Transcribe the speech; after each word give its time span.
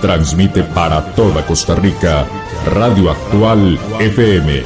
Transmite 0.00 0.62
para 0.62 1.02
toda 1.14 1.44
Costa 1.44 1.74
Rica 1.74 2.26
Radio 2.66 3.10
Actual 3.10 3.78
FM, 3.98 4.62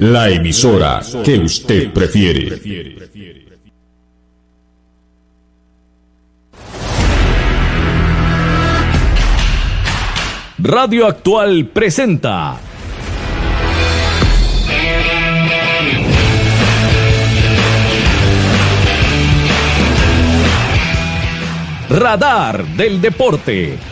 la 0.00 0.30
emisora 0.30 1.00
que 1.24 1.38
usted 1.38 1.92
prefiere. 1.92 2.60
Radio 10.58 11.08
Actual 11.08 11.66
presenta 11.72 12.60
Radar 21.92 22.64
del 22.64 23.00
Deporte. 23.00 23.91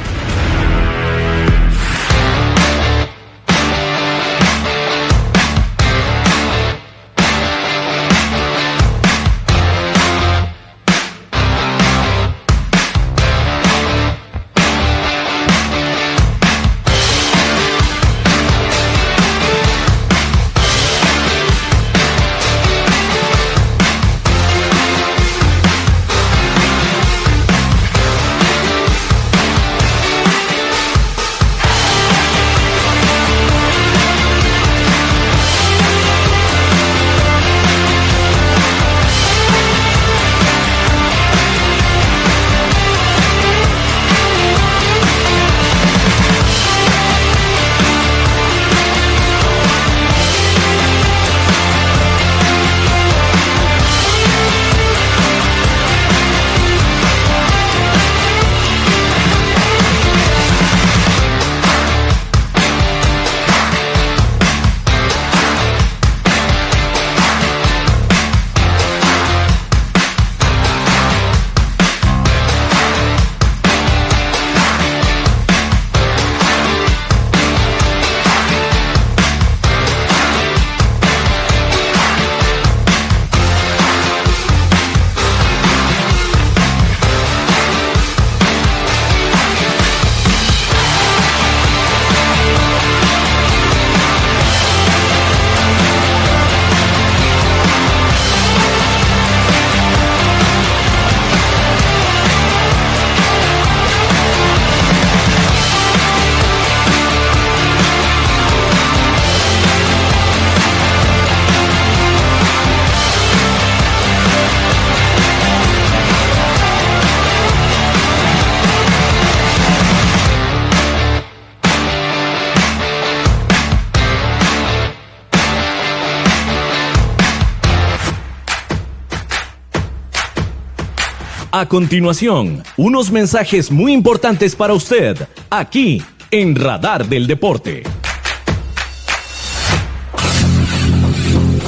A 131.61 131.67
continuación, 131.67 132.63
unos 132.75 133.11
mensajes 133.11 133.69
muy 133.69 133.93
importantes 133.93 134.55
para 134.55 134.73
usted, 134.73 135.15
aquí 135.51 136.01
en 136.31 136.55
Radar 136.55 137.07
del 137.07 137.27
Deporte. 137.27 137.83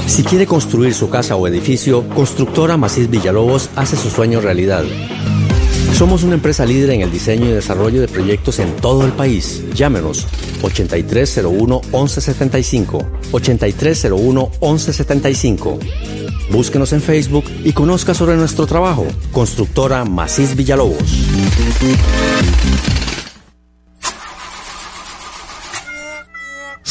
Si 0.08 0.24
quiere 0.24 0.48
construir 0.48 0.96
su 0.96 1.12
casa 1.12 1.36
o 1.36 1.48
edificio, 1.48 2.10
Constructora 2.10 2.76
Macís 2.76 3.08
Villalobos 3.08 3.70
hace 3.76 3.96
su 3.96 4.10
sueño 4.10 4.42
realidad. 4.42 4.84
Somos 5.94 6.24
una 6.24 6.34
empresa 6.34 6.66
líder 6.66 6.90
en 6.90 7.02
el 7.02 7.12
diseño 7.12 7.46
y 7.46 7.52
desarrollo 7.52 8.02
de 8.02 8.08
proyectos 8.08 8.58
en 8.58 8.76
todo 8.78 9.06
el 9.06 9.12
país. 9.12 9.64
Llámenos 9.76 10.26
8301 10.64 11.82
1175. 11.92 13.12
8301 13.32 14.52
1175. 14.60 15.80
Búsquenos 16.54 16.94
en 16.94 17.02
Facebook 17.02 17.46
y 17.64 17.74
conozca 17.74 18.14
sobre 18.14 18.36
nuestro 18.36 18.68
trabajo. 18.68 19.08
Constructora 19.32 20.06
Macís 20.06 20.56
Villalobos. 20.56 21.02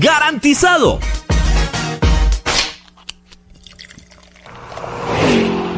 ¡Garantizado! 0.00 0.98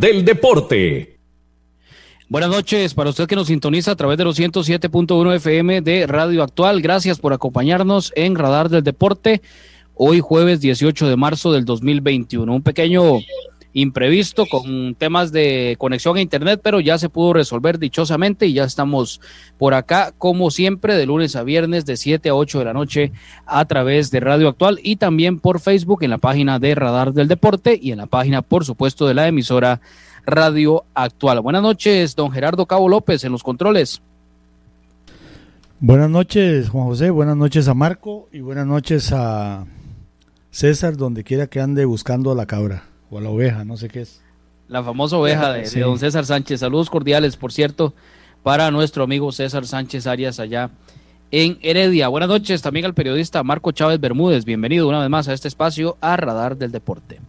Del 0.00 0.24
deporte. 0.24 1.16
Buenas 2.28 2.50
noches 2.50 2.94
para 2.94 3.10
usted 3.10 3.28
que 3.28 3.36
nos 3.36 3.46
sintoniza 3.46 3.92
a 3.92 3.96
través 3.96 4.18
de 4.18 4.24
los 4.24 4.36
107.1 4.36 5.36
FM 5.36 5.82
de 5.82 6.08
Radio 6.08 6.42
Actual. 6.42 6.82
Gracias 6.82 7.20
por 7.20 7.32
acompañarnos 7.32 8.12
en 8.16 8.34
Radar 8.34 8.70
del 8.70 8.82
Deporte. 8.82 9.40
Hoy 9.94 10.18
jueves 10.18 10.60
18 10.60 11.08
de 11.08 11.14
marzo 11.14 11.52
del 11.52 11.64
2021. 11.64 12.52
Un 12.52 12.62
pequeño 12.62 13.20
imprevisto 13.72 14.46
con 14.46 14.94
temas 14.94 15.32
de 15.32 15.76
conexión 15.78 16.16
a 16.16 16.20
internet, 16.20 16.60
pero 16.62 16.80
ya 16.80 16.98
se 16.98 17.08
pudo 17.08 17.32
resolver 17.32 17.78
dichosamente 17.78 18.46
y 18.46 18.54
ya 18.54 18.64
estamos 18.64 19.20
por 19.58 19.74
acá, 19.74 20.12
como 20.18 20.50
siempre, 20.50 20.96
de 20.96 21.06
lunes 21.06 21.36
a 21.36 21.44
viernes 21.44 21.86
de 21.86 21.96
7 21.96 22.28
a 22.28 22.34
8 22.34 22.58
de 22.58 22.64
la 22.64 22.72
noche 22.72 23.12
a 23.46 23.64
través 23.66 24.10
de 24.10 24.20
Radio 24.20 24.48
Actual 24.48 24.80
y 24.82 24.96
también 24.96 25.38
por 25.38 25.60
Facebook 25.60 26.02
en 26.02 26.10
la 26.10 26.18
página 26.18 26.58
de 26.58 26.74
Radar 26.74 27.12
del 27.12 27.28
Deporte 27.28 27.78
y 27.80 27.92
en 27.92 27.98
la 27.98 28.06
página, 28.06 28.42
por 28.42 28.64
supuesto, 28.64 29.06
de 29.06 29.14
la 29.14 29.28
emisora 29.28 29.80
Radio 30.26 30.84
Actual. 30.94 31.40
Buenas 31.40 31.62
noches, 31.62 32.16
don 32.16 32.32
Gerardo 32.32 32.66
Cabo 32.66 32.88
López 32.88 33.22
en 33.24 33.32
los 33.32 33.42
controles. 33.42 34.02
Buenas 35.78 36.10
noches, 36.10 36.68
Juan 36.68 36.86
José, 36.86 37.08
buenas 37.08 37.36
noches 37.36 37.66
a 37.68 37.72
Marco 37.72 38.28
y 38.32 38.40
buenas 38.40 38.66
noches 38.66 39.12
a 39.14 39.64
César, 40.50 40.98
donde 40.98 41.24
quiera 41.24 41.46
que 41.46 41.60
ande 41.60 41.86
buscando 41.86 42.30
a 42.30 42.34
la 42.34 42.44
cabra 42.44 42.89
o 43.10 43.18
a 43.18 43.20
la 43.20 43.30
oveja, 43.30 43.64
no 43.64 43.76
sé 43.76 43.88
qué 43.88 44.02
es. 44.02 44.22
La 44.68 44.82
famosa 44.84 45.16
oveja 45.16 45.52
de, 45.52 45.80
don 45.80 45.98
César 45.98 46.24
Sánchez. 46.24 46.60
Saludos 46.60 46.88
cordiales, 46.88 47.36
por 47.36 47.52
cierto, 47.52 47.92
para 48.42 48.70
nuestro 48.70 49.02
amigo 49.02 49.32
César 49.32 49.66
Sánchez 49.66 50.06
Arias 50.06 50.38
allá 50.38 50.70
en 51.32 51.58
Heredia. 51.60 52.08
Buenas 52.08 52.28
noches 52.28 52.62
también 52.62 52.86
al 52.86 52.94
periodista 52.94 53.42
Marco 53.42 53.72
Chávez 53.72 54.00
Bermúdez. 54.00 54.44
Bienvenido 54.44 54.88
una 54.88 55.00
vez 55.00 55.10
más 55.10 55.28
a 55.28 55.32
este 55.32 55.48
espacio 55.48 55.96
a 56.00 56.16
Radar 56.16 56.56
del 56.56 56.70
Deporte. 56.70 57.20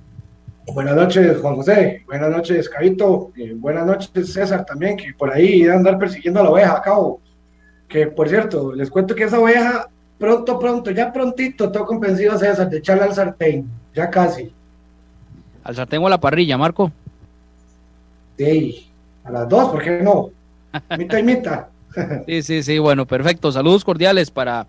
Buenas 0.68 0.95
noches, 0.95 1.39
Juan 1.42 1.56
José. 1.56 2.04
Buenas 2.06 2.30
noches, 2.30 2.69
Cabito. 2.69 3.31
Eh, 3.35 3.54
buenas 3.56 3.85
noches, 3.85 4.31
César, 4.31 4.64
también, 4.64 4.95
que 4.95 5.14
por 5.18 5.33
ahí 5.33 5.68
a 5.68 5.73
andar 5.73 5.97
persiguiendo 5.97 6.40
a 6.40 6.44
la 6.44 6.52
oveja 6.52 6.78
a 6.78 6.81
cabo. 6.81 7.19
Que, 7.88 8.07
por 8.07 8.30
cierto, 8.30 8.71
les 8.71 8.90
cuento 8.90 9.16
que 9.16 9.23
esa 9.23 9.40
oveja, 9.40 9.90
pronto, 10.19 10.59
pronto, 10.59 10.92
ya 10.92 11.11
prontito, 11.11 11.71
tengo 11.71 11.88
convencido 11.88 12.33
a 12.33 12.38
César 12.38 12.69
de 12.69 12.78
echarla 12.78 13.06
al 13.06 13.14
sartén. 13.14 13.68
Ya 13.94 14.09
casi. 14.09 14.54
¿Al 15.63 15.75
sartén 15.75 16.01
o 16.01 16.07
a 16.07 16.09
la 16.09 16.19
parrilla, 16.19 16.57
Marco? 16.57 16.91
Sí, 18.37 18.87
a 19.23 19.31
las 19.31 19.47
dos, 19.47 19.69
¿por 19.69 19.83
qué 19.83 20.01
no? 20.01 20.30
Mita 20.97 21.19
y 21.19 21.23
mita. 21.23 21.69
sí, 22.25 22.41
sí, 22.41 22.63
sí, 22.63 22.80
bueno, 22.80 23.06
perfecto. 23.06 23.51
Saludos 23.51 23.83
cordiales 23.83 24.31
para 24.31 24.65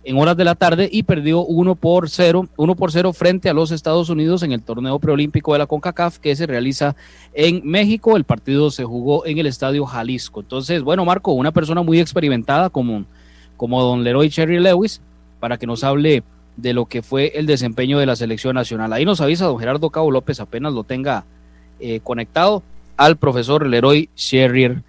en 0.04 0.18
horas 0.18 0.36
de 0.36 0.44
la 0.44 0.56
tarde 0.56 0.88
y 0.90 1.04
perdió 1.04 1.44
1 1.44 1.74
por 1.76 2.10
0, 2.10 2.48
1 2.56 2.74
por 2.74 2.90
0 2.90 3.12
frente 3.12 3.48
a 3.48 3.54
los 3.54 3.70
Estados 3.70 4.10
Unidos 4.10 4.42
en 4.42 4.52
el 4.52 4.62
torneo 4.62 4.98
preolímpico 4.98 5.52
de 5.52 5.60
la 5.60 5.66
CONCACAF 5.66 6.18
que 6.18 6.34
se 6.34 6.46
realiza 6.46 6.96
en 7.32 7.62
México. 7.64 8.16
El 8.16 8.24
partido 8.24 8.70
se 8.70 8.84
jugó 8.84 9.24
en 9.26 9.38
el 9.38 9.46
estadio 9.46 9.86
Jalisco. 9.86 10.40
Entonces, 10.40 10.82
bueno, 10.82 11.04
Marco, 11.04 11.32
una 11.32 11.52
persona 11.52 11.82
muy 11.82 12.00
experimentada 12.00 12.70
como, 12.70 13.04
como 13.56 13.80
don 13.82 14.02
Leroy 14.02 14.28
Cherry 14.28 14.58
Lewis, 14.58 15.00
para 15.38 15.56
que 15.56 15.66
nos 15.66 15.84
hable 15.84 16.24
de 16.56 16.72
lo 16.72 16.86
que 16.86 17.02
fue 17.02 17.32
el 17.36 17.46
desempeño 17.46 17.98
de 17.98 18.06
la 18.06 18.16
selección 18.16 18.54
nacional. 18.54 18.92
Ahí 18.92 19.04
nos 19.04 19.20
avisa 19.20 19.46
don 19.46 19.58
Gerardo 19.58 19.90
Cabo 19.90 20.10
López, 20.10 20.40
apenas 20.40 20.72
lo 20.72 20.84
tenga 20.84 21.24
eh, 21.80 22.00
conectado, 22.00 22.62
al 22.96 23.16
profesor 23.16 23.66
Leroy 23.66 24.08
Sherrier 24.16 24.82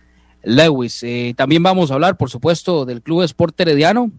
Lewis. 0.44 1.04
Eh, 1.04 1.34
también 1.36 1.64
vamos 1.64 1.92
a 1.92 1.96
hablar, 1.96 2.18
por 2.18 2.30
supuesto, 2.30 2.86
del 2.86 3.02
Club 3.02 3.24
Sport 3.24 3.60
Herediano. 3.62 4.12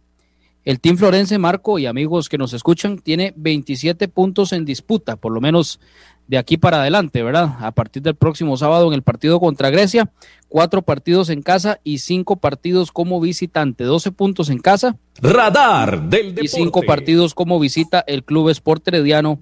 El 0.64 0.80
Team 0.80 0.96
Florense, 0.96 1.36
Marco 1.38 1.78
y 1.78 1.84
amigos 1.84 2.30
que 2.30 2.38
nos 2.38 2.54
escuchan, 2.54 2.98
tiene 2.98 3.34
27 3.36 4.08
puntos 4.08 4.52
en 4.54 4.64
disputa, 4.64 5.16
por 5.16 5.32
lo 5.32 5.40
menos 5.42 5.78
de 6.26 6.38
aquí 6.38 6.56
para 6.56 6.80
adelante, 6.80 7.22
¿verdad? 7.22 7.56
A 7.60 7.72
partir 7.72 8.02
del 8.02 8.14
próximo 8.14 8.56
sábado 8.56 8.88
en 8.88 8.94
el 8.94 9.02
partido 9.02 9.40
contra 9.40 9.68
Grecia, 9.68 10.10
cuatro 10.48 10.80
partidos 10.80 11.28
en 11.28 11.42
casa 11.42 11.80
y 11.84 11.98
cinco 11.98 12.36
partidos 12.36 12.92
como 12.92 13.20
visitante, 13.20 13.84
12 13.84 14.12
puntos 14.12 14.48
en 14.48 14.58
casa. 14.58 14.96
Radar 15.20 16.08
del 16.08 16.34
deporte. 16.34 16.44
Y 16.44 16.48
cinco 16.48 16.82
partidos 16.82 17.34
como 17.34 17.60
visita 17.60 18.02
el 18.06 18.24
Club 18.24 18.48
Sport 18.48 18.88
Herediano 18.88 19.40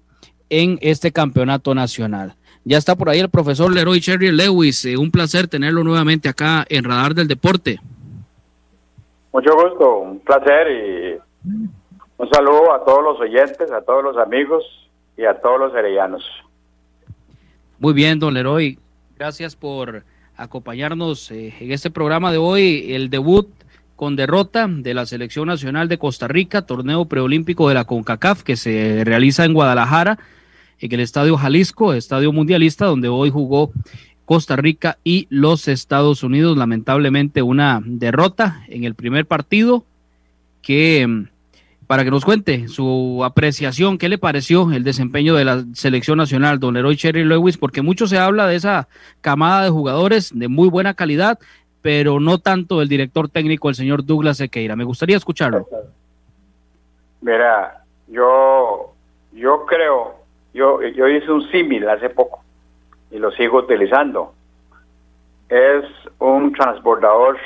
en 0.51 0.79
este 0.83 1.13
campeonato 1.13 1.75
nacional. 1.75 2.35
Ya 2.65 2.79
está 2.79 2.95
por 2.95 3.09
ahí 3.09 3.21
el 3.21 3.29
profesor 3.29 3.73
Leroy 3.73 4.01
Cherry 4.01 4.31
Lewis. 4.31 4.85
Eh, 4.85 4.97
un 4.97 5.11
placer 5.11 5.49
tenerlo 5.49 5.83
nuevamente 5.83 6.29
acá 6.29 6.65
en 6.69 6.85
Radar 6.85 7.15
del 7.15 7.29
Deporte. 7.29 7.81
Mucho 9.33 9.55
gusto, 9.55 9.99
un 9.99 10.21
placer 10.21 10.69
y 10.71 11.19
un 12.19 12.29
saludo 12.31 12.73
a 12.73 12.85
todos 12.85 13.03
los 13.03 13.21
oyentes, 13.21 13.71
a 13.73 13.81
todos 13.81 14.05
los 14.05 14.17
amigos 14.19 14.65
y 15.17 15.25
a 15.25 15.41
todos 15.41 15.59
los 15.59 15.75
herellanos. 15.75 16.23
Muy 17.79 17.95
bien, 17.95 18.19
don 18.19 18.35
Leroy. 18.35 18.79
Gracias 19.19 19.57
por 19.57 20.05
acompañarnos 20.37 21.31
eh, 21.31 21.55
en 21.59 21.73
este 21.73 21.91
programa 21.91 22.31
de 22.31 22.39
hoy. 22.39 22.93
El 22.95 23.11
debut 23.11 23.49
con 23.97 24.17
derrota 24.17 24.67
de 24.69 24.95
la 24.95 25.07
Selección 25.07 25.47
Nacional 25.47 25.89
de 25.89 25.99
Costa 25.99 26.29
Rica, 26.29 26.63
torneo 26.63 27.05
preolímpico 27.05 27.69
de 27.69 27.75
la 27.75 27.85
CONCACAF 27.85 28.43
que 28.43 28.57
se 28.57 29.03
realiza 29.05 29.45
en 29.45 29.55
Guadalajara, 29.55 30.19
en 30.83 30.93
el 30.93 31.01
Estadio 31.01 31.37
Jalisco, 31.37 31.95
Estadio 31.95 32.33
Mundialista, 32.33 32.87
donde 32.87 33.09
hoy 33.09 33.31
jugó 33.31 33.71
Costa 34.25 34.57
Rica 34.57 34.99
y 35.05 35.27
los 35.31 35.69
Estados 35.69 36.23
Unidos. 36.23 36.57
Lamentablemente 36.57 37.43
una 37.43 37.81
derrota 37.85 38.65
en 38.69 38.85
el 38.85 38.95
primer 38.95 39.27
partido 39.27 39.85
que 40.61 41.27
para 41.87 42.05
que 42.05 42.11
nos 42.11 42.25
cuente 42.25 42.69
su 42.69 43.23
apreciación, 43.23 43.99
qué 43.99 44.09
le 44.09 44.17
pareció 44.17 44.73
el 44.73 44.83
desempeño 44.83 45.35
de 45.35 45.45
la 45.45 45.63
selección 45.75 46.17
nacional, 46.17 46.59
don 46.59 46.73
Leroy 46.73 46.97
Cherry 46.97 47.23
Lewis, 47.23 47.59
porque 47.59 47.83
mucho 47.83 48.07
se 48.07 48.19
habla 48.19 48.47
de 48.47 48.57
esa 48.57 48.89
camada 49.21 49.65
de 49.65 49.71
jugadores 49.71 50.31
de 50.35 50.49
muy 50.49 50.71
buena 50.71 50.95
calidad, 50.95 51.39
pero 51.83 52.19
no 52.19 52.39
tanto 52.39 52.79
del 52.79 52.89
director 52.89 53.29
técnico, 53.29 53.69
el 53.69 53.75
señor 53.75 54.07
Douglas 54.07 54.39
Sequeira. 54.39 54.75
Me 54.75 54.85
gustaría 54.85 55.19
escucharlo. 55.19 55.69
Mira, 57.21 57.85
yo, 58.09 58.95
yo 59.35 59.67
creo, 59.67 60.22
yo, 60.55 60.83
yo 60.83 61.09
hice 61.09 61.31
un 61.31 61.51
símil 61.51 61.89
hace 61.89 62.11
poco 62.11 62.43
y 63.11 63.19
lo 63.19 63.31
sigo 63.33 63.59
utilizando. 63.59 64.35
Es 65.49 65.85
un 66.19 66.53
transbordador 66.53 67.39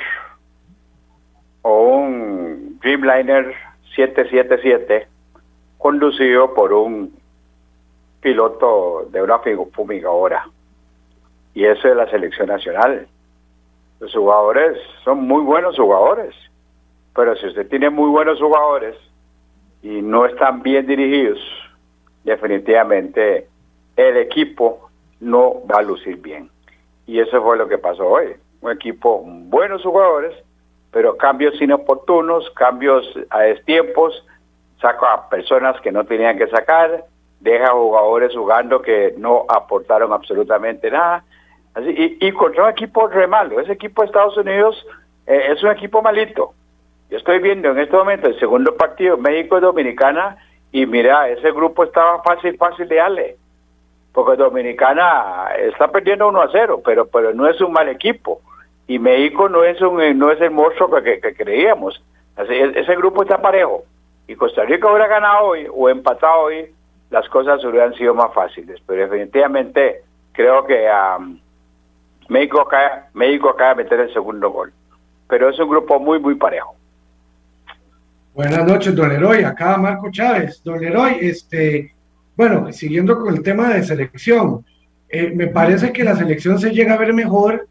o 1.61 1.97
un 1.97 2.79
Dreamliner 2.81 3.53
777 3.95 5.07
conducido 5.77 6.53
por 6.53 6.73
un 6.73 7.13
piloto 8.21 9.07
de 9.11 9.21
una 9.21 9.39
fumigadora. 9.73 10.47
Y 11.53 11.65
eso 11.65 11.87
es 11.87 11.95
la 11.95 12.09
selección 12.09 12.47
nacional. 12.47 13.07
Los 13.99 14.13
jugadores 14.13 14.77
son 15.03 15.27
muy 15.27 15.41
buenos 15.43 15.75
jugadores, 15.75 16.35
pero 17.15 17.35
si 17.35 17.47
usted 17.47 17.67
tiene 17.67 17.89
muy 17.89 18.09
buenos 18.09 18.39
jugadores 18.39 18.95
y 19.81 20.01
no 20.01 20.25
están 20.25 20.61
bien 20.61 20.85
dirigidos, 20.85 21.39
definitivamente 22.27 23.47
el 23.95 24.17
equipo 24.17 24.89
no 25.21 25.65
va 25.65 25.79
a 25.79 25.81
lucir 25.81 26.17
bien. 26.17 26.49
Y 27.07 27.19
eso 27.19 27.41
fue 27.41 27.57
lo 27.57 27.69
que 27.69 27.77
pasó 27.77 28.05
hoy. 28.05 28.35
Un 28.61 28.71
equipo, 28.71 29.23
buenos 29.25 29.81
jugadores, 29.81 30.35
pero 30.91 31.15
cambios 31.15 31.59
inoportunos, 31.61 32.49
cambios 32.51 33.05
a 33.29 33.39
destiempos, 33.39 34.25
saca 34.81 35.13
a 35.13 35.29
personas 35.29 35.79
que 35.79 35.91
no 35.91 36.03
tenían 36.03 36.37
que 36.37 36.47
sacar, 36.47 37.05
deja 37.39 37.67
a 37.67 37.71
jugadores 37.71 38.35
jugando 38.35 38.81
que 38.81 39.13
no 39.17 39.45
aportaron 39.47 40.11
absolutamente 40.11 40.91
nada. 40.91 41.23
Así, 41.75 42.17
y, 42.19 42.31
contra 42.33 42.65
un 42.65 42.69
equipo 42.71 43.07
re 43.07 43.27
malo. 43.27 43.61
Ese 43.61 43.71
equipo 43.71 44.01
de 44.01 44.07
Estados 44.07 44.35
Unidos 44.35 44.85
eh, 45.27 45.43
es 45.51 45.63
un 45.63 45.71
equipo 45.71 46.01
malito. 46.01 46.53
Yo 47.09 47.17
estoy 47.17 47.39
viendo 47.39 47.69
en 47.69 47.79
este 47.79 47.95
momento 47.95 48.27
el 48.27 48.37
segundo 48.37 48.75
partido 48.75 49.15
México 49.15 49.61
y 50.71 50.85
mira, 50.85 51.29
ese 51.29 51.51
grupo 51.51 51.83
estaba 51.83 52.21
fácil, 52.21 52.57
fácil 52.57 52.87
de 52.87 52.95
darle. 52.95 53.35
Porque 54.13 54.35
Dominicana 54.35 55.49
está 55.59 55.89
perdiendo 55.89 56.27
1 56.27 56.41
a 56.41 56.49
0, 56.51 56.81
pero, 56.83 57.07
pero 57.07 57.33
no 57.33 57.47
es 57.47 57.61
un 57.61 57.71
mal 57.71 57.87
equipo 57.87 58.41
y 58.87 58.99
México 58.99 59.49
no 59.49 59.63
es 59.63 59.79
un 59.81 60.17
no 60.17 60.31
es 60.31 60.39
el 60.41 60.51
monstruo 60.51 60.89
que, 61.03 61.19
creíamos. 61.19 62.01
Así, 62.37 62.53
ese 62.53 62.95
grupo 62.95 63.21
está 63.21 63.41
parejo. 63.41 63.83
Y 64.27 64.35
Costa 64.35 64.63
Rica 64.63 64.87
hubiera 64.87 65.07
ganado 65.07 65.47
hoy 65.47 65.67
o 65.71 65.89
empatado 65.89 66.43
hoy, 66.43 66.65
las 67.09 67.27
cosas 67.29 67.63
hubieran 67.63 67.93
sido 67.95 68.13
más 68.13 68.33
fáciles. 68.33 68.79
Pero 68.85 69.03
definitivamente 69.03 70.01
creo 70.31 70.65
que 70.65 70.87
um, 71.17 71.37
México, 72.29 72.61
acaba, 72.61 73.07
México 73.13 73.49
acaba 73.49 73.75
de 73.75 73.83
meter 73.83 73.99
el 73.99 74.13
segundo 74.13 74.51
gol. 74.51 74.71
Pero 75.27 75.49
es 75.49 75.59
un 75.59 75.69
grupo 75.69 75.99
muy, 75.99 76.19
muy 76.19 76.35
parejo. 76.35 76.75
Buenas 78.37 78.67
noches, 78.67 78.93
don 78.93 79.09
Leroy. 79.09 79.43
Acá 79.43 79.77
Marco 79.77 80.11
Chávez. 80.11 80.61
Don 80.63 80.79
Leroy, 80.79 81.17
este, 81.21 81.95
bueno, 82.35 82.71
siguiendo 82.71 83.17
con 83.17 83.33
el 83.33 83.41
tema 83.41 83.73
de 83.73 83.83
selección, 83.83 84.63
eh, 85.09 85.31
me 85.35 85.47
parece 85.47 85.91
que 85.91 86.03
la 86.03 86.15
selección 86.15 86.59
se 86.59 86.69
llega 86.69 86.93
a 86.93 86.97
ver 86.97 87.15
mejor 87.15 87.67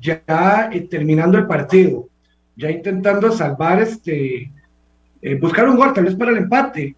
ya 0.00 0.70
eh, 0.72 0.82
terminando 0.82 1.36
el 1.36 1.48
partido, 1.48 2.06
ya 2.54 2.70
intentando 2.70 3.32
salvar, 3.32 3.82
este, 3.82 4.52
eh, 5.20 5.34
buscar 5.34 5.68
un 5.68 5.76
gol 5.76 5.92
tal 5.92 6.04
vez 6.04 6.14
para 6.14 6.30
el 6.30 6.36
empate. 6.36 6.94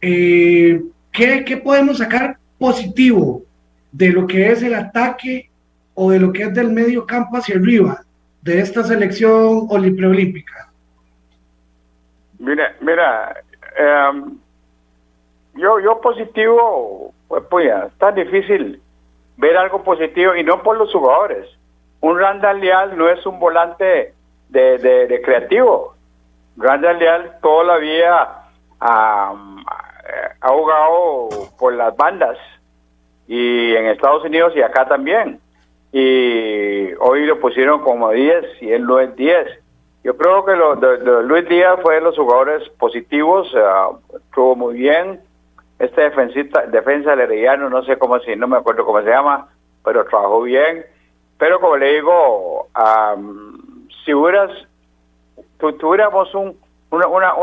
Eh, 0.00 0.80
¿qué, 1.10 1.60
podemos 1.64 1.98
sacar 1.98 2.38
positivo 2.56 3.42
de 3.90 4.10
lo 4.10 4.28
que 4.28 4.48
es 4.48 4.62
el 4.62 4.74
ataque 4.74 5.50
o 5.94 6.12
de 6.12 6.20
lo 6.20 6.32
que 6.32 6.44
es 6.44 6.54
del 6.54 6.70
medio 6.70 7.04
campo 7.04 7.36
hacia 7.36 7.56
arriba 7.56 8.04
de 8.42 8.60
esta 8.60 8.84
selección 8.84 9.66
preolímpica? 9.66 10.69
Mira, 12.40 12.74
mira, 12.80 13.42
em, 13.76 14.38
yo, 15.54 15.78
yo 15.78 16.00
positivo, 16.00 17.14
pues, 17.28 17.44
pues 17.48 17.66
ya, 17.66 17.84
está 17.86 18.10
difícil 18.10 18.82
ver 19.36 19.56
algo 19.56 19.84
positivo 19.84 20.34
y 20.34 20.42
no 20.42 20.62
por 20.62 20.76
los 20.76 20.92
jugadores 20.92 21.46
un 22.00 22.18
Randall 22.18 22.60
Leal 22.60 22.96
no 22.96 23.08
es 23.08 23.24
un 23.26 23.38
volante 23.38 24.14
de, 24.48 24.78
de, 24.78 25.22
creativo. 25.22 25.94
Randall 26.56 26.98
Leal 26.98 27.38
toda 27.42 27.64
la 27.64 27.76
vida 27.76 28.46
ha 28.80 30.48
jugado 30.48 31.28
por 31.58 31.74
las 31.74 31.96
bandas 31.96 32.38
y 33.28 33.74
en 33.74 33.86
Estados 33.86 34.24
Unidos 34.24 34.54
y 34.56 34.62
acá 34.62 34.88
también. 34.88 35.40
Y 35.92 36.92
hoy 36.94 37.26
lo 37.26 37.38
pusieron 37.40 37.82
como 37.82 38.10
10 38.10 38.62
y 38.62 38.72
él 38.72 38.86
no 38.86 38.98
es 38.98 39.14
10. 39.16 39.46
Yo 40.02 40.16
creo 40.16 40.44
que 40.44 40.56
lo, 40.56 40.76
de, 40.76 41.22
Luis 41.24 41.48
Díaz 41.48 41.78
fue 41.82 41.96
de 41.96 42.00
los 42.00 42.16
jugadores 42.16 42.68
positivos, 42.70 43.52
estuvo 44.14 44.56
muy 44.56 44.74
bien. 44.74 45.20
Este 45.78 46.02
defensita, 46.02 46.66
defensa 46.66 47.14
lerellano, 47.16 47.70
no 47.70 47.82
sé 47.84 47.98
cómo 47.98 48.18
si, 48.20 48.36
no 48.36 48.48
me 48.48 48.58
acuerdo 48.58 48.84
cómo 48.84 49.02
se 49.02 49.08
llama, 49.08 49.48
pero 49.84 50.04
trabajó 50.04 50.42
bien. 50.42 50.84
Pero 51.38 51.60
como 51.60 51.76
le 51.76 51.94
digo, 51.94 52.68
si 54.04 54.12
hubieras, 54.12 54.50
tuviéramos 55.58 56.34
un, 56.34 56.56
una, 56.90 57.06
una 57.06 57.34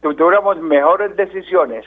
tuviéramos 0.00 0.58
mejores 0.58 1.16
decisiones 1.16 1.84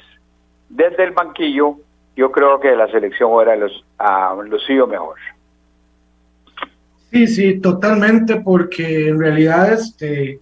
desde 0.70 1.04
el 1.04 1.12
banquillo, 1.12 1.76
yo 2.16 2.32
creo 2.32 2.60
que 2.60 2.76
la 2.76 2.88
selección 2.88 3.32
hubiera 3.32 3.56
los, 3.56 3.84
uh, 4.00 4.42
lucido 4.42 4.88
mejor. 4.88 5.18
Sí, 7.12 7.28
sí, 7.28 7.60
totalmente, 7.60 8.42
porque 8.42 9.10
en 9.10 9.20
realidad, 9.20 9.74
este, 9.74 10.40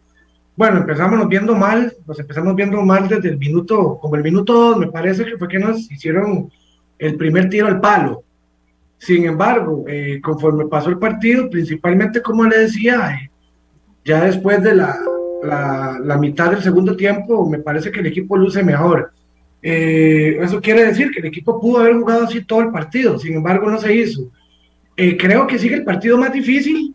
bueno, 0.56 0.80
empezamos 0.80 1.28
viendo 1.28 1.56
mal, 1.56 1.94
nos 2.08 2.20
empezamos 2.20 2.56
viendo 2.56 2.82
mal 2.82 3.08
desde 3.08 3.30
el 3.30 3.38
minuto, 3.38 4.00
como 4.02 4.16
el 4.16 4.24
minuto 4.24 4.54
dos, 4.54 4.78
me 4.78 4.88
parece 4.88 5.26
que 5.26 5.38
fue 5.38 5.48
que 5.48 5.60
nos 5.60 5.92
hicieron 5.92 6.50
el 6.98 7.16
primer 7.16 7.50
tiro 7.50 7.68
al 7.68 7.80
palo. 7.80 8.24
Sin 8.98 9.26
embargo, 9.26 9.86
eh, 9.88 10.20
conforme 10.24 10.66
pasó 10.66 10.90
el 10.90 10.98
partido, 10.98 11.50
principalmente 11.50 12.22
como 12.22 12.46
le 12.46 12.60
decía, 12.60 13.12
eh, 13.12 13.30
ya 14.04 14.26
después 14.26 14.64
de 14.64 14.76
la, 14.76 14.98
la, 15.44 16.18
mitad 16.18 16.52
del 16.52 16.64
segundo 16.64 16.96
tiempo, 16.96 17.48
me 17.48 17.60
parece 17.60 17.92
que 17.92 18.00
el 18.00 18.08
equipo 18.08 18.38
luce 18.38 18.64
mejor. 18.64 19.12
Eh, 19.62 20.38
eso 20.42 20.62
quiere 20.62 20.86
decir 20.86 21.12
que 21.12 21.20
el 21.20 21.26
equipo 21.26 21.60
pudo 21.60 21.80
haber 21.80 21.96
jugado 21.96 22.24
así 22.24 22.44
todo 22.44 22.62
el 22.62 22.72
partido, 22.72 23.20
sin 23.20 23.36
embargo 23.36 23.70
no 23.70 23.78
se 23.80 23.94
hizo. 23.94 24.32
Creo 24.96 25.48
que 25.48 25.60
sigue 25.60 25.76
el 25.76 25.84
partido 25.84 26.18
más 26.18 26.32
difícil. 26.32 26.94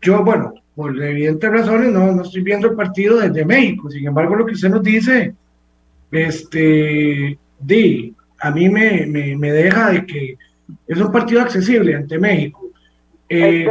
Yo, 0.00 0.22
bueno, 0.22 0.54
por 0.74 0.90
evidentes 1.02 1.50
razones 1.50 1.92
no, 1.92 2.12
no 2.12 2.22
estoy 2.22 2.42
viendo 2.42 2.68
el 2.68 2.76
partido 2.76 3.18
desde 3.18 3.44
México, 3.44 3.90
sin 3.90 4.06
embargo 4.06 4.34
lo 4.36 4.46
que 4.46 4.52
usted 4.52 4.68
nos 4.68 4.82
dice 4.82 5.34
este, 6.14 7.36
di, 7.58 8.14
a 8.40 8.50
mí 8.50 8.68
me, 8.68 9.06
me, 9.06 9.52
deja 9.52 9.90
de 9.90 10.06
que 10.06 10.36
es 10.86 11.00
un 11.00 11.10
partido 11.10 11.42
accesible 11.42 11.94
ante 11.94 12.18
México. 12.18 12.60
Eh, 13.28 13.66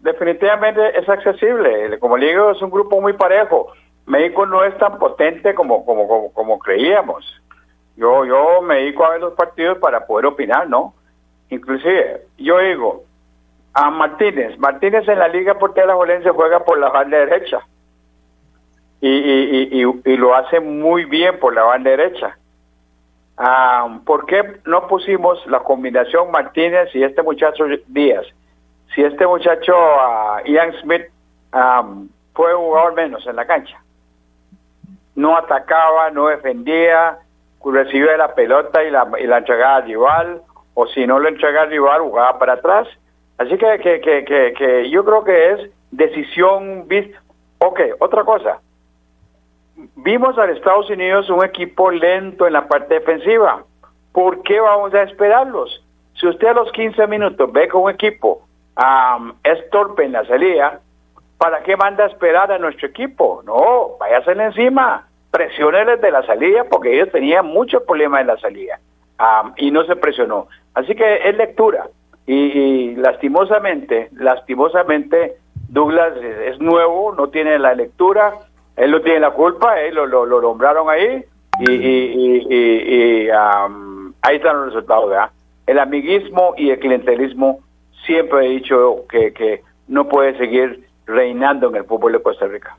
definitivamente, 0.00 0.98
es 0.98 1.08
accesible. 1.08 1.98
Como 1.98 2.16
le 2.16 2.28
digo, 2.28 2.50
es 2.50 2.62
un 2.62 2.70
grupo 2.70 3.00
muy 3.00 3.12
parejo. 3.12 3.68
México 4.06 4.44
no 4.46 4.64
es 4.64 4.76
tan 4.78 4.98
potente 4.98 5.54
como, 5.54 5.84
como, 5.84 6.08
como, 6.08 6.32
como 6.32 6.58
creíamos. 6.58 7.24
Yo, 7.96 8.24
yo 8.24 8.62
me 8.62 8.76
dedico 8.76 9.04
a 9.04 9.10
ver 9.10 9.20
los 9.20 9.34
partidos 9.34 9.78
para 9.78 10.06
poder 10.06 10.26
opinar, 10.26 10.68
¿no? 10.68 10.94
Inclusive, 11.52 12.22
yo 12.38 12.58
digo, 12.60 13.04
a 13.74 13.90
Martínez, 13.90 14.58
Martínez 14.58 15.06
en 15.06 15.18
la 15.18 15.28
Liga 15.28 15.58
porque 15.58 15.84
la 15.84 15.94
Jolense 15.94 16.30
juega 16.30 16.64
por 16.64 16.78
la 16.78 16.88
banda 16.88 17.18
derecha. 17.18 17.60
Y, 19.02 19.08
y, 19.08 19.84
y, 20.02 20.16
lo 20.16 20.34
hace 20.34 20.60
muy 20.60 21.04
bien 21.04 21.38
por 21.38 21.52
la 21.54 21.64
banda 21.64 21.90
derecha. 21.90 22.38
Ah, 23.36 23.98
¿Por 24.06 24.24
qué 24.24 24.60
no 24.64 24.86
pusimos 24.86 25.46
la 25.46 25.58
combinación 25.58 26.30
Martínez 26.30 26.88
y 26.94 27.02
este 27.02 27.22
muchacho 27.22 27.64
Díaz? 27.86 28.24
Si 28.94 29.02
este 29.02 29.26
muchacho 29.26 29.74
uh, 29.74 30.46
Ian 30.46 30.72
Smith 30.80 31.02
um, 31.52 32.08
fue 32.32 32.54
jugador 32.54 32.94
menos 32.94 33.26
en 33.26 33.36
la 33.36 33.44
cancha. 33.44 33.78
No 35.14 35.36
atacaba, 35.36 36.10
no 36.12 36.28
defendía, 36.28 37.18
recibía 37.62 38.16
la 38.16 38.34
pelota 38.34 38.82
y 38.82 38.90
la, 38.90 39.06
y 39.20 39.26
la 39.26 39.38
entregaba 39.38 39.76
al 39.76 39.84
rival, 39.84 40.42
o 40.74 40.86
si 40.86 41.06
no 41.06 41.18
lo 41.18 41.28
entregaba 41.28 41.64
al 41.64 41.70
rival, 41.70 42.00
jugaba 42.02 42.38
para 42.38 42.52
atrás. 42.54 42.88
Así 43.38 43.56
que, 43.56 43.78
que, 43.78 44.00
que, 44.00 44.54
que, 44.56 44.90
yo 44.90 45.04
creo 45.04 45.24
que 45.24 45.50
es 45.50 45.70
decisión. 45.90 46.86
Ok, 47.58 47.80
otra 47.98 48.24
cosa. 48.24 48.60
Vimos 49.96 50.38
a 50.38 50.50
Estados 50.50 50.90
Unidos 50.90 51.28
un 51.30 51.44
equipo 51.44 51.90
lento 51.90 52.46
en 52.46 52.52
la 52.52 52.68
parte 52.68 52.94
defensiva. 52.94 53.64
¿Por 54.12 54.42
qué 54.42 54.60
vamos 54.60 54.92
a 54.94 55.02
esperarlos? 55.02 55.82
Si 56.14 56.26
usted 56.26 56.48
a 56.48 56.52
los 56.52 56.70
15 56.72 57.06
minutos 57.06 57.50
ve 57.52 57.68
que 57.68 57.76
un 57.76 57.90
equipo 57.90 58.42
es 59.44 59.70
torpe 59.70 60.04
en 60.04 60.12
la 60.12 60.24
salida, 60.26 60.80
¿para 61.38 61.62
qué 61.62 61.76
manda 61.76 62.04
a 62.04 62.08
esperar 62.08 62.52
a 62.52 62.58
nuestro 62.58 62.88
equipo? 62.88 63.42
No, 63.44 63.96
váyase 63.98 64.32
encima 64.32 65.06
presiones 65.30 66.00
de 66.00 66.10
la 66.10 66.22
salida 66.26 66.64
porque 66.64 66.94
ellos 66.94 67.10
tenían 67.10 67.46
muchos 67.46 67.82
problemas 67.84 68.20
en 68.20 68.26
la 68.26 68.36
salida 68.38 68.78
y 69.56 69.70
no 69.70 69.84
se 69.84 69.96
presionó. 69.96 70.48
Así 70.74 70.94
que 70.94 71.28
es 71.28 71.36
lectura 71.36 71.86
y, 72.26 72.94
lastimosamente, 72.96 74.08
lastimosamente 74.12 75.36
Douglas 75.68 76.12
es, 76.46 76.60
nuevo, 76.60 77.14
no 77.14 77.28
tiene 77.28 77.58
la 77.58 77.74
lectura, 77.74 78.34
él 78.76 78.90
no 78.90 79.00
tiene 79.00 79.20
la 79.20 79.30
culpa, 79.30 79.80
él 79.80 79.94
lo, 79.94 80.06
lo, 80.06 80.40
nombraron 80.40 80.88
ahí 80.88 81.24
y, 81.60 81.72
y 81.72 83.28
ahí 83.30 84.36
están 84.36 84.56
los 84.56 84.66
resultados. 84.66 85.30
El 85.66 85.78
amiguismo 85.78 86.54
y 86.56 86.70
el 86.70 86.78
clientelismo 86.78 87.60
siempre 88.06 88.46
he 88.46 88.50
dicho 88.50 89.04
que, 89.08 89.32
que 89.32 89.62
no 89.88 90.08
puede 90.08 90.36
seguir 90.36 90.86
reinando 91.06 91.68
en 91.68 91.76
el 91.76 91.84
fútbol 91.84 92.12
de 92.12 92.22
Costa 92.22 92.46
Rica. 92.46 92.76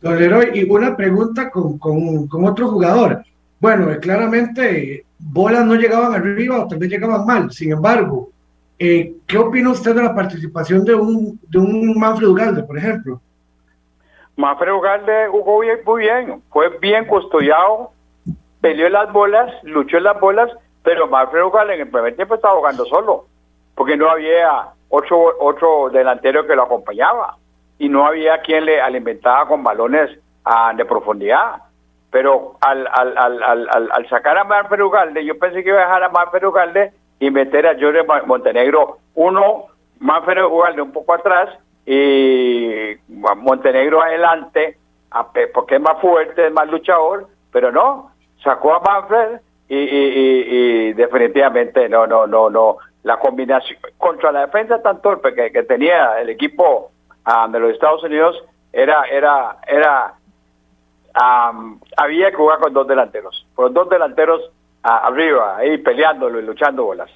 Don 0.00 0.18
y 0.54 0.64
una 0.64 0.96
pregunta 0.96 1.50
con, 1.50 1.78
con, 1.78 2.44
otro 2.44 2.68
jugador. 2.68 3.24
Bueno, 3.60 3.90
eh, 3.90 3.98
claramente 3.98 5.04
bolas 5.18 5.64
no 5.64 5.74
llegaban 5.74 6.14
arriba 6.14 6.62
o 6.62 6.68
tal 6.68 6.78
vez 6.78 6.90
llegaban 6.90 7.24
mal. 7.24 7.50
Sin 7.50 7.72
embargo, 7.72 8.28
eh, 8.78 9.14
¿qué 9.26 9.38
opina 9.38 9.70
usted 9.70 9.94
de 9.94 10.02
la 10.02 10.14
participación 10.14 10.84
de 10.84 10.94
un, 10.94 11.38
de 11.48 11.58
un 11.58 11.98
Manfred 11.98 12.28
Ugalde, 12.28 12.62
por 12.62 12.76
ejemplo? 12.76 13.20
Manfred 14.36 14.72
Ugalde 14.72 15.28
jugó 15.30 15.60
bien, 15.60 15.78
muy 15.86 16.02
bien, 16.02 16.42
fue 16.50 16.68
bien 16.80 17.04
custodiado, 17.04 17.92
peleó 18.60 18.88
las 18.88 19.12
bolas, 19.12 19.52
luchó 19.62 19.98
en 19.98 20.04
las 20.04 20.18
bolas, 20.18 20.50
pero 20.82 21.06
Manfred 21.06 21.44
Ugalde 21.44 21.74
en 21.74 21.80
el 21.82 21.88
primer 21.88 22.16
tiempo 22.16 22.34
estaba 22.34 22.56
jugando 22.56 22.84
solo, 22.84 23.26
porque 23.76 23.96
no 23.96 24.10
había 24.10 24.68
otro, 24.88 25.32
otro 25.40 25.88
delantero 25.90 26.46
que 26.46 26.56
lo 26.56 26.64
acompañaba 26.64 27.36
y 27.78 27.88
no 27.88 28.06
había 28.06 28.40
quien 28.40 28.64
le 28.64 28.80
alimentaba 28.80 29.46
con 29.48 29.62
balones 29.62 30.10
ah, 30.44 30.72
de 30.76 30.84
profundidad. 30.84 31.62
Pero 32.14 32.52
al, 32.60 32.86
al, 32.92 33.18
al, 33.18 33.90
al, 33.90 34.08
sacar 34.08 34.38
a 34.38 34.44
Mar 34.44 34.80
Ugalde, 34.80 35.24
yo 35.24 35.36
pensé 35.36 35.64
que 35.64 35.70
iba 35.70 35.80
a 35.80 35.86
dejar 35.86 36.04
a 36.04 36.10
Mar 36.10 36.28
Ugalde 36.46 36.92
y 37.18 37.28
meter 37.28 37.66
a 37.66 37.74
Jorge 37.76 38.04
Montenegro. 38.24 38.98
Uno, 39.16 39.64
Mar 39.98 40.22
Ugalde 40.44 40.80
un 40.80 40.92
poco 40.92 41.12
atrás 41.12 41.48
y 41.84 42.92
Montenegro 43.08 44.00
adelante, 44.00 44.76
porque 45.52 45.74
es 45.74 45.80
más 45.80 46.00
fuerte, 46.00 46.46
es 46.46 46.52
más 46.52 46.68
luchador, 46.68 47.26
pero 47.50 47.72
no, 47.72 48.12
sacó 48.44 48.74
a 48.74 48.78
Manfred 48.78 49.40
y, 49.68 50.92
definitivamente 50.92 51.88
no, 51.88 52.06
no, 52.06 52.28
no, 52.28 52.48
no, 52.48 52.76
la 53.02 53.18
combinación 53.18 53.80
contra 53.98 54.30
la 54.30 54.42
defensa 54.46 54.80
tan 54.80 55.02
torpe 55.02 55.34
que, 55.34 55.62
tenía 55.64 56.20
el 56.20 56.30
equipo 56.30 56.92
de 57.48 57.58
los 57.58 57.72
Estados 57.72 58.04
Unidos 58.04 58.40
era, 58.72 59.02
era, 59.10 59.56
era, 59.66 60.14
había 61.14 62.30
que 62.30 62.36
jugar 62.36 62.58
con 62.58 62.72
dos 62.72 62.86
delanteros, 62.88 63.46
con 63.54 63.72
dos 63.72 63.88
delanteros 63.88 64.40
arriba, 64.82 65.56
ahí 65.58 65.78
peleándolo 65.78 66.40
y 66.40 66.44
luchando 66.44 66.84
bolas. 66.84 67.10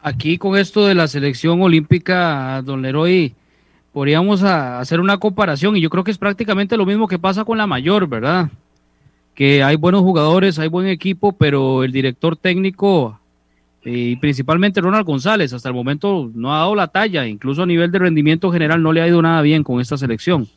Aquí 0.00 0.38
con 0.38 0.56
esto 0.56 0.86
de 0.86 0.94
la 0.94 1.08
selección 1.08 1.62
olímpica, 1.62 2.60
don 2.62 2.82
Leroy, 2.82 3.34
podríamos 3.92 4.42
hacer 4.42 5.00
una 5.00 5.18
comparación 5.18 5.76
y 5.76 5.80
yo 5.80 5.90
creo 5.90 6.04
que 6.04 6.10
es 6.10 6.18
prácticamente 6.18 6.76
lo 6.76 6.84
mismo 6.84 7.08
que 7.08 7.18
pasa 7.18 7.44
con 7.44 7.58
la 7.58 7.66
mayor, 7.66 8.06
¿verdad? 8.06 8.48
Que 9.34 9.62
hay 9.62 9.76
buenos 9.76 10.02
jugadores, 10.02 10.58
hay 10.58 10.68
buen 10.68 10.86
equipo, 10.86 11.32
pero 11.32 11.84
el 11.84 11.92
director 11.92 12.36
técnico 12.36 13.18
y 13.82 14.16
principalmente 14.16 14.80
Ronald 14.80 15.06
González, 15.06 15.52
hasta 15.52 15.68
el 15.68 15.74
momento 15.74 16.30
no 16.34 16.54
ha 16.54 16.58
dado 16.58 16.74
la 16.74 16.88
talla, 16.88 17.26
incluso 17.26 17.62
a 17.62 17.66
nivel 17.66 17.90
de 17.90 17.98
rendimiento 17.98 18.50
general 18.52 18.82
no 18.82 18.92
le 18.92 19.02
ha 19.02 19.08
ido 19.08 19.20
nada 19.20 19.42
bien 19.42 19.62
con 19.62 19.80
esta 19.80 19.96
selección. 19.96 20.48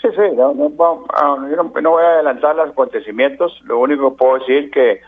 Sí, 0.00 0.08
sí, 0.14 0.34
no, 0.34 0.54
no, 0.54 0.70
no 0.70 1.90
voy 1.90 2.02
a 2.02 2.14
adelantar 2.14 2.56
los 2.56 2.70
acontecimientos, 2.70 3.60
lo 3.64 3.78
único 3.78 4.10
que 4.10 4.16
puedo 4.16 4.38
decir 4.38 4.70
que 4.70 5.02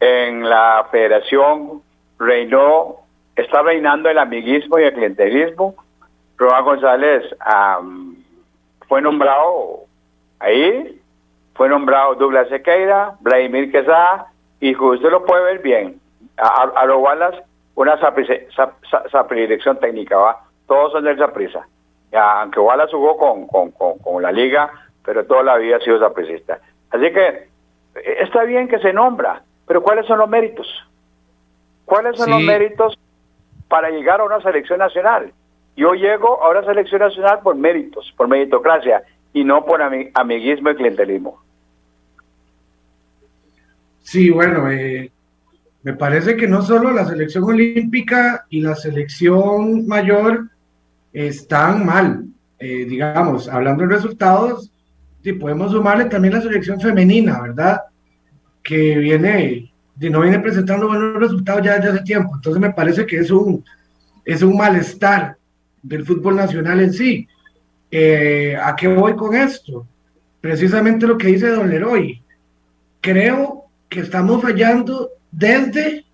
en 0.00 0.48
la 0.48 0.86
federación 0.90 1.82
reinó, 2.18 2.96
está 3.36 3.62
reinando 3.62 4.08
el 4.08 4.18
amiguismo 4.18 4.78
y 4.78 4.84
el 4.84 4.94
clientelismo. 4.94 5.74
Ronald 6.38 6.64
González 6.64 7.24
fue 8.88 9.02
nombrado 9.02 9.80
ahí, 10.40 10.98
fue 11.54 11.68
nombrado 11.68 12.14
Douglas 12.14 12.48
Sequeira, 12.48 13.16
Vladimir 13.20 13.70
Quesada, 13.70 14.28
y 14.60 14.74
usted 14.74 15.10
lo 15.10 15.26
puede 15.26 15.44
ver 15.44 15.58
bien, 15.58 16.00
a, 16.38 16.70
a 16.74 16.86
los 16.86 16.98
Wallace 16.98 17.42
una 17.74 17.98
dirección 19.30 19.78
técnica, 19.78 20.16
¿va? 20.16 20.40
Todos 20.66 20.92
son 20.92 21.04
del 21.04 21.18
Saprisa. 21.18 21.66
Aunque 22.12 22.60
Wallace 22.60 22.92
jugó 22.92 23.16
con, 23.16 23.46
con, 23.46 23.70
con, 23.70 24.22
la 24.22 24.32
liga, 24.32 24.70
pero 25.04 25.24
toda 25.24 25.42
la 25.42 25.56
vida 25.56 25.76
ha 25.76 25.80
sido 25.80 25.98
sapricista. 25.98 26.58
Así 26.90 27.10
que 27.12 27.26
eh, 27.26 28.16
está 28.20 28.44
bien 28.44 28.68
que 28.68 28.78
se 28.78 28.92
nombra, 28.92 29.42
pero 29.66 29.82
¿cuáles 29.82 30.06
son 30.06 30.18
los 30.18 30.28
méritos? 30.28 30.66
¿Cuáles 31.84 32.16
son 32.16 32.30
los 32.30 32.42
méritos 32.42 32.98
para 33.68 33.90
llegar 33.90 34.20
a 34.20 34.24
una 34.24 34.40
selección 34.40 34.78
nacional? 34.78 35.32
Yo 35.76 35.94
llego 35.94 36.42
a 36.42 36.50
una 36.50 36.64
selección 36.64 37.00
nacional 37.00 37.40
por 37.42 37.56
méritos, 37.56 38.12
por 38.16 38.28
meritocracia, 38.28 39.02
y 39.32 39.44
no 39.44 39.64
por 39.64 39.80
amiguismo 39.82 40.70
y 40.70 40.76
clientelismo. 40.76 41.40
Sí, 44.02 44.30
bueno, 44.30 44.70
eh, 44.70 45.10
me 45.82 45.94
parece 45.94 46.36
que 46.36 46.46
no 46.46 46.62
solo 46.62 46.90
la 46.90 47.06
selección 47.06 47.44
olímpica 47.44 48.44
y 48.50 48.60
la 48.60 48.74
selección 48.74 49.86
mayor 49.86 50.48
están 51.12 51.84
mal, 51.84 52.26
eh, 52.58 52.84
digamos, 52.86 53.48
hablando 53.48 53.82
de 53.82 53.94
resultados, 53.94 54.70
y 55.22 55.32
podemos 55.34 55.70
sumarle 55.70 56.06
también 56.06 56.34
la 56.34 56.40
selección 56.40 56.80
femenina, 56.80 57.40
¿verdad? 57.40 57.82
Que 58.62 58.98
viene, 58.98 59.72
de 59.94 60.10
no 60.10 60.20
viene 60.20 60.40
presentando 60.40 60.88
buenos 60.88 61.20
resultados 61.20 61.64
ya 61.64 61.76
desde 61.76 61.90
hace 61.90 62.04
tiempo. 62.04 62.32
Entonces 62.34 62.60
me 62.60 62.72
parece 62.72 63.06
que 63.06 63.18
es 63.18 63.30
un, 63.30 63.64
es 64.24 64.42
un 64.42 64.56
malestar 64.56 65.36
del 65.82 66.04
fútbol 66.04 66.36
nacional 66.36 66.80
en 66.80 66.92
sí. 66.92 67.28
Eh, 67.90 68.56
¿A 68.60 68.74
qué 68.74 68.88
voy 68.88 69.14
con 69.14 69.36
esto? 69.36 69.86
Precisamente 70.40 71.06
lo 71.06 71.16
que 71.16 71.28
dice 71.28 71.48
Don 71.48 71.70
Leroy. 71.70 72.20
Creo 73.00 73.66
que 73.88 74.00
estamos 74.00 74.42
fallando 74.42 75.10
desde 75.30 76.04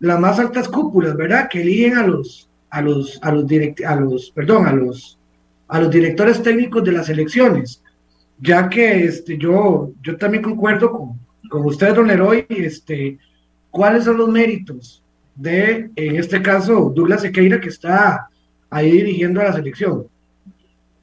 las 0.00 0.20
más 0.20 0.38
altas 0.38 0.68
cúpulas, 0.68 1.16
¿verdad? 1.16 1.48
Que 1.48 1.62
eligen 1.62 1.96
a 1.96 2.06
los, 2.06 2.47
a 2.70 2.82
los, 2.82 3.18
a 3.22 3.32
los, 3.32 3.44
a 3.86 3.96
los, 3.96 4.30
perdón, 4.30 4.66
a 4.66 4.72
los, 4.72 5.18
a 5.68 5.80
los 5.80 5.90
directores 5.90 6.42
técnicos 6.42 6.84
de 6.84 6.92
las 6.92 7.08
elecciones, 7.08 7.82
ya 8.40 8.68
que 8.68 9.04
este, 9.04 9.36
yo, 9.36 9.90
yo 10.02 10.16
también 10.16 10.42
concuerdo 10.42 10.90
con, 10.90 11.18
con 11.48 11.64
usted, 11.64 11.94
don 11.94 12.08
Leroy, 12.08 12.46
este, 12.48 13.18
cuáles 13.70 14.04
son 14.04 14.18
los 14.18 14.28
méritos 14.28 15.02
de, 15.34 15.90
en 15.94 16.16
este 16.16 16.42
caso, 16.42 16.92
Douglas 16.94 17.22
Sequeira, 17.22 17.60
que 17.60 17.68
está 17.68 18.28
ahí 18.70 18.90
dirigiendo 18.90 19.40
a 19.40 19.44
la 19.44 19.52
selección. 19.52 20.06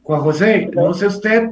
Juan 0.04 0.22
José, 0.22 0.70
no 0.74 0.94
sé 0.94 1.08
usted 1.08 1.50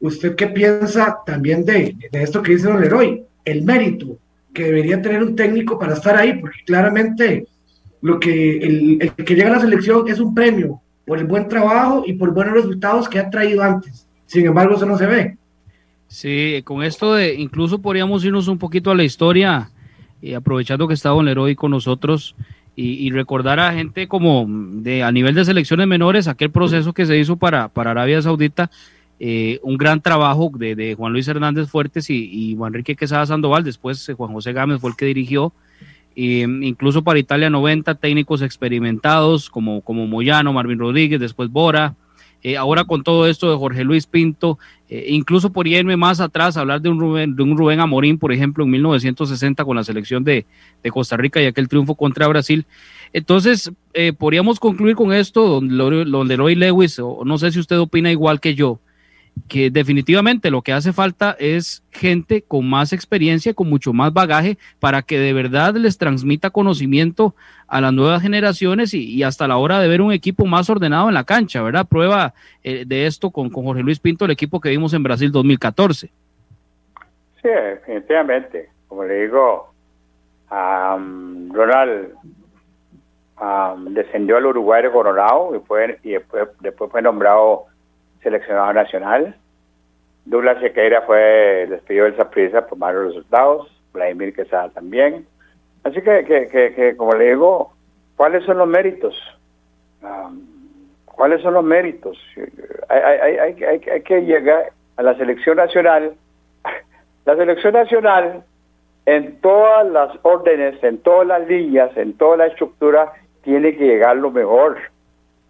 ¿usted 0.00 0.34
qué 0.34 0.48
piensa 0.48 1.18
también 1.24 1.64
de, 1.64 1.96
esto 2.12 2.42
que 2.42 2.52
dice 2.52 2.68
Don 2.68 2.80
Leroy? 2.80 3.22
El 3.44 3.62
mérito 3.62 4.18
que 4.52 4.64
debería 4.64 5.00
tener 5.00 5.22
un 5.22 5.36
técnico 5.36 5.78
para 5.78 5.94
estar 5.94 6.16
ahí, 6.16 6.38
porque 6.38 6.58
claramente 6.66 7.46
lo 8.02 8.20
que 8.20 8.58
el, 8.58 8.98
el, 9.00 9.24
que 9.24 9.34
llega 9.34 9.48
a 9.48 9.52
la 9.52 9.60
selección 9.60 10.08
es 10.08 10.20
un 10.20 10.34
premio 10.34 10.80
por 11.06 11.18
el 11.18 11.24
buen 11.24 11.48
trabajo 11.48 12.04
y 12.06 12.14
por 12.14 12.32
buenos 12.32 12.54
resultados 12.54 13.08
que 13.08 13.18
ha 13.18 13.30
traído 13.30 13.62
antes. 13.62 14.06
Sin 14.26 14.46
embargo, 14.46 14.74
eso 14.74 14.86
no 14.86 14.98
se 14.98 15.06
ve. 15.06 15.36
Sí, 16.08 16.62
con 16.64 16.82
esto 16.82 17.14
de, 17.14 17.34
incluso 17.34 17.80
podríamos 17.80 18.24
irnos 18.24 18.48
un 18.48 18.58
poquito 18.58 18.90
a 18.90 18.94
la 18.94 19.04
historia, 19.04 19.70
y 20.20 20.34
aprovechando 20.34 20.88
que 20.88 20.94
está 20.94 21.10
Don 21.10 21.24
Leroy 21.24 21.54
con 21.54 21.70
nosotros, 21.70 22.34
y, 22.78 23.10
recordar 23.10 23.58
a 23.58 23.72
gente 23.72 24.06
como 24.06 24.44
de 24.46 25.02
a 25.02 25.10
nivel 25.10 25.34
de 25.34 25.46
selecciones 25.46 25.86
menores, 25.86 26.28
aquel 26.28 26.50
proceso 26.50 26.92
que 26.92 27.06
se 27.06 27.16
hizo 27.16 27.36
para, 27.36 27.68
para 27.68 27.92
Arabia 27.92 28.20
Saudita, 28.20 28.70
eh, 29.18 29.60
un 29.62 29.78
gran 29.78 30.02
trabajo 30.02 30.52
de, 30.54 30.94
Juan 30.94 31.14
Luis 31.14 31.26
Hernández 31.26 31.70
Fuertes 31.70 32.10
y, 32.10 32.54
Juan 32.54 32.74
Enrique 32.74 32.94
Quesada 32.94 33.24
Sandoval, 33.24 33.64
después 33.64 34.06
eh, 34.10 34.12
Juan 34.12 34.30
José 34.34 34.52
Gámez 34.52 34.78
fue 34.78 34.90
el 34.90 34.96
que 34.96 35.06
dirigió, 35.06 35.54
incluso 36.16 37.04
para 37.04 37.18
Italia 37.18 37.50
90, 37.50 37.94
técnicos 37.96 38.42
experimentados 38.42 39.50
como, 39.50 39.82
como 39.82 40.06
Moyano, 40.06 40.52
Marvin 40.52 40.78
Rodríguez, 40.78 41.20
después 41.20 41.50
Bora, 41.50 41.94
eh, 42.42 42.56
ahora 42.56 42.84
con 42.84 43.02
todo 43.02 43.26
esto 43.26 43.50
de 43.50 43.56
Jorge 43.56 43.84
Luis 43.84 44.06
Pinto, 44.06 44.58
eh, 44.88 45.06
incluso 45.08 45.52
por 45.52 45.66
irme 45.66 45.96
más 45.96 46.20
atrás, 46.20 46.56
hablar 46.56 46.80
de 46.80 46.88
un, 46.88 47.00
Rubén, 47.00 47.34
de 47.34 47.42
un 47.42 47.56
Rubén 47.56 47.80
Amorín, 47.80 48.18
por 48.18 48.32
ejemplo, 48.32 48.64
en 48.64 48.70
1960 48.70 49.64
con 49.64 49.76
la 49.76 49.84
selección 49.84 50.22
de, 50.22 50.46
de 50.82 50.90
Costa 50.90 51.16
Rica 51.16 51.42
y 51.42 51.46
aquel 51.46 51.68
triunfo 51.68 51.96
contra 51.96 52.28
Brasil. 52.28 52.64
Entonces, 53.12 53.72
eh, 53.94 54.12
podríamos 54.12 54.60
concluir 54.60 54.94
con 54.94 55.12
esto, 55.12 55.60
donde 55.60 56.36
Roy 56.36 56.54
Lewis, 56.54 56.98
o 56.98 57.22
no 57.24 57.36
sé 57.38 57.50
si 57.50 57.58
usted 57.58 57.78
opina 57.78 58.12
igual 58.12 58.40
que 58.40 58.54
yo, 58.54 58.78
que 59.48 59.70
definitivamente 59.70 60.50
lo 60.50 60.62
que 60.62 60.72
hace 60.72 60.92
falta 60.92 61.36
es 61.38 61.84
gente 61.90 62.42
con 62.42 62.68
más 62.68 62.92
experiencia, 62.92 63.54
con 63.54 63.68
mucho 63.68 63.92
más 63.92 64.12
bagaje, 64.12 64.58
para 64.80 65.02
que 65.02 65.18
de 65.18 65.32
verdad 65.32 65.74
les 65.76 65.98
transmita 65.98 66.50
conocimiento 66.50 67.34
a 67.68 67.80
las 67.80 67.92
nuevas 67.92 68.22
generaciones 68.22 68.92
y, 68.94 69.22
hasta 69.22 69.46
la 69.48 69.56
hora 69.56 69.78
de 69.80 69.88
ver 69.88 70.00
un 70.00 70.12
equipo 70.12 70.46
más 70.46 70.68
ordenado 70.70 71.08
en 71.08 71.14
la 71.14 71.24
cancha, 71.24 71.62
¿verdad? 71.62 71.86
Prueba 71.86 72.34
eh, 72.62 72.84
de 72.86 73.06
esto 73.06 73.30
con, 73.30 73.50
Jorge 73.50 73.82
Luis 73.82 74.00
Pinto, 74.00 74.24
el 74.24 74.30
equipo 74.32 74.60
que 74.60 74.70
vimos 74.70 74.94
en 74.94 75.02
Brasil 75.02 75.30
2014. 75.30 76.08
Sí, 77.42 77.48
definitivamente. 77.48 78.70
Como 78.88 79.04
le 79.04 79.22
digo, 79.22 79.72
Ronald 80.50 82.14
descendió 83.90 84.36
al 84.38 84.46
Uruguay 84.46 84.82
de 84.82 84.90
Coronado 84.90 85.54
y, 85.54 85.60
fue, 85.60 85.98
y 86.02 86.12
después 86.60 86.90
fue 86.90 87.02
nombrado 87.02 87.66
seleccionado 88.26 88.72
nacional. 88.72 89.36
Douglas 90.24 90.58
Sequeira 90.60 91.02
fue 91.02 91.68
despedido 91.70 92.06
del 92.06 92.16
Zaprisa 92.16 92.66
por 92.66 92.76
malos 92.76 93.14
resultados, 93.14 93.70
Vladimir 93.92 94.34
Quesada 94.34 94.68
también. 94.70 95.24
Así 95.84 96.02
que, 96.02 96.24
que, 96.74 96.96
como 96.96 97.14
le 97.14 97.26
digo, 97.26 97.72
¿cuáles 98.16 98.44
son 98.44 98.58
los 98.58 98.66
méritos? 98.66 99.14
¿Cuáles 101.04 101.40
son 101.40 101.54
los 101.54 101.62
méritos? 101.62 102.18
Hay, 102.88 103.00
hay, 103.00 103.36
hay, 103.38 103.80
hay, 103.92 104.02
que 104.02 104.22
llegar 104.22 104.72
a 104.96 105.02
la 105.04 105.16
selección 105.16 105.56
nacional. 105.58 106.14
La 107.26 107.36
selección 107.36 107.74
nacional, 107.74 108.44
en 109.04 109.40
todas 109.40 109.88
las 109.90 110.16
órdenes, 110.22 110.82
en 110.84 110.98
todas 110.98 111.26
las 111.26 111.46
líneas, 111.48 111.96
en 111.96 112.16
toda 112.16 112.36
la 112.36 112.46
estructura, 112.46 113.12
tiene 113.42 113.76
que 113.76 113.84
llegar 113.84 114.16
lo 114.16 114.30
mejor 114.30 114.78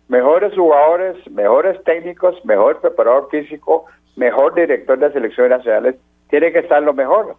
mejores 0.08 0.54
jugadores, 0.54 1.16
mejores 1.30 1.82
técnicos, 1.84 2.36
mejor 2.44 2.80
preparador 2.80 3.28
físico, 3.30 3.86
mejor 4.16 4.54
director 4.54 4.98
de 4.98 5.12
selecciones 5.12 5.58
nacionales, 5.58 5.96
tiene 6.30 6.52
que 6.52 6.60
estar 6.60 6.82
lo 6.82 6.94
mejor. 6.94 7.36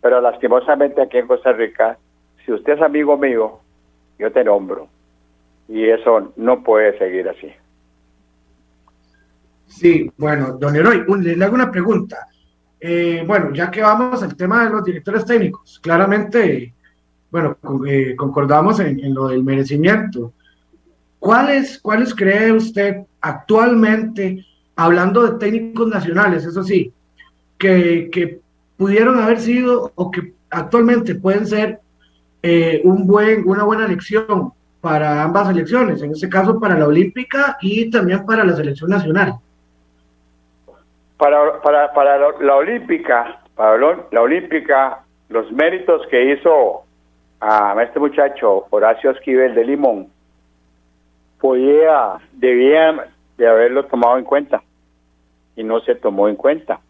Pero 0.00 0.20
lastimosamente 0.20 1.02
aquí 1.02 1.18
en 1.18 1.26
Costa 1.26 1.52
Rica, 1.52 1.98
si 2.44 2.52
usted 2.52 2.74
es 2.74 2.82
amigo 2.82 3.16
mío, 3.16 3.58
yo 4.18 4.32
te 4.32 4.44
nombro. 4.44 4.88
Y 5.68 5.88
eso 5.88 6.32
no 6.36 6.62
puede 6.62 6.98
seguir 6.98 7.28
así. 7.28 7.52
Sí, 9.68 10.10
bueno, 10.16 10.52
don 10.58 10.74
Heroy, 10.74 11.04
le 11.20 11.44
hago 11.44 11.54
una 11.54 11.70
pregunta. 11.70 12.26
Eh, 12.80 13.22
bueno, 13.26 13.52
ya 13.52 13.70
que 13.70 13.82
vamos 13.82 14.22
al 14.22 14.36
tema 14.36 14.64
de 14.64 14.70
los 14.70 14.84
directores 14.84 15.24
técnicos, 15.24 15.78
claramente, 15.80 16.72
bueno, 17.30 17.56
eh, 17.86 18.16
concordamos 18.16 18.80
en, 18.80 18.98
en, 19.04 19.14
lo 19.14 19.28
del 19.28 19.44
merecimiento, 19.44 20.32
¿Cuáles, 21.20 21.78
¿Cuáles 21.78 22.14
cree 22.14 22.50
usted 22.50 23.02
actualmente, 23.20 24.44
hablando 24.74 25.26
de 25.26 25.38
técnicos 25.38 25.86
nacionales, 25.86 26.46
eso 26.46 26.64
sí, 26.64 26.92
que, 27.58 28.40
pudieron 28.78 29.20
haber 29.20 29.38
sido 29.38 29.92
o 29.94 30.10
que 30.10 30.32
actualmente 30.48 31.14
pueden 31.14 31.46
ser 31.46 31.80
eh, 32.42 32.80
un 32.82 33.06
buen, 33.06 33.46
una 33.46 33.64
buena 33.64 33.84
elección 33.84 34.54
para 34.80 35.22
ambas 35.22 35.48
selecciones, 35.48 36.00
en 36.00 36.12
este 36.12 36.30
caso 36.30 36.58
para 36.58 36.78
la 36.78 36.86
olímpica 36.86 37.58
y 37.60 37.90
también 37.90 38.24
para 38.24 38.42
la 38.42 38.56
selección 38.56 38.88
nacional? 38.88 39.34
Para, 41.18 41.60
para, 41.60 41.92
para 41.92 42.18
la 42.40 42.56
olímpica, 42.56 43.42
para 43.54 43.76
la 44.10 44.22
olímpica, 44.22 45.00
los 45.28 45.52
méritos 45.52 46.06
que 46.10 46.32
hizo 46.32 46.84
a 47.40 47.76
este 47.82 48.00
muchacho 48.00 48.64
Horacio 48.70 49.10
Esquivel 49.10 49.54
de 49.54 49.66
Limón, 49.66 50.08
podía, 51.40 52.18
debía 52.32 53.08
de 53.36 53.48
haberlo 53.48 53.84
tomado 53.86 54.18
en 54.18 54.24
cuenta. 54.24 54.62
Y 55.56 55.64
no 55.64 55.80
se 55.80 55.94
tomó 55.94 56.28
en 56.28 56.36
cuenta. 56.36 56.80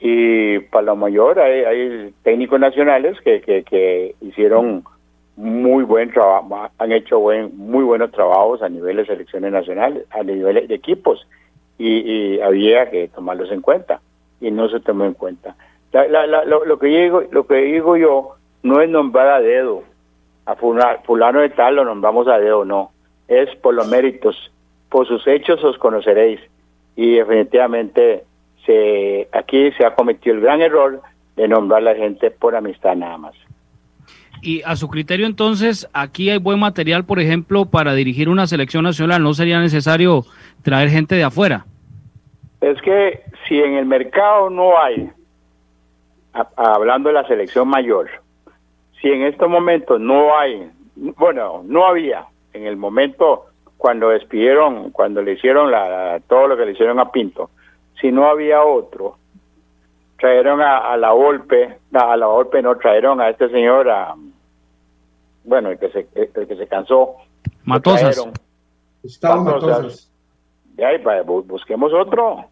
Y 0.00 0.58
para 0.60 0.86
lo 0.86 0.96
mayor 0.96 1.40
hay, 1.40 2.12
técnicos 2.22 2.60
nacionales 2.60 3.18
que, 3.20 3.40
que, 3.40 4.14
hicieron 4.20 4.84
muy 5.36 5.84
buen 5.84 6.10
trabajo, 6.10 6.70
han 6.78 6.92
hecho 6.92 7.18
buen, 7.18 7.56
muy 7.56 7.84
buenos 7.84 8.12
trabajos 8.12 8.62
a 8.62 8.68
nivel 8.68 8.96
de 8.96 9.06
selecciones 9.06 9.52
nacionales, 9.52 10.04
a 10.10 10.22
nivel 10.22 10.66
de 10.66 10.74
equipos, 10.74 11.26
y, 11.78 12.40
había 12.40 12.90
que 12.90 13.08
tomarlos 13.08 13.50
en 13.50 13.60
cuenta, 13.60 14.00
y 14.40 14.50
no 14.50 14.68
se 14.68 14.80
tomó 14.80 15.04
en 15.04 15.14
cuenta. 15.14 15.56
lo, 15.92 16.78
que 16.78 16.86
digo, 16.86 17.22
lo 17.30 17.46
que 17.46 17.56
digo 17.56 17.96
yo 17.96 18.34
no 18.62 18.80
es 18.80 18.88
nombrar 18.88 19.28
a 19.28 19.40
dedo, 19.40 19.82
a 20.46 20.54
fulano 20.54 21.40
de 21.40 21.50
tal 21.50 21.76
lo 21.76 21.84
nombramos 21.84 22.26
a 22.28 22.38
dedo, 22.38 22.64
no 22.64 22.90
es 23.28 23.54
por 23.56 23.74
los 23.74 23.86
méritos, 23.86 24.50
por 24.88 25.06
sus 25.06 25.26
hechos 25.26 25.62
os 25.62 25.78
conoceréis. 25.78 26.40
Y 26.96 27.16
definitivamente 27.16 28.24
se, 28.66 29.28
aquí 29.32 29.70
se 29.72 29.84
ha 29.84 29.94
cometido 29.94 30.34
el 30.34 30.42
gran 30.42 30.60
error 30.60 31.00
de 31.36 31.46
nombrar 31.46 31.80
a 31.82 31.92
la 31.92 31.94
gente 31.94 32.30
por 32.30 32.56
amistad 32.56 32.96
nada 32.96 33.16
más. 33.18 33.34
Y 34.40 34.62
a 34.62 34.76
su 34.76 34.88
criterio 34.88 35.26
entonces, 35.26 35.88
aquí 35.92 36.30
hay 36.30 36.38
buen 36.38 36.58
material, 36.58 37.04
por 37.04 37.20
ejemplo, 37.20 37.66
para 37.66 37.94
dirigir 37.94 38.28
una 38.28 38.46
selección 38.46 38.84
nacional, 38.84 39.22
¿no 39.22 39.34
sería 39.34 39.60
necesario 39.60 40.24
traer 40.62 40.90
gente 40.90 41.16
de 41.16 41.24
afuera? 41.24 41.66
Es 42.60 42.80
que 42.82 43.22
si 43.46 43.60
en 43.60 43.74
el 43.74 43.86
mercado 43.86 44.50
no 44.50 44.80
hay, 44.80 45.10
hablando 46.56 47.08
de 47.08 47.14
la 47.14 47.26
selección 47.26 47.68
mayor, 47.68 48.08
si 49.00 49.08
en 49.08 49.22
estos 49.22 49.48
momentos 49.48 50.00
no 50.00 50.36
hay, 50.36 50.68
bueno, 50.96 51.62
no 51.64 51.86
había 51.86 52.24
en 52.58 52.66
el 52.66 52.76
momento 52.76 53.46
cuando 53.76 54.10
despidieron, 54.10 54.90
cuando 54.90 55.22
le 55.22 55.32
hicieron 55.32 55.70
la, 55.70 56.20
todo 56.26 56.48
lo 56.48 56.56
que 56.56 56.66
le 56.66 56.72
hicieron 56.72 56.98
a 56.98 57.10
Pinto, 57.10 57.50
si 58.00 58.10
no 58.10 58.28
había 58.28 58.62
otro, 58.62 59.16
trajeron 60.18 60.60
a, 60.60 60.96
la 60.96 61.12
golpe, 61.12 61.78
a 61.92 62.16
la 62.16 62.26
golpe 62.26 62.60
no 62.60 62.76
trajeron 62.76 63.20
a 63.20 63.30
este 63.30 63.48
señor, 63.48 63.88
a, 63.88 64.14
bueno, 65.44 65.70
el 65.70 65.78
que 65.78 65.88
se, 65.90 66.08
el 66.14 66.46
que 66.46 66.56
se 66.56 66.66
cansó. 66.66 67.14
Matosas. 67.64 68.26
Matosas. 69.02 70.10
busquemos 71.46 71.92
otro, 71.92 72.44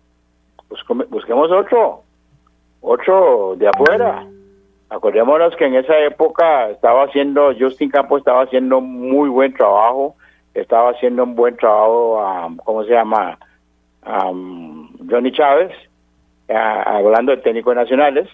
busquemos 1.11 1.51
otro, 1.51 2.03
otro 2.81 3.55
de 3.57 3.69
afuera. 3.69 4.25
Acordémonos 4.88 5.57
que 5.57 5.66
en 5.66 5.75
esa 5.75 5.99
época 5.99 6.70
estaba 6.70 7.05
haciendo, 7.05 7.53
Justin 7.59 7.90
Campos 7.90 8.20
estaba 8.20 8.42
haciendo 8.42 8.81
muy 8.81 9.29
buen 9.29 9.53
trabajo, 9.53 10.14
estaba 10.55 10.90
haciendo 10.90 11.25
un 11.25 11.35
buen 11.35 11.57
trabajo, 11.57 12.22
um, 12.46 12.57
¿cómo 12.59 12.85
se 12.85 12.92
llama? 12.92 13.37
Um, 14.07 14.88
Johnny 15.11 15.33
Chávez, 15.33 15.72
hablando 16.49 17.35
de 17.35 17.42
técnicos 17.42 17.75
nacionales, 17.75 18.29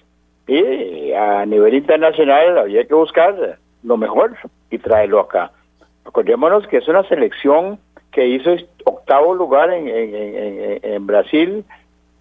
y 0.47 1.13
a 1.13 1.47
nivel 1.47 1.73
internacional 1.73 2.59
había 2.59 2.85
que 2.85 2.95
buscar 2.95 3.59
lo 3.83 3.97
mejor 3.97 4.37
y 4.71 4.77
traerlo 4.77 5.21
acá. 5.21 5.53
Acordémonos 6.05 6.67
que 6.67 6.79
es 6.79 6.89
una 6.89 7.03
selección 7.05 7.79
que 8.11 8.27
hizo 8.27 8.55
octavo 8.85 9.35
lugar 9.35 9.71
en, 9.73 9.89
en, 9.89 11.07
Brasil, 11.07 11.65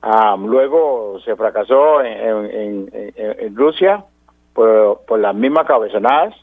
um, 0.02 0.48
luego 0.48 1.20
se 1.26 1.36
fracasó 1.36 2.02
en, 2.02 2.89
en 2.94 3.56
Rusia, 3.58 4.06
por, 4.54 5.02
por 5.08 5.20
las 5.20 5.36
mismas 5.36 5.68
cabezonadas, 5.68 6.36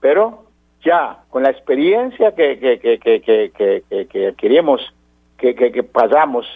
pero 0.00 0.44
ya 0.84 1.18
con 1.30 1.42
la 1.42 1.50
experiencia 1.50 2.32
que, 2.32 2.58
que, 2.58 2.98
que, 2.98 3.20
que, 3.20 4.06
que, 4.08 4.26
adquirimos, 4.26 4.80
que, 5.38 5.54
que, 5.54 5.82
pasamos 5.82 6.46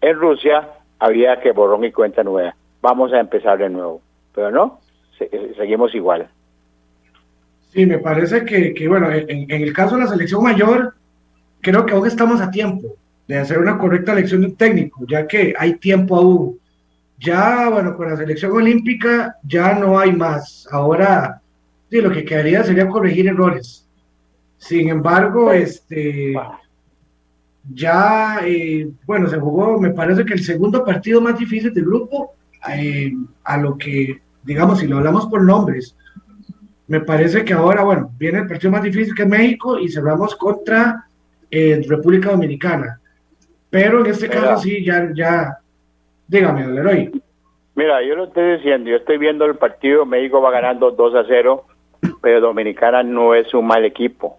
en 0.00 0.16
Rusia, 0.16 0.68
había 0.98 1.40
que 1.40 1.52
borrón 1.52 1.84
y 1.84 1.92
cuenta 1.92 2.22
nueva. 2.22 2.54
Vamos 2.80 3.12
a 3.12 3.20
empezar 3.20 3.58
de 3.58 3.68
nuevo. 3.68 4.00
Pero 4.34 4.50
no, 4.50 4.80
seguimos 5.56 5.94
igual. 5.94 6.28
Sí, 7.72 7.86
me 7.86 7.98
parece 7.98 8.44
que, 8.44 8.86
bueno, 8.88 9.10
en, 9.10 9.50
el 9.50 9.72
caso 9.72 9.96
de 9.96 10.02
la 10.02 10.08
selección 10.08 10.42
mayor, 10.42 10.94
creo 11.60 11.86
que 11.86 11.94
aún 11.94 12.06
estamos 12.06 12.40
a 12.40 12.50
tiempo 12.50 12.88
de 13.26 13.38
hacer 13.38 13.58
una 13.58 13.78
correcta 13.78 14.12
elección 14.12 14.42
de 14.42 14.50
técnico, 14.50 15.04
ya 15.08 15.26
que 15.26 15.54
hay 15.58 15.74
tiempo 15.74 16.16
aún. 16.16 16.58
Ya, 17.18 17.68
bueno, 17.70 17.96
con 17.96 18.10
la 18.10 18.16
selección 18.16 18.52
olímpica 18.52 19.36
ya 19.44 19.74
no 19.74 19.98
hay 19.98 20.12
más. 20.12 20.66
Ahora, 20.70 21.40
sí, 21.90 22.00
lo 22.00 22.10
que 22.10 22.24
quedaría 22.24 22.64
sería 22.64 22.88
corregir 22.88 23.28
errores. 23.28 23.86
Sin 24.58 24.88
embargo, 24.88 25.52
este, 25.52 26.34
ya, 27.70 28.40
eh, 28.44 28.90
bueno, 29.06 29.28
se 29.28 29.38
jugó, 29.38 29.80
me 29.80 29.90
parece 29.90 30.24
que 30.24 30.34
el 30.34 30.44
segundo 30.44 30.84
partido 30.84 31.20
más 31.20 31.38
difícil 31.38 31.72
del 31.72 31.84
grupo, 31.84 32.32
eh, 32.68 33.12
a 33.44 33.56
lo 33.56 33.76
que, 33.76 34.20
digamos, 34.42 34.80
si 34.80 34.86
lo 34.86 34.98
hablamos 34.98 35.26
por 35.26 35.42
nombres, 35.42 35.96
me 36.88 37.00
parece 37.00 37.44
que 37.44 37.54
ahora, 37.54 37.84
bueno, 37.84 38.10
viene 38.18 38.40
el 38.40 38.46
partido 38.46 38.72
más 38.72 38.82
difícil 38.82 39.14
que 39.14 39.22
es 39.22 39.28
México 39.28 39.78
y 39.78 39.88
cerramos 39.88 40.34
contra 40.34 41.06
eh, 41.50 41.82
República 41.88 42.30
Dominicana. 42.30 43.00
Pero 43.70 44.04
en 44.04 44.10
este 44.10 44.28
caso 44.28 44.62
sí, 44.62 44.84
ya, 44.84 45.10
ya, 45.14 45.58
dígame, 46.32 46.66
Leroy. 46.66 47.22
Mira, 47.74 48.02
yo 48.02 48.16
lo 48.16 48.24
estoy 48.24 48.56
diciendo, 48.56 48.90
yo 48.90 48.96
estoy 48.96 49.18
viendo 49.18 49.44
el 49.44 49.56
partido, 49.56 50.04
México 50.04 50.40
va 50.40 50.50
ganando 50.50 50.90
2 50.90 51.14
a 51.14 51.24
0, 51.26 51.64
pero 52.20 52.40
Dominicana 52.40 53.02
no 53.02 53.34
es 53.34 53.52
un 53.54 53.66
mal 53.66 53.84
equipo 53.84 54.38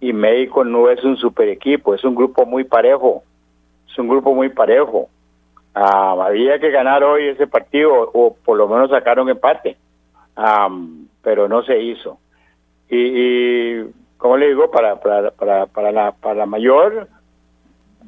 y 0.00 0.12
México 0.12 0.64
no 0.64 0.90
es 0.90 1.02
un 1.04 1.16
super 1.16 1.48
equipo, 1.48 1.94
es 1.94 2.04
un 2.04 2.14
grupo 2.14 2.44
muy 2.46 2.64
parejo, 2.64 3.22
es 3.88 3.98
un 3.98 4.08
grupo 4.08 4.34
muy 4.34 4.48
parejo. 4.48 5.08
Ah, 5.74 6.16
había 6.20 6.58
que 6.58 6.70
ganar 6.70 7.04
hoy 7.04 7.28
ese 7.28 7.46
partido 7.46 8.10
o 8.12 8.34
por 8.44 8.56
lo 8.56 8.66
menos 8.66 8.90
sacar 8.90 9.20
un 9.20 9.30
empate, 9.30 9.76
pero 11.22 11.48
no 11.48 11.62
se 11.62 11.80
hizo. 11.80 12.18
Y, 12.88 12.96
y 12.96 13.90
como 14.16 14.36
le 14.36 14.48
digo, 14.48 14.70
para, 14.70 15.00
para, 15.00 15.30
para, 15.30 15.66
para, 15.66 15.92
la, 15.92 16.12
para 16.12 16.34
la 16.34 16.46
mayor, 16.46 17.08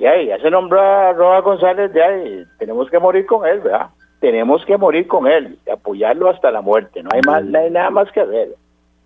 de 0.03 0.09
ahí, 0.09 0.27
ya 0.27 0.39
se 0.39 0.51
nombra 0.51 1.11
a 1.11 1.13
Roa 1.13 1.41
González, 1.43 1.93
ahí, 1.95 2.45
tenemos 2.59 2.91
que 2.91 2.99
morir 2.99 3.25
con 3.25 3.47
él, 3.47 3.61
¿verdad? 3.61 3.87
Tenemos 4.19 4.65
que 4.65 4.77
morir 4.77 5.07
con 5.07 5.29
él, 5.29 5.57
apoyarlo 5.73 6.29
hasta 6.29 6.51
la 6.51 6.61
muerte, 6.61 7.05
no 7.05 7.11
hay, 7.13 7.21
más, 7.25 7.45
no 7.45 7.57
hay 7.57 7.71
nada 7.71 7.91
más 7.91 8.11
que 8.11 8.21
hacer. 8.21 8.49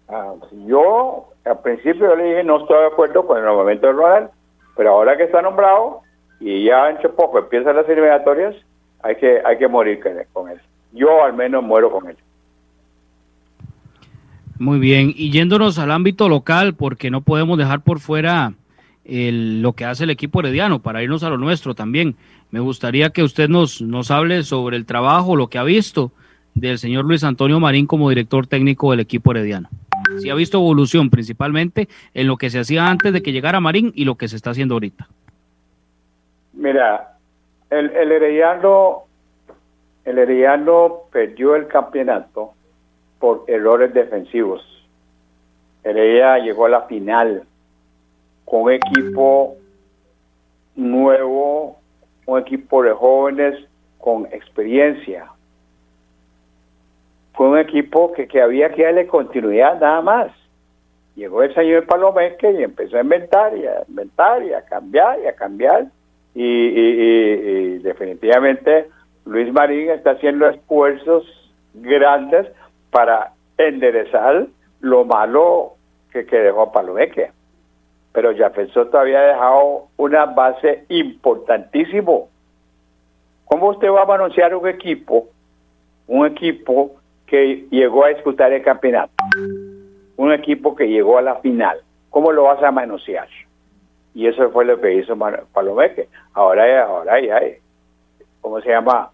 Ah, 0.09 0.33
yo 0.67 1.27
al 1.45 1.59
principio 1.61 2.17
le 2.17 2.25
dije 2.25 2.45
no 2.45 2.61
estoy 2.63 2.79
de 2.79 2.87
acuerdo 2.87 3.27
con 3.27 3.37
el 3.39 3.45
nombramiento 3.45 3.89
de 3.89 3.93
Ronald, 3.93 4.31
pero 4.75 4.93
ahora 4.93 5.19
que 5.19 5.25
está 5.25 5.43
nombrado 5.43 6.01
y 6.41 6.65
ya 6.65 6.91
hecho 6.91 7.15
poco 7.15 7.41
empiezan 7.41 7.77
las 7.77 7.89
eliminatorias, 7.89 8.55
hay 9.03 9.17
que, 9.17 9.43
hay 9.45 9.59
que 9.59 9.69
morir 9.69 10.01
con 10.33 10.49
él. 10.49 10.59
Yo 10.93 11.25
al 11.25 11.35
menos 11.35 11.63
muero 11.63 11.91
con 11.91 12.09
él. 12.09 12.17
Muy 14.59 14.79
bien, 14.79 15.13
y 15.15 15.31
yéndonos 15.31 15.79
al 15.79 15.91
ámbito 15.91 16.31
local, 16.31 16.75
porque 16.75 17.11
no 17.11 17.21
podemos 17.21 17.59
dejar 17.59 17.81
por 17.81 18.01
fuera 18.01 18.55
el, 19.09 19.63
lo 19.63 19.73
que 19.73 19.85
hace 19.85 20.05
el 20.05 20.11
equipo 20.11 20.41
herediano, 20.41 20.81
para 20.81 21.03
irnos 21.03 21.23
a 21.23 21.31
lo 21.31 21.39
nuestro 21.39 21.75
también. 21.75 22.17
Me 22.51 22.61
gustaría 22.61 23.11
que 23.11 23.23
usted 23.23 23.49
nos, 23.49 23.83
nos 23.83 24.11
hable 24.11 24.43
sobre 24.43 24.77
el 24.77 24.87
trabajo, 24.87 25.37
lo 25.37 25.49
que 25.49 25.59
ha 25.59 25.65
visto 25.65 26.13
del 26.55 26.79
señor 26.79 27.05
Luis 27.05 27.25
Antonio 27.25 27.61
Marín 27.61 27.87
como 27.87 28.09
director 28.09 28.47
técnico 28.47 28.91
del 28.91 29.01
equipo 29.01 29.33
herediano 29.33 29.69
si 30.19 30.31
ha 30.31 30.35
visto 30.35 30.59
evolución 30.59 31.11
principalmente 31.11 31.89
en 32.15 32.27
lo 32.27 32.37
que 32.37 32.51
se 32.51 32.59
hacía 32.59 32.87
antes 32.87 33.13
de 33.13 33.23
que 33.23 33.33
llegara 33.33 33.61
Marín 33.61 33.93
y 33.95 34.05
lo 34.05 34.17
que 34.17 34.29
se 34.29 34.37
está 34.37 34.51
haciendo 34.51 34.75
ahorita. 34.75 35.07
Mira, 36.55 37.17
el, 37.71 37.91
el 37.91 38.13
Herediano, 38.13 39.03
el 40.05 40.19
Herediano 40.19 41.01
perdió 41.13 41.55
el 41.55 41.67
campeonato 41.67 42.53
por 43.19 43.45
errores 43.47 43.93
defensivos. 43.93 44.63
Heredia 45.85 46.39
llegó 46.39 46.67
a 46.67 46.71
la 46.71 46.83
final 46.83 47.45
con 48.47 48.73
equipo 48.73 49.57
nuevo, 50.77 51.77
un 52.25 52.39
equipo 52.39 52.83
de 52.83 52.93
jóvenes 52.93 53.59
con 53.99 54.27
experiencia, 54.27 55.27
fue 57.35 57.49
un 57.49 57.59
equipo 57.59 58.13
que, 58.13 58.27
que 58.27 58.41
había 58.41 58.71
que 58.71 58.85
darle 58.85 59.07
continuidad 59.07 59.79
nada 59.79 60.01
más. 60.01 60.33
Llegó 61.17 61.43
el 61.43 61.55
señor 61.55 61.87
Palomeque 61.87 62.53
y 62.53 62.63
empezó 62.63 62.97
a 62.97 63.03
inventar 63.03 63.57
y 63.57 63.67
a 63.67 63.83
inventar 63.89 64.43
y 64.43 64.55
a 64.55 64.63
cambiar 64.63 65.21
y 65.21 65.27
a 65.27 65.35
cambiar. 65.35 65.87
Y, 66.35 67.79
definitivamente 67.79 68.89
Luis 69.25 69.51
Marín 69.53 69.91
está 69.91 70.13
haciendo 70.13 70.49
esfuerzos 70.49 71.25
grandes 71.75 72.47
para 72.91 73.33
enderezar 73.57 74.47
lo 74.81 75.05
malo 75.05 75.73
que, 76.13 76.27
que 76.27 76.37
dejó 76.37 76.73
Palomeque. 76.73 77.31
Pero 78.17 78.35
Jefferson 78.35 78.91
todavía 78.91 79.21
ha 79.21 79.27
dejado 79.27 79.89
una 79.99 80.25
base 80.25 80.87
importantísimo. 80.89 82.31
¿Cómo 83.45 83.69
usted 83.69 83.91
va 83.91 84.05
a 84.05 84.15
anunciar 84.15 84.55
un 84.55 84.67
equipo, 84.67 85.27
un 86.07 86.27
equipo 86.27 86.93
que 87.27 87.67
llegó 87.71 88.07
a 88.07 88.09
disputar 88.09 88.55
el 88.55 88.63
campeonato, 88.63 89.13
un 90.17 90.33
equipo 90.33 90.75
que 90.75 90.89
llegó 90.89 91.19
a 91.19 91.23
la 91.23 91.35
final, 91.41 91.79
¿cómo 92.09 92.33
lo 92.33 92.45
vas 92.45 92.63
a 92.63 92.71
manosear? 92.71 93.29
Y 94.15 94.27
eso 94.27 94.49
fue 94.49 94.65
lo 94.65 94.81
que 94.81 94.95
hizo 94.95 95.15
Palomeque. 95.53 96.09
Ahora, 96.33 96.85
ahora 96.85 97.21
ya, 97.21 97.43
¿cómo 98.41 98.63
se 98.63 98.71
llama? 98.71 99.11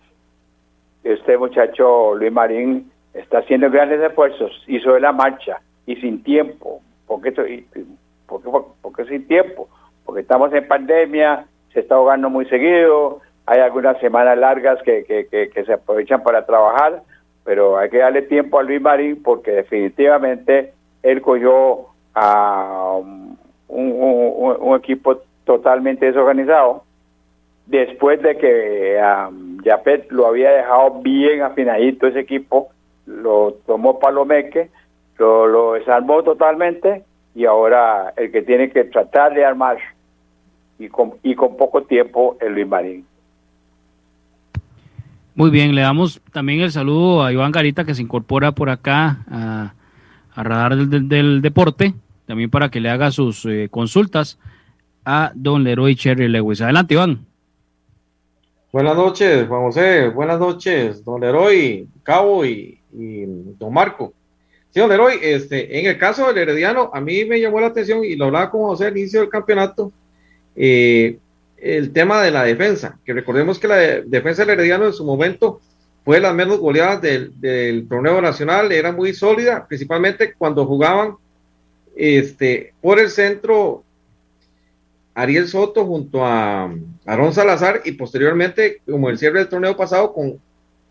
Este 1.03 1.37
muchacho 1.37 2.15
Luis 2.15 2.31
Marín 2.31 2.93
está 3.15 3.39
haciendo 3.39 3.69
grandes 3.69 4.01
esfuerzos, 4.01 4.63
hizo 4.69 4.93
de 4.93 5.01
la 5.01 5.11
marcha 5.11 5.61
y 5.87 5.97
sin 5.97 6.23
tiempo. 6.23 6.81
¿Por 8.33 8.43
qué, 8.43 8.69
porque, 8.81 9.05
sin 9.05 9.27
tiempo? 9.27 9.69
Porque 10.05 10.23
estamos 10.23 10.53
en 10.53 10.67
pandemia, 10.67 11.47
se 11.73 11.81
está 11.81 11.97
ahogando 11.97 12.31
muy 12.31 12.47
seguido, 12.47 13.21
hay 13.47 13.61
algunas 13.61 13.99
semanas 13.99 14.39
largas 14.39 14.83
que, 14.83 15.05
se 15.53 15.73
aprovechan 15.73 16.23
para 16.23 16.47
trabajar, 16.47 17.03
pero 17.45 17.77
hay 17.77 17.91
que 17.91 17.99
darle 17.99 18.23
tiempo 18.23 18.59
a 18.59 18.63
Luis 18.63 18.81
Marín 18.81 19.23
porque 19.23 19.51
definitivamente 19.51 20.73
él 21.03 21.21
cogió 21.21 21.87
a 22.15 22.99
un, 23.69 24.77
equipo 24.77 25.21
totalmente 25.45 26.07
desorganizado 26.07 26.83
después 27.67 28.21
de 28.23 28.37
que 28.37 29.01
um, 29.01 29.63
Yapet 29.63 30.11
lo 30.11 30.27
había 30.27 30.51
dejado 30.51 31.03
bien 31.03 31.43
afinadito 31.43 32.07
ese 32.07 32.21
equipo, 32.21 32.71
lo 33.07 33.55
tomó 33.67 33.99
Palomeque, 33.99 34.71
lo, 35.19 35.47
lo 35.47 35.73
desarmó 35.75 36.23
totalmente 36.23 37.05
y 37.35 37.45
ahora 37.45 38.13
el 38.17 38.31
que 38.31 38.43
tiene 38.43 38.71
que 38.71 38.85
tratar 38.85 39.35
de 39.35 39.45
armar 39.45 39.79
y 40.79 40.89
con, 40.89 41.15
y 41.23 41.35
con 41.35 41.57
poco 41.57 41.83
tiempo 41.83 42.37
es 42.41 42.51
Luis 42.51 42.67
Marín. 42.67 43.07
Muy 45.35 45.51
bien, 45.51 45.75
le 45.75 45.81
damos 45.81 46.21
también 46.33 46.61
el 46.61 46.73
saludo 46.73 47.23
a 47.23 47.33
Iván 47.33 47.53
Garita 47.53 47.85
que 47.85 47.95
se 47.95 48.03
incorpora 48.03 48.53
por 48.53 48.69
acá 48.69 49.25
a, 49.31 49.75
Radar 50.35 50.77
del, 50.77 51.43
Deporte, 51.43 51.95
también 52.27 52.51
para 52.51 52.71
que 52.71 52.81
le 52.81 52.91
haga 52.91 53.11
sus 53.11 53.45
eh, 53.45 53.69
consultas 53.71 54.39
a 55.05 55.33
don 55.35 55.65
Leroy 55.65 55.95
Cherry 55.95 56.29
Lewis. 56.29 56.61
Adelante, 56.61 56.95
Iván. 56.95 57.27
Buenas 58.73 58.97
noches, 58.97 59.47
Juan 59.47 59.63
José. 59.63 60.09
Buenas 60.09 60.39
noches, 60.39 61.05
don 61.05 61.21
Leroy, 61.21 61.87
Cabo 62.03 62.45
y, 62.45 62.79
y 62.93 63.25
don 63.59 63.73
Marco. 63.73 64.15
Sí, 64.73 64.81
don 64.81 64.91
este, 65.21 65.79
en 65.79 65.87
el 65.87 65.99
caso 65.99 66.27
del 66.27 66.39
Herediano, 66.39 66.91
a 66.95 67.01
mí 67.01 67.27
me 67.27 67.39
llamó 67.39 67.61
la 67.61 67.67
atención 67.67 68.05
y 68.05 68.17
lo 68.17 68.27
hablaba 68.27 68.51
con 68.51 68.63
José 68.63 68.87
al 68.87 68.97
inicio 68.97 69.21
del 69.21 69.29
campeonato. 69.29 69.93
Eh, 70.57 71.19
el 71.59 71.93
tema 71.93 72.23
de 72.23 72.31
la 72.31 72.45
defensa, 72.45 72.99
que 73.05 73.13
recordemos 73.13 73.59
que 73.59 73.69
la 73.69 73.77
defensa 73.77 74.43
del 74.43 74.59
Herediano 74.59 74.87
en 74.87 74.95
su 74.95 75.05
momento 75.05 75.61
fue 76.05 76.21
la 76.21 76.33
menos 76.33 76.59
goleada 76.59 76.97
del, 76.97 77.87
torneo 77.87 78.21
nacional, 78.21 78.73
era 78.73 78.93
muy 78.93 79.13
sólida, 79.13 79.67
principalmente 79.69 80.33
cuando 80.33 80.67
jugaban 80.67 81.15
este, 81.95 82.73
por 82.81 82.99
el 82.99 83.11
centro 83.11 83.85
Ariel 85.15 85.49
Soto 85.49 85.85
junto 85.85 86.25
a 86.25 86.75
Aaron 87.05 87.35
Salazar 87.35 87.83
y 87.85 87.93
posteriormente, 87.93 88.81
como 88.91 89.11
el 89.11 89.19
cierre 89.19 89.41
del 89.41 89.49
torneo 89.49 89.77
pasado, 89.77 90.13
con 90.15 90.41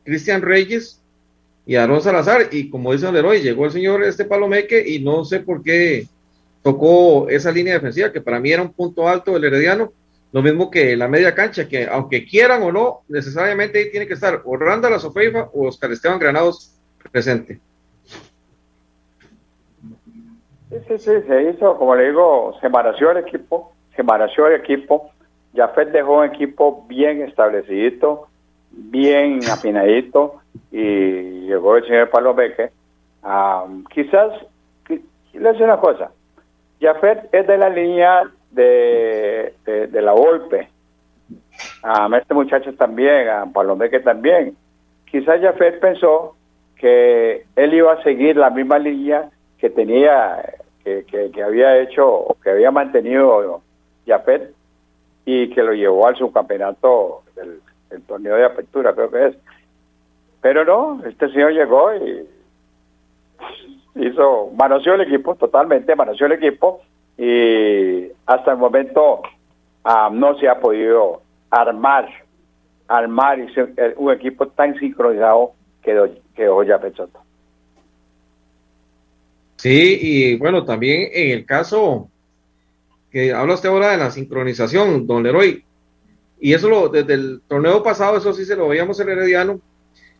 Cristian 0.05 0.43
Reyes 0.43 1.00
y 1.71 1.77
Aaron 1.77 2.01
Salazar. 2.01 2.49
Y 2.51 2.69
como 2.69 2.91
dice 2.91 3.09
Leroy, 3.09 3.39
llegó 3.39 3.63
el 3.63 3.71
señor 3.71 4.03
este 4.03 4.25
Palomeque 4.25 4.83
y 4.85 4.99
no 4.99 5.23
sé 5.23 5.39
por 5.39 5.63
qué 5.63 6.05
tocó 6.61 7.29
esa 7.29 7.49
línea 7.49 7.75
defensiva, 7.75 8.11
que 8.11 8.19
para 8.19 8.41
mí 8.41 8.51
era 8.51 8.61
un 8.61 8.73
punto 8.73 9.07
alto 9.07 9.31
del 9.31 9.45
Herediano 9.45 9.93
lo 10.33 10.41
mismo 10.41 10.69
que 10.69 10.97
la 10.97 11.07
media 11.07 11.33
cancha, 11.33 11.69
que 11.69 11.87
aunque 11.87 12.25
quieran 12.25 12.61
o 12.63 12.73
no, 12.73 13.01
necesariamente 13.07 13.79
ahí 13.79 13.89
tiene 13.89 14.05
que 14.05 14.15
estar 14.15 14.41
o 14.43 14.57
Randa 14.57 14.99
Sofeifa 14.99 15.49
o 15.53 15.67
Oscar 15.67 15.93
Esteban 15.93 16.19
Granados 16.19 16.73
presente. 17.09 17.59
Sí, 20.69 20.77
sí, 20.87 20.97
sí, 20.97 21.11
se 21.25 21.49
hizo, 21.49 21.77
como 21.77 21.95
le 21.95 22.09
digo, 22.09 22.53
se 22.59 22.67
maració 22.67 23.11
el 23.11 23.17
equipo, 23.17 23.73
se 23.95 24.03
maració 24.03 24.47
el 24.47 24.59
equipo. 24.59 25.09
Jafet 25.55 25.91
dejó 25.91 26.19
un 26.19 26.25
equipo 26.25 26.85
bien 26.89 27.21
establecido 27.21 28.27
bien 28.71 29.39
afinadito 29.49 30.35
y 30.71 31.30
llegó 31.51 31.75
el 31.75 31.85
señor 31.85 32.09
Pablo 32.09 32.33
Beque. 32.33 32.69
quizás, 33.93 34.31
le 34.87 35.51
dice 35.51 35.63
una 35.63 35.77
cosa, 35.77 36.11
Jafet 36.79 37.33
es 37.33 37.45
de 37.45 37.57
la 37.57 37.69
línea 37.69 38.23
de, 38.51 39.53
de, 39.65 40.01
la 40.01 40.13
golpe. 40.13 40.69
A 41.83 42.09
este 42.17 42.33
muchacho 42.33 42.73
también, 42.73 43.27
a 43.29 43.45
Pablo 43.45 43.75
Beque 43.75 43.99
también. 43.99 44.55
Quizás 45.05 45.41
Jafet 45.41 45.79
pensó 45.79 46.35
que 46.77 47.43
él 47.55 47.73
iba 47.73 47.93
a 47.93 48.03
seguir 48.03 48.37
la 48.37 48.49
misma 48.49 48.79
línea 48.79 49.29
que 49.59 49.69
tenía, 49.69 50.41
que, 50.83 51.05
que, 51.05 51.43
había 51.43 51.77
hecho, 51.79 52.35
que 52.41 52.49
había 52.49 52.71
mantenido 52.71 53.61
Jafet 54.07 54.53
y 55.25 55.49
que 55.49 55.61
lo 55.61 55.73
llevó 55.73 56.07
al 56.07 56.15
subcampeonato 56.15 57.21
del 57.35 57.61
el 57.91 58.01
torneo 58.03 58.35
de 58.35 58.45
apertura, 58.45 58.93
creo 58.93 59.11
que 59.11 59.27
es. 59.27 59.35
Pero 60.41 60.65
no, 60.65 61.05
este 61.05 61.29
señor 61.29 61.53
llegó 61.53 61.93
y 61.95 62.27
hizo, 63.95 64.51
manoseó 64.55 64.95
el 64.95 65.01
equipo, 65.01 65.35
totalmente 65.35 65.95
manoseó 65.95 66.27
el 66.27 66.33
equipo 66.33 66.81
y 67.17 68.07
hasta 68.25 68.51
el 68.51 68.57
momento 68.57 69.21
no 70.11 70.37
se 70.39 70.47
ha 70.47 70.59
podido 70.59 71.21
armar, 71.49 72.07
armar 72.87 73.39
un 73.97 74.11
equipo 74.11 74.47
tan 74.47 74.77
sincronizado 74.79 75.51
que, 75.83 76.21
que 76.35 76.47
hoy 76.47 76.71
ha 76.71 76.79
Soto. 76.79 77.19
Sí, 79.57 79.99
y 80.01 80.37
bueno, 80.37 80.65
también 80.65 81.09
en 81.13 81.37
el 81.37 81.45
caso 81.45 82.09
que 83.11 83.33
habla 83.33 83.53
usted 83.53 83.69
ahora 83.69 83.91
de 83.91 83.97
la 83.97 84.09
sincronización, 84.09 85.05
don 85.05 85.21
Leroy, 85.21 85.63
y 86.39 86.53
eso 86.53 86.69
lo, 86.69 86.89
desde 86.89 87.13
el 87.13 87.41
torneo 87.47 87.83
pasado, 87.83 88.17
eso 88.17 88.33
sí 88.33 88.45
se 88.45 88.55
lo 88.55 88.69
veíamos 88.69 88.99
en 88.99 89.09
Herediano, 89.09 89.59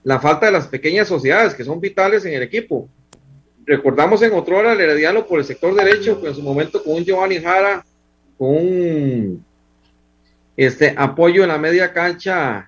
la 0.04 0.20
falta 0.20 0.48
de 0.48 0.52
las 0.52 0.68
pequeñas 0.68 1.08
sociedades 1.08 1.54
que 1.54 1.64
son 1.64 1.80
vitales 1.80 2.26
en 2.26 2.34
el 2.34 2.44
equipo. 2.44 2.88
Recordamos 3.66 4.22
en 4.24 4.34
otro 4.34 4.58
hora 4.58 4.74
el 4.74 4.82
Herediano 4.82 5.26
por 5.26 5.40
el 5.40 5.46
sector 5.46 5.76
derecho, 5.76 6.22
en 6.26 6.34
su 6.34 6.42
momento 6.42 6.84
con 6.84 6.96
un 6.96 7.06
Giovanni 7.06 7.40
Jara, 7.40 7.86
con 8.38 8.50
un 8.50 9.46
este, 10.58 10.94
apoyo 10.98 11.44
en 11.44 11.50
la 11.50 11.58
media 11.58 11.94
cancha. 11.94 12.68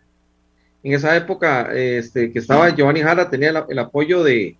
En 0.84 0.93
esa 0.93 1.15
época 1.15 1.74
este, 1.74 2.32
que 2.32 2.39
estaba 2.39 2.69
Giovanni 2.69 3.02
Jara, 3.02 3.30
tenía 3.30 3.65
el, 3.67 3.80
apoyo 3.80 4.22
de, 4.22 4.56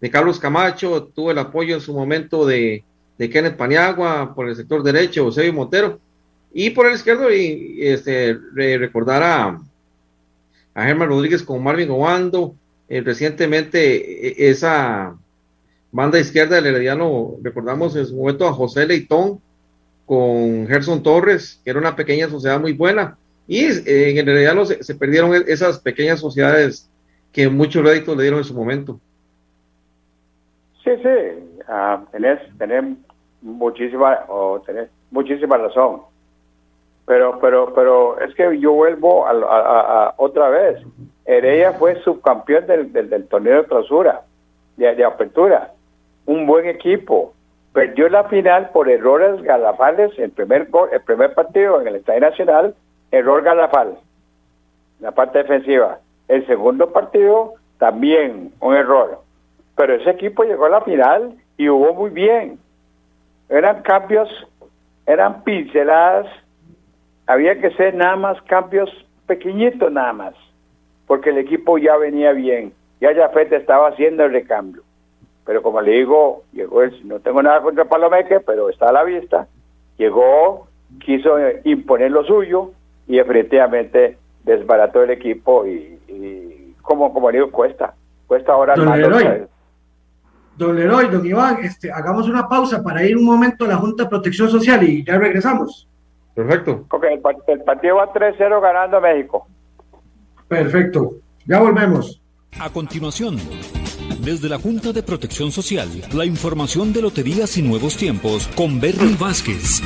de, 0.00 0.10
Carlos 0.10 0.40
Camacho, 0.40 1.04
tuvo 1.14 1.30
el 1.30 1.38
apoyo 1.38 1.76
en 1.76 1.80
su 1.80 1.94
momento 1.94 2.44
de, 2.44 2.82
de 3.16 3.30
Kenneth 3.30 3.56
Paniagua 3.56 4.34
por 4.34 4.48
el 4.48 4.56
sector 4.56 4.82
derecho, 4.82 5.22
Eusebio 5.22 5.52
Montero 5.52 6.00
y 6.52 6.70
por 6.70 6.86
el 6.86 6.94
izquierdo, 6.94 7.32
y, 7.32 7.78
este, 7.80 8.36
recordar 8.54 9.22
a, 9.22 9.60
a 10.80 10.84
Germán 10.86 11.08
Rodríguez 11.08 11.42
con 11.42 11.62
Marvin 11.62 11.90
Obando, 11.90 12.54
eh, 12.88 13.02
recientemente 13.02 14.28
e, 14.28 14.50
esa 14.50 15.14
banda 15.92 16.18
izquierda 16.18 16.56
del 16.56 16.66
Herediano, 16.66 17.34
recordamos 17.42 17.94
en 17.96 18.06
su 18.06 18.16
momento 18.16 18.48
a 18.48 18.52
José 18.54 18.86
Leitón 18.86 19.40
con 20.06 20.66
Gerson 20.66 21.02
Torres, 21.02 21.60
que 21.62 21.70
era 21.70 21.78
una 21.78 21.96
pequeña 21.96 22.28
sociedad 22.30 22.58
muy 22.58 22.72
buena, 22.72 23.18
y 23.46 23.64
eh, 23.64 24.10
en 24.10 24.18
el 24.18 24.28
Herediano 24.30 24.64
se, 24.64 24.94
perdieron 24.94 25.34
e, 25.34 25.44
esas 25.48 25.78
pequeñas 25.80 26.18
sociedades 26.20 26.88
que 27.30 27.48
muchos 27.50 27.84
réditos 27.84 28.16
le 28.16 28.22
dieron 28.22 28.40
en 28.40 28.44
su 28.44 28.54
momento. 28.54 28.98
Sí, 30.82 30.92
sí, 31.02 31.62
uh, 31.68 32.06
tenés, 32.10 32.40
muchísima, 33.42 34.20
o 34.28 34.62
tenés 34.64 34.88
muchísima 35.10 35.58
razón 35.58 36.00
pero 37.10 37.40
pero 37.40 37.74
pero 37.74 38.20
es 38.20 38.32
que 38.36 38.60
yo 38.60 38.70
vuelvo 38.70 39.26
a, 39.26 40.14
otra 40.16 40.48
vez. 40.48 40.80
Heredia 41.24 41.72
fue 41.72 42.00
subcampeón 42.02 42.68
del, 42.68 42.92
del, 42.92 43.26
torneo 43.26 43.62
de 43.62 43.68
clausura 43.68 44.20
de, 44.76 45.04
apertura. 45.04 45.72
Un 46.26 46.46
buen 46.46 46.66
equipo. 46.66 47.32
Perdió 47.72 48.08
la 48.08 48.24
final 48.28 48.70
por 48.70 48.88
errores 48.88 49.42
galafales 49.42 50.16
el 50.20 50.30
primer 50.30 50.68
el 50.92 51.00
primer 51.00 51.34
partido 51.34 51.80
en 51.80 51.88
el 51.88 51.96
Estadio 51.96 52.20
Nacional 52.20 52.74
error 53.10 53.42
galafal 53.42 53.98
la 55.00 55.10
parte 55.10 55.38
defensiva. 55.38 55.98
El 56.28 56.46
segundo 56.46 56.92
partido 56.92 57.54
también 57.78 58.52
un 58.60 58.76
error. 58.76 59.18
Pero 59.74 59.94
ese 59.94 60.10
equipo 60.10 60.44
llegó 60.44 60.66
a 60.66 60.76
la 60.78 60.82
final 60.82 61.34
y 61.56 61.66
jugó 61.66 61.92
muy 61.92 62.10
bien. 62.10 62.60
Eran 63.48 63.82
cambios 63.82 64.28
eran 65.06 65.42
pinceladas 65.42 66.28
había 67.30 67.60
que 67.60 67.68
hacer 67.68 67.94
nada 67.94 68.16
más 68.16 68.42
cambios 68.42 68.90
pequeñitos 69.26 69.92
nada 69.92 70.12
más, 70.12 70.34
porque 71.06 71.30
el 71.30 71.38
equipo 71.38 71.78
ya 71.78 71.96
venía 71.96 72.32
bien, 72.32 72.72
ya 73.00 73.14
Jafet 73.14 73.52
estaba 73.52 73.88
haciendo 73.88 74.24
el 74.24 74.32
recambio. 74.32 74.82
Pero 75.46 75.62
como 75.62 75.80
le 75.80 75.92
digo, 75.92 76.42
llegó 76.52 76.82
el, 76.82 77.06
no 77.06 77.20
tengo 77.20 77.40
nada 77.40 77.62
contra 77.62 77.84
Palomeque, 77.84 78.40
pero 78.40 78.68
está 78.68 78.88
a 78.88 78.92
la 78.92 79.04
vista, 79.04 79.46
llegó, 79.96 80.66
quiso 81.04 81.36
imponer 81.62 82.10
lo 82.10 82.24
suyo 82.24 82.72
y 83.06 83.20
efectivamente 83.20 84.18
desbarató 84.42 85.04
el 85.04 85.10
equipo 85.10 85.64
y, 85.64 86.74
como, 86.82 87.12
como 87.12 87.30
digo, 87.30 87.52
cuesta, 87.52 87.94
cuesta 88.26 88.54
ahora 88.54 88.74
don 88.74 88.98
Leroy, 88.98 89.46
don 90.56 90.74
Leroy, 90.74 91.06
don 91.06 91.24
Iván, 91.24 91.58
este, 91.62 91.92
hagamos 91.92 92.28
una 92.28 92.48
pausa 92.48 92.82
para 92.82 93.04
ir 93.04 93.16
un 93.16 93.24
momento 93.24 93.66
a 93.66 93.68
la 93.68 93.76
Junta 93.76 94.02
de 94.02 94.10
Protección 94.10 94.48
Social 94.48 94.82
y 94.82 95.04
ya 95.04 95.16
regresamos. 95.16 95.86
Perfecto. 96.40 96.86
Ok, 96.90 97.04
el, 97.48 97.62
partido 97.62 97.96
va 97.96 98.12
3-0 98.12 98.62
ganando 98.62 99.00
México. 99.00 99.46
Perfecto. 100.48 101.12
Ya 101.44 101.60
volvemos. 101.60 102.20
A 102.58 102.70
continuación, 102.70 103.36
desde 104.24 104.48
la 104.48 104.58
Junta 104.58 104.92
de 104.92 105.02
Protección 105.02 105.52
Social, 105.52 105.88
la 106.14 106.24
información 106.24 106.94
de 106.94 107.02
Loterías 107.02 107.58
y 107.58 107.62
Nuevos 107.62 107.96
Tiempos 107.98 108.48
con 108.56 108.80
Bernie 108.80 109.16
Vázquez. 109.18 109.82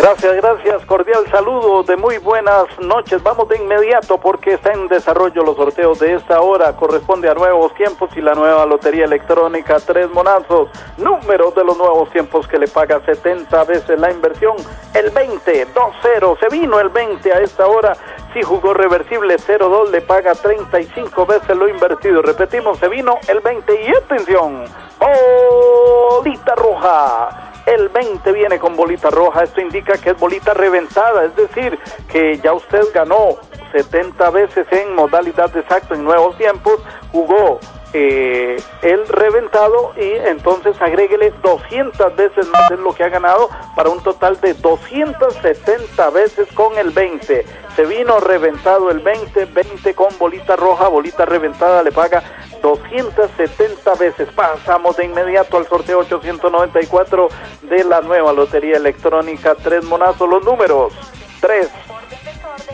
Gracias, 0.00 0.34
gracias. 0.36 0.86
Cordial 0.86 1.26
saludo 1.30 1.82
de 1.82 1.94
muy 1.94 2.16
buenas 2.16 2.64
noches. 2.80 3.22
Vamos 3.22 3.46
de 3.50 3.58
inmediato 3.58 4.16
porque 4.16 4.54
está 4.54 4.72
en 4.72 4.88
desarrollo 4.88 5.44
los 5.44 5.56
sorteos 5.56 5.98
de 5.98 6.14
esta 6.14 6.40
hora. 6.40 6.74
Corresponde 6.74 7.28
a 7.28 7.34
nuevos 7.34 7.74
tiempos 7.74 8.08
y 8.16 8.22
la 8.22 8.32
nueva 8.32 8.64
lotería 8.64 9.04
electrónica 9.04 9.76
Tres 9.78 10.10
Monazos. 10.10 10.70
Números 10.96 11.54
de 11.54 11.64
los 11.64 11.76
nuevos 11.76 12.08
tiempos 12.12 12.48
que 12.48 12.58
le 12.58 12.66
paga 12.66 13.04
70 13.04 13.62
veces 13.64 14.00
la 14.00 14.10
inversión. 14.10 14.56
El 14.94 15.10
20, 15.10 15.66
2-0. 15.66 16.38
Se 16.40 16.48
vino 16.48 16.80
el 16.80 16.88
20 16.88 17.34
a 17.34 17.40
esta 17.40 17.66
hora. 17.66 17.94
Si 18.32 18.40
jugó 18.40 18.72
reversible 18.72 19.36
0-2 19.36 19.90
le 19.90 20.00
paga 20.00 20.34
35 20.34 21.26
veces 21.26 21.54
lo 21.54 21.68
invertido. 21.68 22.22
Repetimos, 22.22 22.78
se 22.78 22.88
vino 22.88 23.18
el 23.28 23.40
20 23.40 23.82
y 23.82 23.94
atención. 23.94 24.64
Bolita 24.98 26.54
roja 26.54 27.49
el 27.66 27.88
20 27.88 28.32
viene 28.32 28.58
con 28.58 28.76
bolita 28.76 29.10
roja, 29.10 29.44
esto 29.44 29.60
indica 29.60 29.98
que 29.98 30.10
es 30.10 30.18
bolita 30.18 30.54
reventada, 30.54 31.24
es 31.24 31.36
decir, 31.36 31.78
que 32.10 32.38
ya 32.38 32.52
usted 32.52 32.82
ganó 32.92 33.36
70 33.72 34.30
veces 34.30 34.66
en 34.70 34.94
modalidad 34.94 35.50
de 35.52 35.60
exacto 35.60 35.94
en 35.94 36.04
nuevos 36.04 36.36
tiempos, 36.36 36.80
jugó 37.12 37.60
eh, 37.92 38.56
el 38.82 39.08
reventado 39.08 39.92
y 39.96 40.12
entonces 40.28 40.80
agréguele 40.80 41.32
200 41.42 42.14
veces 42.14 42.46
más 42.46 42.68
de 42.70 42.76
lo 42.76 42.94
que 42.94 43.02
ha 43.02 43.08
ganado 43.08 43.48
para 43.74 43.90
un 43.90 44.00
total 44.00 44.40
de 44.40 44.54
270 44.54 46.10
veces 46.10 46.46
con 46.54 46.78
el 46.78 46.90
20. 46.90 47.44
Se 47.74 47.84
vino 47.86 48.20
reventado 48.20 48.90
el 48.90 49.00
20, 49.00 49.46
20 49.46 49.94
con 49.94 50.16
bolita 50.18 50.54
roja, 50.54 50.86
bolita 50.86 51.24
reventada 51.24 51.82
le 51.82 51.90
paga 51.90 52.22
270 52.60 53.94
veces. 53.94 54.28
Pasamos 54.34 54.96
de 54.96 55.04
inmediato 55.04 55.56
al 55.56 55.66
sorteo 55.66 56.00
894 56.00 57.28
de 57.62 57.84
la 57.84 58.00
nueva 58.00 58.32
lotería 58.32 58.76
electrónica. 58.76 59.54
Tres 59.54 59.84
monazos, 59.84 60.28
los 60.28 60.44
números 60.44 60.92
3, 61.40 61.68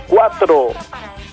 4, 0.08 0.68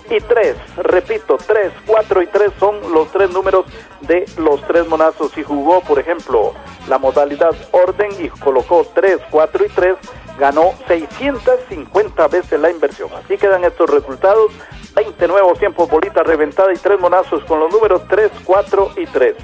y 0.09 0.19
3. 0.19 0.55
Repito, 0.77 1.37
3, 1.37 1.71
4 1.85 2.21
y 2.21 2.27
3 2.27 2.51
son 2.59 2.93
los 2.93 3.11
tres 3.11 3.29
números 3.31 3.65
de 4.01 4.25
los 4.37 4.61
tres 4.67 4.87
monazos. 4.87 5.31
Si 5.31 5.43
jugó, 5.43 5.81
por 5.81 5.99
ejemplo, 5.99 6.53
la 6.87 6.97
modalidad 6.97 7.55
orden 7.71 8.11
y 8.19 8.29
colocó 8.29 8.85
3, 8.93 9.19
4 9.29 9.65
y 9.65 9.69
3, 9.69 9.95
ganó 10.37 10.73
650 10.87 12.27
veces 12.27 12.59
la 12.59 12.69
inversión. 12.69 13.09
Así 13.13 13.37
quedan 13.37 13.63
estos 13.63 13.89
resultados. 13.89 14.51
20 14.95 15.27
nuevos 15.27 15.57
tiempos, 15.59 15.89
bolita 15.89 16.23
reventada 16.23 16.73
y 16.73 16.77
tres 16.77 16.99
monazos 16.99 17.43
con 17.45 17.59
los 17.59 17.71
números 17.71 18.03
3, 18.07 18.31
4 18.43 18.91
y 18.97 19.05
3. 19.07 19.35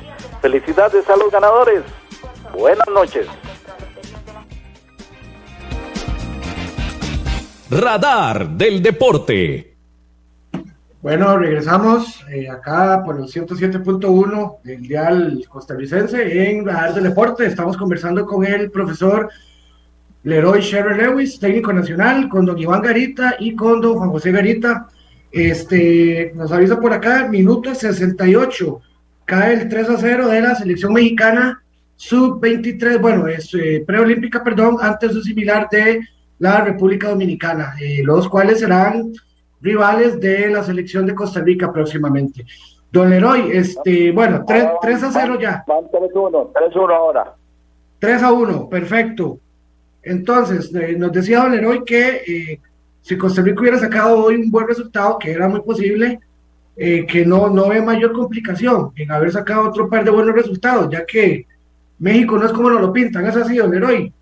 Felicidades 0.41 1.09
a 1.09 1.15
los 1.15 1.31
ganadores. 1.31 1.81
Buenas 2.53 2.87
noches. 2.93 3.27
Radar 7.71 8.49
del 8.49 8.81
Deporte. 8.81 9.75
Bueno, 11.01 11.37
regresamos 11.37 12.25
eh, 12.29 12.49
acá 12.49 13.03
por 13.05 13.17
el 13.17 13.23
107.1 13.23 14.57
del 14.63 14.81
Dial 14.81 15.45
Costarricense 15.47 16.49
en 16.49 16.65
la 16.65 16.91
del 16.91 17.05
Deporte. 17.05 17.45
Estamos 17.45 17.77
conversando 17.77 18.25
con 18.25 18.45
el 18.45 18.69
profesor 18.69 19.29
Leroy 20.23 20.61
Sherry 20.61 20.97
Lewis, 20.97 21.39
técnico 21.39 21.71
nacional, 21.71 22.27
con 22.27 22.45
don 22.45 22.59
Iván 22.59 22.81
Garita 22.81 23.35
y 23.39 23.55
con 23.55 23.79
don 23.79 23.97
Juan 23.97 24.09
José 24.09 24.31
Garita, 24.31 24.89
Este, 25.31 26.31
nos 26.35 26.51
avisa 26.51 26.79
por 26.79 26.93
acá, 26.93 27.27
minuto 27.27 27.73
68, 27.73 28.81
cae 29.25 29.53
el 29.53 29.69
3 29.69 29.89
a 29.89 29.97
0 29.97 30.27
de 30.27 30.41
la 30.41 30.55
selección 30.55 30.93
mexicana 30.93 31.61
sub-23, 31.95 32.99
bueno, 33.01 33.27
es 33.27 33.53
eh, 33.53 33.83
preolímpica, 33.85 34.41
perdón, 34.43 34.77
antes 34.79 35.13
de 35.13 35.21
similar 35.21 35.67
de 35.69 35.99
la 36.39 36.61
República 36.61 37.09
Dominicana, 37.09 37.75
eh, 37.79 38.01
los 38.03 38.29
cuales 38.29 38.59
serán 38.59 39.11
rivales 39.61 40.19
de 40.19 40.49
la 40.49 40.63
selección 40.63 41.05
de 41.05 41.13
Costa 41.13 41.41
Rica 41.41 41.71
próximamente. 41.71 42.45
Don 42.91 43.09
Leroy, 43.09 43.51
este, 43.51 44.11
bueno, 44.11 44.45
3, 44.47 45.03
a 45.03 45.11
0 45.11 45.37
ya. 45.39 45.63
3-1, 45.67 46.51
3-1 46.53 46.95
ahora. 46.95 47.33
3 47.99 48.23
a 48.23 48.31
1, 48.31 48.69
perfecto. 48.69 49.39
Entonces, 50.01 50.73
eh, 50.73 50.95
nos 50.97 51.11
decía 51.11 51.39
Don 51.39 51.51
Leroy 51.51 51.83
que 51.83 52.23
eh, 52.25 52.61
si 53.01 53.17
Costa 53.17 53.41
Rica 53.41 53.61
hubiera 53.61 53.77
sacado 53.77 54.23
hoy 54.23 54.35
un 54.35 54.51
buen 54.51 54.67
resultado, 54.67 55.17
que 55.17 55.31
era 55.31 55.47
muy 55.47 55.61
posible, 55.61 56.19
eh, 56.75 57.05
que 57.05 57.25
no, 57.25 57.49
no 57.49 57.69
ve 57.69 57.81
mayor 57.81 58.13
complicación 58.13 58.91
en 58.95 59.11
haber 59.11 59.31
sacado 59.31 59.69
otro 59.69 59.89
par 59.89 60.03
de 60.03 60.11
buenos 60.11 60.35
resultados, 60.35 60.89
ya 60.89 61.05
que 61.05 61.45
México 61.99 62.37
no 62.37 62.45
es 62.45 62.53
como 62.53 62.69
nos 62.69 62.81
lo 62.81 62.93
pintan, 62.93 63.25
¿es 63.25 63.35
así, 63.35 63.57
Don 63.57 63.71
Leroy? 63.71 64.13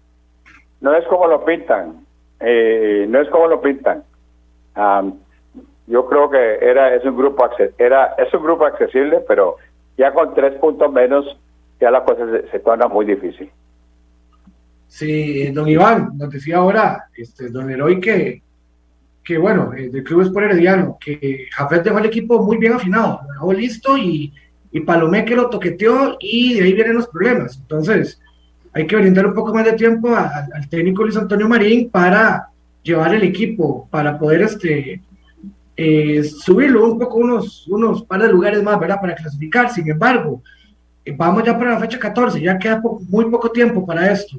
No 0.81 0.95
es 0.95 1.05
como 1.05 1.27
lo 1.27 1.43
pintan, 1.45 2.05
no 2.39 3.21
es 3.21 3.29
como 3.29 3.47
lo 3.47 3.61
pintan. 3.61 4.03
yo 5.87 6.05
creo 6.07 6.29
que 6.29 6.57
era 6.61 6.95
es 6.95 7.03
un 7.05 7.15
grupo 7.15 7.47
era 7.77 8.15
es 8.17 8.33
un 8.33 8.43
grupo 8.43 8.65
accesible, 8.65 9.23
pero 9.27 9.57
ya 9.97 10.13
con 10.13 10.33
tres 10.33 10.53
puntos 10.59 10.91
menos 10.91 11.37
ya 11.79 11.91
la 11.91 12.03
cosa 12.03 12.25
se 12.51 12.59
torna 12.59 12.87
muy 12.87 13.05
difícil. 13.05 13.51
Sí, 14.87 15.51
don 15.51 15.67
Iván, 15.67 16.17
nos 16.17 16.29
decía 16.29 16.57
ahora, 16.57 17.09
este, 17.15 17.49
don 17.49 17.69
Heroy, 17.69 17.99
que, 17.99 18.41
que 19.27 19.37
bueno, 19.37 19.73
eh, 19.73 19.89
del 19.89 20.05
Club 20.05 20.21
Sport 20.21 20.45
Herediano, 20.45 20.97
que 21.03 21.47
Jafet 21.51 21.83
dejó 21.83 21.99
el 21.99 22.05
equipo 22.05 22.41
muy 22.41 22.57
bien 22.57 22.71
afinado, 22.71 23.19
lo 23.27 23.33
dejó 23.33 23.53
listo 23.53 23.97
y, 23.97 24.31
y 24.71 24.79
Palomé 24.79 25.25
que 25.25 25.35
lo 25.35 25.49
toqueteó 25.49 26.15
y 26.17 26.53
de 26.53 26.63
ahí 26.63 26.71
vienen 26.71 26.95
los 26.95 27.09
problemas. 27.09 27.57
Entonces, 27.57 28.21
hay 28.71 28.87
que 28.87 28.95
brindar 28.95 29.27
un 29.27 29.33
poco 29.33 29.53
más 29.53 29.65
de 29.65 29.73
tiempo 29.73 30.15
al 30.15 30.69
técnico 30.69 31.03
Luis 31.03 31.17
Antonio 31.17 31.49
Marín 31.49 31.89
para 31.89 32.47
llevar 32.81 33.13
el 33.15 33.23
equipo, 33.23 33.85
para 33.91 34.17
poder 34.17 34.43
este, 34.43 35.01
eh, 35.75 36.23
subirlo 36.23 36.85
un 36.89 36.97
poco, 36.97 37.17
unos, 37.17 37.67
unos 37.67 38.03
par 38.03 38.21
de 38.21 38.31
lugares 38.31 38.63
más, 38.63 38.79
¿verdad? 38.79 39.01
Para 39.01 39.15
clasificar. 39.15 39.69
Sin 39.73 39.91
embargo, 39.91 40.41
eh, 41.03 41.13
vamos 41.17 41.43
ya 41.43 41.57
para 41.57 41.71
la 41.71 41.81
fecha 41.81 41.99
14, 41.99 42.39
ya 42.39 42.57
queda 42.57 42.81
muy 43.09 43.25
poco 43.25 43.51
tiempo 43.51 43.85
para 43.85 44.09
esto. 44.09 44.37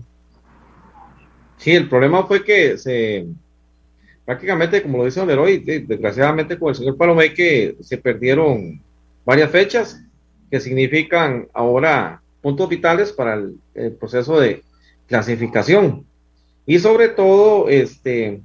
Sí, 1.58 1.72
el 1.72 1.90
problema 1.90 2.24
fue 2.24 2.42
que 2.42 2.78
se 2.78 3.26
prácticamente, 4.28 4.82
como 4.82 4.98
lo 4.98 5.06
dice 5.06 5.20
Don 5.20 5.28
Leroy, 5.30 5.56
desgraciadamente 5.56 6.58
con 6.58 6.68
el 6.68 6.74
señor 6.74 6.98
Palomé 6.98 7.32
que 7.32 7.76
se 7.80 7.96
perdieron 7.96 8.78
varias 9.24 9.50
fechas 9.50 10.02
que 10.50 10.60
significan 10.60 11.48
ahora 11.54 12.20
puntos 12.42 12.68
vitales 12.68 13.10
para 13.10 13.36
el, 13.36 13.92
proceso 13.92 14.38
de 14.38 14.62
clasificación. 15.06 16.04
Y 16.66 16.78
sobre 16.78 17.08
todo, 17.08 17.70
este, 17.70 18.42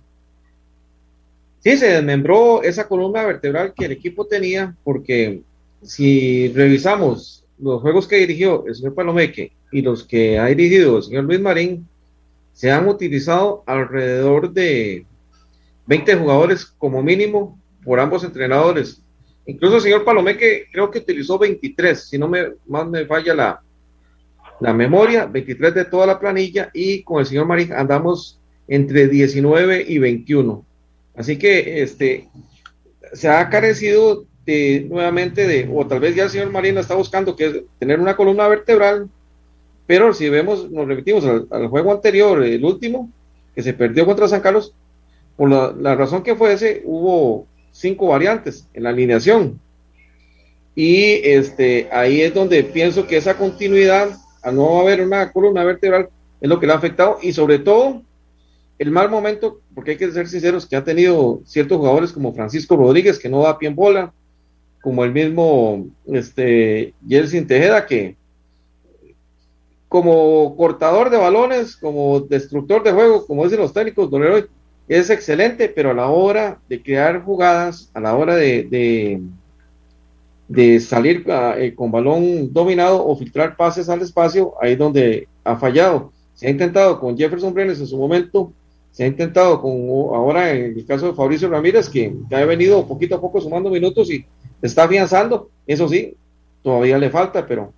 sí, 1.60 1.76
se 1.76 1.88
desmembró 1.90 2.64
esa 2.64 2.88
columna 2.88 3.26
vertebral 3.26 3.74
que 3.76 3.84
el 3.84 3.92
equipo 3.92 4.26
tenía, 4.26 4.74
porque 4.86 5.42
si 5.82 6.48
revisamos 6.54 7.44
los 7.60 7.82
juegos 7.82 8.08
que 8.08 8.20
dirigió 8.20 8.66
el 8.68 8.76
señor 8.76 8.96
Palomeque 8.96 9.52
y 9.70 9.82
los 9.82 10.06
que 10.06 10.40
ha 10.40 10.46
dirigido 10.46 10.96
el 10.96 11.04
señor 11.04 11.26
Luis 11.26 11.42
Marín, 11.42 11.86
se 12.54 12.72
han 12.72 12.88
utilizado 12.88 13.64
alrededor 13.66 14.54
de 14.54 15.06
20 15.86 16.16
jugadores 16.16 16.66
como 16.66 17.02
mínimo 17.02 17.60
por 17.84 18.00
ambos 18.00 18.24
entrenadores. 18.24 19.02
Incluso 19.46 19.76
el 19.76 19.82
señor 19.82 20.06
Palomeque 20.06 20.68
creo 20.72 20.90
que 20.90 21.00
utilizó 21.00 21.38
23, 21.38 22.10
si 22.10 22.18
no 22.18 22.28
me, 22.28 22.54
más 22.66 22.88
me 22.88 23.06
falla 23.06 23.34
la, 23.34 23.62
la 24.60 24.74
memoria, 24.74 25.26
23 25.26 25.74
de 25.74 25.86
toda 25.86 26.06
la 26.06 26.20
planilla 26.20 26.70
y 26.74 27.04
con 27.04 27.20
el 27.20 27.26
señor 27.26 27.46
Marín 27.46 27.74
andamos 27.74 28.40
entre 28.68 29.08
19 29.08 29.86
y 29.88 29.98
21. 29.98 30.66
Así 31.16 31.38
que 31.38 31.82
este 31.84 32.30
se 33.12 33.30
ha 33.30 33.50
carecido 33.50 34.26
de, 34.46 34.88
nuevamente 34.90 35.46
de, 35.46 35.70
o 35.72 35.86
tal 35.86 36.00
vez 36.00 36.16
ya 36.16 36.24
el 36.24 36.30
señor 36.30 36.52
Marín 36.52 36.78
está 36.78 36.96
buscando 36.96 37.36
que 37.36 37.46
es 37.46 37.56
tener 37.80 38.00
una 38.00 38.16
columna 38.16 38.48
vertebral 38.48 39.10
pero 39.86 40.14
si 40.14 40.30
vemos, 40.30 40.70
nos 40.72 40.88
repetimos 40.88 41.26
al, 41.26 41.68
juego 41.68 41.92
anterior, 41.92 42.44
el 42.44 42.64
último, 42.64 43.12
que 43.54 43.62
se 43.62 43.74
perdió 43.74 44.06
contra 44.06 44.28
San 44.28 44.42
Carlos, 44.42 44.74
por 45.36 45.50
la, 45.50 45.96
razón 45.96 46.24
que 46.24 46.36
fuese, 46.36 46.82
hubo 46.86 47.48
cinco 47.72 48.08
variantes 48.08 48.68
en 48.74 48.84
la 48.84 48.90
alineación. 48.90 49.60
Y 50.76 51.20
este, 51.24 51.88
ahí 51.92 52.22
es 52.22 52.34
donde 52.34 52.64
pienso 52.64 53.06
que 53.08 53.18
esa 53.18 53.38
continuidad, 53.38 54.10
a 54.42 54.52
no 54.52 54.80
haber 54.80 55.02
una 55.02 55.32
columna 55.32 55.64
vertebral, 55.64 56.10
es 56.42 56.50
lo 56.50 56.60
que 56.60 56.68
le 56.68 56.74
ha 56.74 56.78
afectado. 56.78 57.18
Y 57.22 57.34
sobre 57.34 57.60
todo, 57.60 58.02
el 58.80 58.92
mal 58.92 59.10
momento, 59.10 59.60
porque 59.74 59.92
hay 59.92 59.98
que 59.98 60.12
ser 60.12 60.28
sinceros, 60.28 60.66
que 60.66 60.76
ha 60.76 60.84
tenido 60.84 61.42
ciertos 61.46 61.78
jugadores 61.78 62.12
como 62.12 62.34
Francisco 62.34 62.76
Rodríguez, 62.76 63.20
que 63.20 63.30
no 63.30 63.44
da 63.44 63.58
pie 63.58 63.70
en 63.70 63.76
bola, 63.76 64.14
como 64.82 65.04
el 65.06 65.14
mismo 65.14 65.88
este, 66.08 66.94
Tejeda, 67.48 67.86
que 67.86 68.18
como 69.88 70.58
cortador 70.58 71.12
de 71.12 71.18
balones, 71.18 71.78
como 71.78 72.20
destructor 72.20 72.82
de 72.84 72.92
juego, 72.92 73.28
como 73.28 73.44
dicen 73.44 73.60
los 73.60 73.74
técnicos, 73.74 74.10
Don 74.10 74.24
es 74.88 75.10
excelente, 75.10 75.70
pero 75.70 75.92
a 75.92 75.94
la 75.94 76.08
hora 76.08 76.60
de 76.70 76.82
crear 76.82 77.24
jugadas, 77.24 77.90
a 77.94 78.00
la 78.00 78.16
hora 78.16 78.36
de, 78.36 79.22
de, 80.48 80.80
salir 80.80 81.26
ah, 81.30 81.56
eh, 81.58 81.74
con 81.74 81.92
balón 81.92 82.52
dominado 82.54 83.06
o 83.06 83.16
filtrar 83.16 83.56
pases 83.56 83.90
al 83.90 84.02
espacio, 84.02 84.54
ahí 84.62 84.74
es 84.74 84.78
donde 84.78 85.28
ha 85.44 85.56
fallado. 85.56 86.12
Se 86.36 86.48
ha 86.48 86.50
intentado 86.50 87.00
con 87.00 87.18
Jefferson 87.18 87.54
Brenes 87.54 87.80
en 87.80 87.88
su 87.88 87.98
momento, 87.98 88.52
se 88.92 89.04
ha 89.04 89.08
intentado 89.08 89.62
con 89.62 89.72
ahora 90.14 90.52
en 90.52 90.78
el 90.78 90.86
caso 90.86 91.08
de 91.08 91.14
Fabricio 91.14 91.50
Ramírez, 91.50 91.90
que, 91.90 92.14
que 92.30 92.36
ha 92.36 92.46
venido 92.46 92.88
poquito 92.88 93.16
a 93.16 93.22
poco 93.22 93.42
sumando 93.42 93.70
minutos 93.70 94.12
y 94.12 94.26
está 94.62 94.84
afianzando, 94.84 95.50
eso 95.66 95.88
sí, 95.88 96.16
todavía 96.62 96.98
le 96.98 97.10
falta, 97.10 97.46
pero 97.48 97.74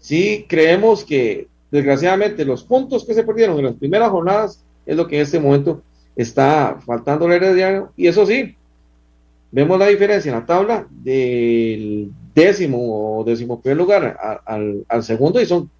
sí 0.00 0.46
creemos 0.48 1.04
que 1.04 1.48
Desgraciadamente, 1.74 2.44
los 2.44 2.62
puntos 2.62 3.04
que 3.04 3.14
se 3.14 3.24
perdieron 3.24 3.58
en 3.58 3.64
las 3.64 3.74
primeras 3.74 4.08
jornadas 4.08 4.60
es 4.86 4.96
lo 4.96 5.08
que 5.08 5.16
en 5.16 5.22
este 5.22 5.40
momento 5.40 5.82
está 6.16 6.78
faltando 6.84 7.26
el 7.26 7.32
Herediano. 7.32 7.90
Y 7.96 8.06
eso 8.06 8.26
sí, 8.26 8.56
vemos 9.50 9.78
la 9.78 9.86
diferencia 9.86 10.30
en 10.30 10.38
la 10.38 10.46
tabla 10.46 10.86
del 10.90 12.10
décimo 12.34 13.18
o 13.18 13.24
décimo 13.24 13.60
primer 13.60 13.78
lugar 13.78 14.42
al, 14.44 15.02
segundo 15.02 15.40
y 15.40 15.46
son 15.46 15.70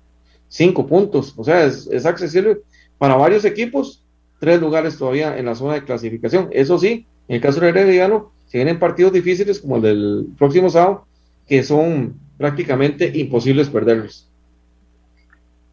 cinco 0.49 0.87
puntos. 0.87 1.35
O 1.37 1.45
sea, 1.45 1.65
es, 1.65 1.87
es, 1.89 2.07
accesible 2.07 2.59
para 2.99 3.17
varios 3.17 3.45
equipos, 3.45 4.03
tres 4.39 4.61
lugares 4.61 4.97
todavía 4.97 5.37
en 5.37 5.47
la 5.47 5.55
zona 5.55 5.75
de 5.75 5.85
clasificación. 5.85 6.49
Eso 6.53 6.79
sí, 6.79 7.07
en 7.29 7.37
el 7.37 7.43
caso 7.43 7.61
del 7.61 7.77
Herediano, 7.77 8.31
se 8.47 8.59
vienen 8.59 8.79
partidos 8.79 9.13
difíciles 9.13 9.61
como 9.61 9.77
el 9.77 9.83
del 9.83 10.27
próximo 10.39 10.71
sábado, 10.71 11.07
que 11.49 11.63
son 11.63 12.15
prácticamente 12.39 13.11
imposibles 13.15 13.69
perderlos. 13.69 14.29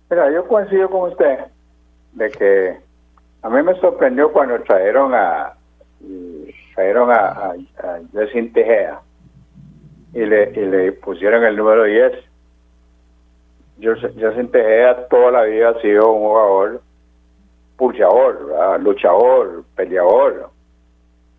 Mira, 0.10 0.32
yo 0.34 0.48
coincido 0.48 0.90
con 0.90 1.12
usted 1.12 1.38
de 2.14 2.30
que 2.32 2.78
a 3.44 3.50
mí 3.50 3.64
me 3.64 3.74
sorprendió 3.80 4.32
cuando 4.32 4.62
trajeron 4.62 5.14
a 5.14 5.54
trajeron 6.76 7.12
a, 7.12 7.54
a, 7.78 8.00
Tejeda 8.54 9.02
y 10.14 10.26
le, 10.26 10.52
y 10.52 10.66
le 10.66 10.92
pusieron 10.94 11.44
el 11.44 11.56
número 11.56 11.84
10. 11.84 12.14
Jessin 13.80 14.52
Tejeda 14.52 15.08
toda 15.08 15.32
la 15.32 15.44
vida 15.44 15.70
ha 15.70 15.82
sido 15.82 16.12
un 16.12 16.22
jugador 16.22 16.82
pulsador, 17.78 18.80
luchador, 18.82 19.64
peleador. 19.76 20.50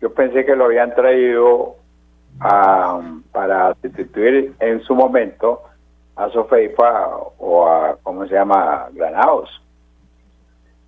Yo 0.01 0.13
pensé 0.13 0.45
que 0.45 0.55
lo 0.55 0.65
habían 0.65 0.93
traído 0.93 1.75
a, 2.41 3.01
para 3.31 3.73
sustituir 3.81 4.53
en 4.59 4.81
su 4.81 4.93
momento 4.93 5.61
a 6.17 6.29
Sofeifa 6.29 7.07
o 7.37 7.65
a, 7.65 7.95
¿cómo 8.03 8.27
se 8.27 8.33
llama?, 8.33 8.87
Granados. 8.91 9.62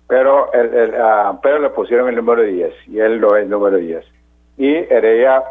Pero, 0.08 0.52
el, 0.52 0.94
pero 1.42 1.58
le 1.58 1.70
pusieron 1.70 2.08
el 2.08 2.16
número 2.16 2.42
10 2.42 2.72
y 2.88 3.00
él 3.00 3.16
lo 3.16 3.36
es 3.36 3.44
el 3.44 3.50
número 3.50 3.76
10. 3.76 4.04
Y 4.58 4.74
Heredia 4.74 5.42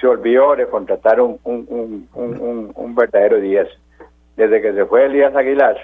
se 0.00 0.06
olvidó 0.06 0.56
de 0.56 0.66
contratar 0.66 1.20
un, 1.20 1.38
un, 1.44 2.08
un, 2.14 2.72
un, 2.74 2.94
verdadero 2.94 3.38
10. 3.38 3.68
Desde 4.36 4.62
que 4.62 4.72
se 4.72 4.86
fue 4.86 5.04
Elías 5.04 5.36
Aguilar, 5.36 5.76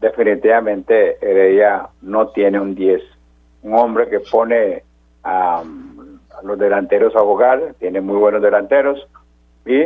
definitivamente 0.00 1.18
Heredia 1.20 1.88
no 2.00 2.28
tiene 2.28 2.58
un 2.58 2.74
10. 2.74 3.02
Un 3.64 3.74
hombre 3.74 4.08
que 4.08 4.20
pone 4.20 4.82
a, 5.22 5.62
los 6.42 6.58
delanteros 6.58 7.14
a 7.14 7.20
jugar, 7.20 7.74
tiene 7.78 8.00
muy 8.00 8.16
buenos 8.16 8.42
delanteros 8.42 9.06
y 9.64 9.84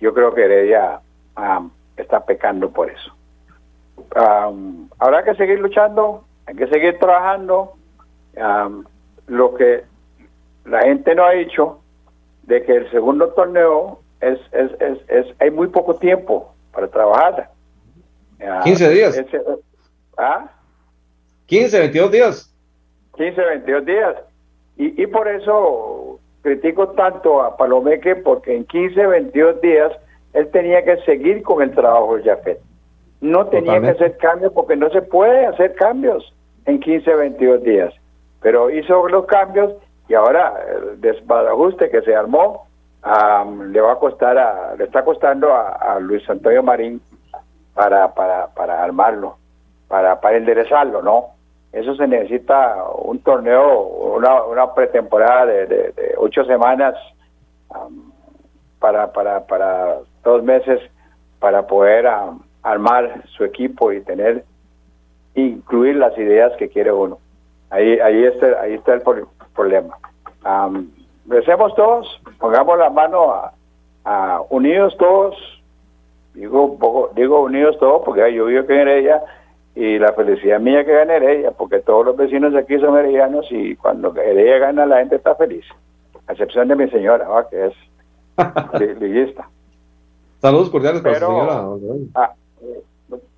yo 0.00 0.14
creo 0.14 0.32
que 0.34 0.44
Heredia 0.44 1.00
está 1.96 2.24
pecando 2.24 2.70
por 2.70 2.90
eso. 2.90 3.12
habrá 4.98 5.24
que 5.24 5.34
seguir 5.34 5.58
luchando, 5.58 6.24
hay 6.46 6.54
que 6.56 6.66
seguir 6.68 6.98
trabajando. 6.98 7.72
lo 9.26 9.54
que 9.54 9.84
la 10.64 10.82
gente 10.82 11.14
no 11.14 11.24
ha 11.24 11.32
dicho 11.32 11.80
de 12.44 12.62
que 12.62 12.76
el 12.76 12.90
segundo 12.90 13.28
torneo 13.30 14.00
es, 14.20 14.38
es, 14.52 14.70
es, 14.80 14.98
es 15.08 15.26
hay 15.40 15.50
muy 15.50 15.68
poco 15.68 15.96
tiempo 15.96 16.52
para 16.72 16.88
trabajar. 16.88 17.50
15 18.64 18.88
días. 18.90 19.20
¿Ah? 20.16 20.50
15, 21.46 21.78
22 21.78 22.10
días. 22.10 22.54
15, 23.16 23.40
22 23.40 23.84
días. 23.84 24.16
Y, 24.76 25.02
y 25.02 25.06
por 25.06 25.28
eso 25.28 26.18
critico 26.42 26.88
tanto 26.88 27.42
a 27.42 27.56
Palomeque, 27.56 28.16
porque 28.16 28.56
en 28.56 28.64
15, 28.64 29.06
22 29.06 29.60
días 29.60 29.92
él 30.32 30.48
tenía 30.50 30.84
que 30.84 30.96
seguir 31.02 31.42
con 31.42 31.62
el 31.62 31.72
trabajo 31.72 32.16
de 32.16 32.24
Jafet. 32.24 32.60
No 33.22 33.46
tenía 33.46 33.80
que 33.80 33.90
hacer 33.90 34.16
cambios 34.16 34.52
porque 34.52 34.74
no 34.74 34.90
se 34.90 35.00
puede 35.00 35.46
hacer 35.46 35.74
cambios 35.76 36.34
en 36.66 36.80
15, 36.80 37.14
22 37.14 37.62
días. 37.62 37.94
Pero 38.40 38.68
hizo 38.68 39.08
los 39.08 39.26
cambios 39.26 39.72
y 40.08 40.14
ahora 40.14 40.52
el 40.68 41.00
desbarajuste 41.00 41.88
que 41.88 42.02
se 42.02 42.16
armó 42.16 42.66
le 43.70 43.80
va 43.80 43.92
a 43.92 43.98
costar 44.00 44.36
a, 44.36 44.74
le 44.76 44.84
está 44.84 45.04
costando 45.04 45.54
a, 45.54 45.98
Luis 46.00 46.28
Antonio 46.28 46.64
Marín 46.64 47.00
para, 47.74 48.12
para, 48.12 48.48
para 48.48 48.82
armarlo, 48.82 49.36
para, 49.86 50.20
para 50.20 50.36
enderezarlo, 50.36 51.00
¿no? 51.00 51.28
Eso 51.72 51.94
se 51.94 52.08
necesita 52.08 52.84
un 53.04 53.20
torneo, 53.20 53.82
una, 54.16 54.42
una 54.42 54.74
pretemporada 54.74 55.46
de, 55.46 56.14
ocho 56.18 56.44
semanas 56.44 56.96
para, 58.80 59.12
para, 59.12 59.46
para 59.46 59.98
dos 60.24 60.42
meses 60.42 60.80
para 61.38 61.66
poder 61.66 62.08
armar 62.62 63.24
su 63.36 63.44
equipo 63.44 63.92
y 63.92 64.00
tener, 64.00 64.44
incluir 65.34 65.96
las 65.96 66.16
ideas 66.16 66.52
que 66.58 66.68
quiere 66.68 66.92
uno. 66.92 67.18
Ahí, 67.70 67.98
ahí, 68.00 68.24
está, 68.24 68.60
ahí 68.60 68.74
está 68.74 68.94
el 68.94 69.02
problema. 69.54 69.96
Um, 70.44 70.88
todos, 71.76 72.20
pongamos 72.38 72.78
la 72.78 72.90
mano 72.90 73.32
a, 74.04 74.40
unidos 74.50 74.96
todos, 74.98 75.36
digo 76.34 76.76
poco, 76.76 77.10
digo 77.14 77.42
unidos 77.42 77.78
todos 77.78 78.02
porque 78.04 78.34
yo 78.34 78.46
vivo 78.46 78.66
que 78.66 78.80
en 78.80 78.88
ella 78.88 79.22
y 79.76 79.98
la 79.98 80.12
felicidad 80.12 80.60
mía 80.60 80.84
que 80.84 80.92
gane 80.92 81.38
ella, 81.38 81.52
porque 81.52 81.78
todos 81.80 82.06
los 82.06 82.16
vecinos 82.16 82.52
de 82.52 82.58
aquí 82.58 82.78
son 82.78 82.98
heredianos 82.98 83.46
y 83.50 83.76
cuando 83.76 84.12
ella 84.20 84.58
gana 84.58 84.86
la 84.86 84.98
gente 84.98 85.16
está 85.16 85.34
feliz, 85.36 85.64
a 86.26 86.32
excepción 86.32 86.68
de 86.68 86.76
mi 86.76 86.90
señora, 86.90 87.26
que 87.48 87.66
es 87.66 89.00
liguista. 89.00 89.48
Saludos 90.42 90.70
cordiales 90.70 91.00
para 91.00 91.14
Pero, 91.14 91.78
señora. 91.78 92.34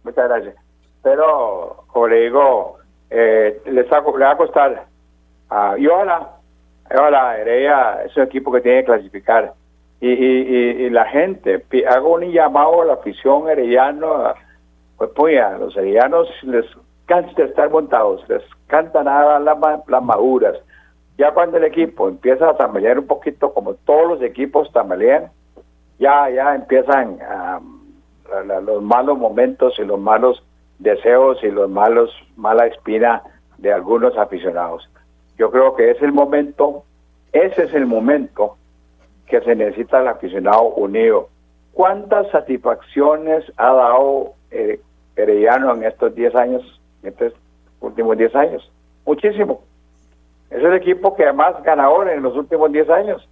Muchas 0.02 0.28
gracias. 0.28 0.54
Pero, 1.02 1.84
como 1.88 2.08
le 2.08 2.20
digo, 2.22 2.78
eh, 3.10 3.60
le, 3.66 3.82
le 3.82 3.82
va 3.82 4.30
a 4.30 4.36
costar. 4.36 4.86
Uh, 5.50 5.76
y 5.76 5.86
ojalá, 5.86 6.30
ojalá, 6.90 7.38
Heredia 7.38 8.02
es 8.04 8.16
un 8.16 8.22
equipo 8.24 8.50
que 8.50 8.60
tiene 8.60 8.80
que 8.80 8.86
clasificar. 8.86 9.52
Y, 10.00 10.08
y, 10.08 10.90
la 10.90 11.06
gente, 11.06 11.64
hago 11.88 12.14
un 12.14 12.30
llamado 12.30 12.82
a 12.82 12.84
la 12.84 12.92
afición 12.94 13.48
herediana, 13.48 14.34
pues 14.98 15.10
pues 15.14 15.40
a 15.40 15.56
los 15.56 15.74
heredianos 15.76 16.28
les 16.42 16.66
cansa 17.06 17.44
estar 17.44 17.70
montados, 17.70 18.28
les 18.28 18.42
canta 18.66 19.02
nada 19.02 19.38
las, 19.38 19.56
las 19.86 20.02
maduras. 20.02 20.58
Ya 21.16 21.32
cuando 21.32 21.56
el 21.56 21.64
equipo 21.64 22.08
empieza 22.08 22.50
a 22.50 22.56
tambalear 22.56 22.98
un 22.98 23.06
poquito, 23.06 23.54
como 23.54 23.74
todos 23.74 24.08
los 24.08 24.22
equipos 24.22 24.70
tambalean, 24.72 25.30
ya, 25.98 26.28
ya 26.28 26.54
empiezan 26.54 27.18
los 28.42 28.82
malos 28.82 29.18
momentos 29.18 29.78
y 29.78 29.84
los 29.84 30.00
malos 30.00 30.42
deseos 30.78 31.42
y 31.42 31.50
los 31.50 31.70
malos, 31.70 32.10
mala 32.36 32.66
espina 32.66 33.22
de 33.58 33.72
algunos 33.72 34.16
aficionados. 34.16 34.88
Yo 35.38 35.50
creo 35.50 35.74
que 35.74 35.90
es 35.90 36.02
el 36.02 36.12
momento, 36.12 36.84
ese 37.32 37.64
es 37.64 37.74
el 37.74 37.86
momento 37.86 38.56
que 39.26 39.40
se 39.40 39.54
necesita 39.54 40.00
el 40.00 40.08
aficionado 40.08 40.62
unido. 40.62 41.28
¿Cuántas 41.72 42.30
satisfacciones 42.30 43.44
ha 43.56 43.72
dado 43.72 44.32
eh, 44.50 44.80
Herediano 45.16 45.74
en 45.74 45.84
estos 45.84 46.14
10 46.14 46.34
años, 46.34 46.80
en 47.02 47.08
estos 47.10 47.32
últimos 47.80 48.16
10 48.16 48.34
años? 48.36 48.70
Muchísimo. 49.04 49.60
Es 50.50 50.62
el 50.62 50.74
equipo 50.74 51.16
que 51.16 51.32
más 51.32 51.60
ganador 51.64 52.08
en 52.08 52.22
los 52.22 52.36
últimos 52.36 52.70
10 52.70 52.88
años. 52.90 53.28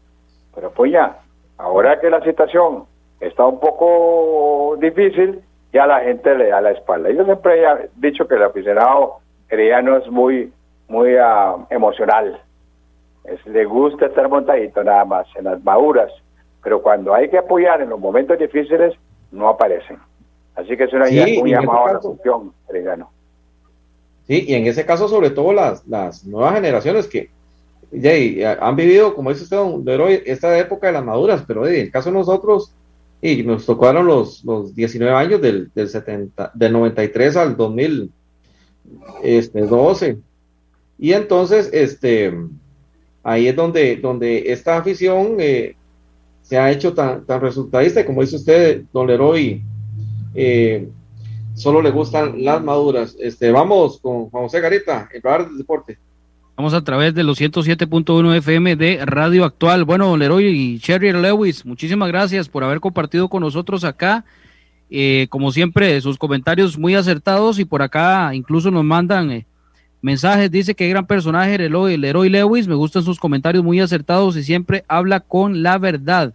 Pero 0.55 0.71
pues 0.71 0.93
ya, 0.93 1.19
ahora 1.57 2.01
que 2.01 2.11
la 2.11 2.21
situación 2.23 2.85
está 3.23 3.47
un 3.47 3.61
poco 3.61 4.77
difícil, 4.81 5.41
ya 5.73 5.87
la 5.87 6.01
gente 6.01 6.35
le 6.35 6.49
da 6.49 6.61
la 6.61 6.73
espalda. 6.73 7.11
Yo 7.11 7.25
siempre 7.25 7.63
he 7.63 7.89
dicho 7.97 8.27
que 8.27 8.35
el 8.35 8.43
aficionado 8.43 9.19
herediano 9.49 9.97
es 9.97 10.09
muy, 10.11 10.53
muy 10.89 11.15
uh, 11.15 11.65
emocional. 11.71 12.41
Es, 13.25 13.45
le 13.47 13.65
gusta 13.65 14.07
estar 14.07 14.29
montadito 14.29 14.83
nada 14.83 15.05
más 15.05 15.27
en 15.37 15.45
las 15.45 15.63
maduras, 15.63 16.11
pero 16.63 16.83
cuando 16.83 17.15
hay 17.15 17.31
que 17.31 17.39
apoyar 17.39 17.81
en 17.81 17.91
los 17.91 18.01
momentos 18.01 18.39
difíciles, 18.39 18.95
no 19.31 19.49
aparecen. 19.49 19.99
Así 20.57 20.77
que 20.77 20.85
es 20.85 20.93
una 20.93 21.07
sí, 21.07 21.39
un 21.41 21.49
llamado 21.49 21.87
a 21.87 21.93
la 21.95 22.01
función 22.01 22.53
herediano. 22.69 23.09
Sí, 24.27 24.45
y 24.49 24.55
en 24.55 24.67
ese 24.67 24.85
caso, 24.85 25.09
sobre 25.09 25.31
todo 25.31 25.53
las, 25.53 25.87
las 25.87 26.25
nuevas 26.25 26.55
generaciones 26.55 27.07
que 27.07 27.31
ya, 27.93 28.59
han 28.61 28.77
vivido, 28.77 29.15
como 29.15 29.31
dice 29.31 29.45
usted, 29.45 29.57
don 29.57 29.85
esta 30.27 30.59
época 30.59 30.89
de 30.89 30.95
las 30.95 31.05
maduras, 31.05 31.45
pero 31.47 31.67
en 31.67 31.75
el 31.75 31.91
caso 31.91 32.11
de 32.11 32.19
nosotros, 32.19 32.73
y 33.23 33.43
nos 33.45 33.65
tocaron 33.65 34.07
los, 34.07 34.45
los 34.45 34.75
19 34.75 35.15
años 35.15 35.41
del, 35.41 35.71
del, 35.75 35.89
70, 35.89 36.51
del 36.55 36.73
93 36.73 37.37
al 37.37 37.57
2012. 37.57 38.11
Este, 39.23 40.19
y 40.99 41.13
entonces, 41.13 41.71
este, 41.73 42.37
ahí 43.23 43.47
es 43.47 43.55
donde, 43.55 43.97
donde 43.97 44.51
esta 44.53 44.77
afición 44.77 45.37
eh, 45.39 45.77
se 46.43 46.59
ha 46.59 46.73
hecho 46.73 46.93
tan, 46.95 47.25
tan 47.25 47.41
resultadista, 47.41 48.05
como 48.05 48.23
dice 48.23 48.37
usted, 48.37 48.83
don 48.93 49.07
Leroy, 49.07 49.63
eh, 50.35 50.89
solo 51.55 51.81
le 51.81 51.93
gustan 51.93 52.43
las 52.45 52.61
maduras. 52.63 53.17
Este, 53.21 53.53
vamos 53.53 54.01
con 54.01 54.31
José 54.31 54.61
Garita, 54.61 55.09
el 55.15 55.23
radar 55.23 55.47
del 55.47 55.59
deporte. 55.59 55.97
Vamos 56.55 56.75
a 56.75 56.85
través 56.85 57.15
de 57.15 57.25
los 57.25 57.41
107.1 57.41 58.37
FM 58.37 58.77
de 58.77 59.07
Radio 59.07 59.45
Actual. 59.45 59.85
Bueno, 59.85 60.19
Leroy 60.19 60.49
y 60.49 60.79
Cherry 60.81 61.13
Lewis, 61.13 61.65
muchísimas 61.65 62.09
gracias 62.09 62.51
por 62.51 62.63
haber 62.63 62.79
compartido 62.79 63.29
con 63.29 63.41
nosotros 63.43 63.85
acá. 63.85 64.27
Eh, 64.91 65.29
como 65.31 65.51
siempre, 65.51 65.99
sus 66.03 66.19
comentarios 66.19 66.77
muy 66.77 66.95
acertados 66.95 67.59
y 67.59 67.65
por 67.65 67.81
acá 67.81 68.35
incluso 68.35 68.71
nos 68.71 68.85
mandan 68.85 69.31
eh, 69.31 69.47
mensajes. 70.03 70.51
Dice 70.51 70.75
que 70.75 70.91
gran 70.91 71.07
personaje 71.07 71.57
Leroy, 71.57 71.97
Leroy 71.97 72.29
Lewis. 72.29 72.69
Me 72.69 72.75
gustan 72.75 73.03
sus 73.03 73.19
comentarios 73.19 73.65
muy 73.65 73.81
acertados 73.81 74.37
y 74.37 74.45
siempre 74.45 74.85
habla 74.89 75.21
con 75.21 75.63
la 75.63 75.79
verdad. 75.79 76.35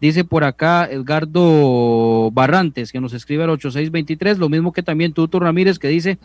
Dice 0.00 0.22
por 0.22 0.44
acá 0.44 0.88
Edgardo 0.88 2.30
Barrantes, 2.30 2.92
que 2.92 3.00
nos 3.00 3.12
escribe 3.14 3.42
al 3.42 3.50
8623, 3.50 4.38
lo 4.38 4.48
mismo 4.48 4.72
que 4.72 4.84
también 4.84 5.12
Tuto 5.12 5.40
Ramírez, 5.40 5.80
que 5.80 5.88
dice 5.88 6.18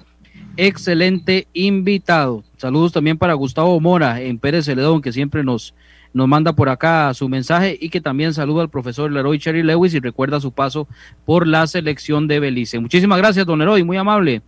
excelente 0.57 1.47
invitado. 1.53 2.43
Saludos 2.57 2.93
también 2.93 3.17
para 3.17 3.33
Gustavo 3.33 3.79
Mora 3.79 4.21
en 4.21 4.39
Pérez 4.39 4.65
Celedón, 4.65 5.01
que 5.01 5.11
siempre 5.11 5.43
nos, 5.43 5.75
nos 6.13 6.27
manda 6.27 6.53
por 6.53 6.69
acá 6.69 7.13
su 7.13 7.27
mensaje 7.27 7.77
y 7.79 7.89
que 7.89 8.01
también 8.01 8.33
saluda 8.33 8.61
al 8.61 8.69
profesor 8.69 9.11
Leroy 9.11 9.39
Cherry 9.39 9.63
Lewis 9.63 9.93
y 9.93 9.99
recuerda 9.99 10.39
su 10.39 10.51
paso 10.51 10.87
por 11.25 11.47
la 11.47 11.67
selección 11.67 12.27
de 12.27 12.39
Belice. 12.39 12.79
Muchísimas 12.79 13.17
gracias, 13.17 13.45
don 13.45 13.59
Leroy, 13.59 13.83
muy 13.83 13.97
amable. 13.97 14.41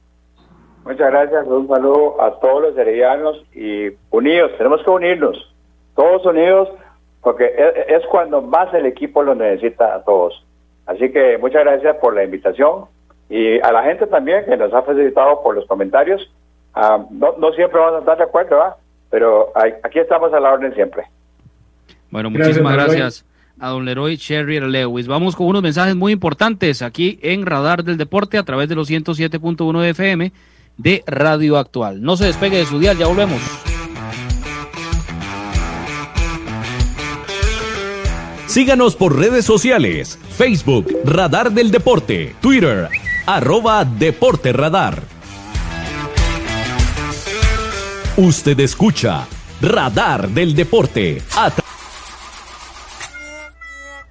Muchas 0.85 1.11
gracias, 1.11 1.45
un 1.47 1.67
saludo 1.67 2.21
a 2.21 2.39
todos 2.39 2.61
los 2.61 2.77
heredianos 2.77 3.43
y 3.53 3.89
unidos, 4.09 4.51
tenemos 4.57 4.81
que 4.83 4.89
unirnos, 4.89 5.53
todos 5.95 6.25
unidos, 6.25 6.69
porque 7.21 7.51
es 7.89 8.05
cuando 8.09 8.41
más 8.41 8.73
el 8.73 8.85
equipo 8.85 9.21
lo 9.21 9.35
necesita 9.35 9.95
a 9.95 10.03
todos. 10.03 10.45
Así 10.85 11.11
que 11.11 11.37
muchas 11.37 11.65
gracias 11.65 11.97
por 11.97 12.15
la 12.15 12.23
invitación 12.23 12.85
y 13.29 13.59
a 13.59 13.73
la 13.73 13.83
gente 13.83 14.07
también 14.07 14.45
que 14.45 14.55
nos 14.55 14.73
ha 14.73 14.81
facilitado 14.83 15.43
por 15.43 15.55
los 15.55 15.65
comentarios. 15.65 16.31
Ah, 16.80 17.03
no, 17.09 17.34
no, 17.39 17.51
siempre 17.53 17.80
vamos 17.80 17.95
a 17.95 17.99
estar 18.01 18.17
de 18.19 18.23
acuerdo, 18.23 18.59
pero 19.09 19.51
aquí 19.84 19.97
estamos 19.97 20.32
a 20.32 20.39
la 20.39 20.53
orden 20.53 20.75
siempre. 20.75 21.05
Bueno, 22.11 22.30
muchísimas 22.30 22.73
gracias, 22.73 23.25
a 23.59 23.69
don 23.69 23.84
Leroy 23.84 24.15
Cherry 24.15 24.59
Lewis. 24.59 25.07
Vamos 25.07 25.36
con 25.36 25.47
unos 25.47 25.63
mensajes 25.63 25.95
muy 25.95 26.11
importantes 26.11 26.84
aquí 26.84 27.17
en 27.23 27.47
Radar 27.47 27.84
del 27.84 27.97
Deporte 27.97 28.38
a 28.38 28.43
través 28.43 28.69
de 28.69 28.75
los 28.75 28.91
107.1 28.91 29.86
FM 29.86 30.32
de 30.78 31.03
Radio 31.07 31.57
Actual. 31.57 32.03
No 32.03 32.15
se 32.15 32.25
despegue 32.25 32.57
de 32.57 32.65
su 32.65 32.78
dial, 32.78 32.95
ya 32.95 33.07
volvemos. 33.07 33.41
Síganos 38.45 38.95
por 38.95 39.17
redes 39.17 39.45
sociales, 39.45 40.19
Facebook, 40.30 40.95
Radar 41.05 41.51
del 41.51 41.71
Deporte, 41.71 42.36
Twitter, 42.39 42.88
arroba 43.25 43.84
Deporte 43.84 44.53
Radar. 44.53 45.16
Usted 48.18 48.59
escucha 48.61 49.28
Radar 49.61 50.28
del 50.30 50.55
Deporte. 50.55 51.22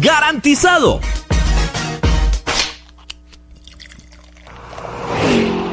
¡Garantizado! 0.00 1.00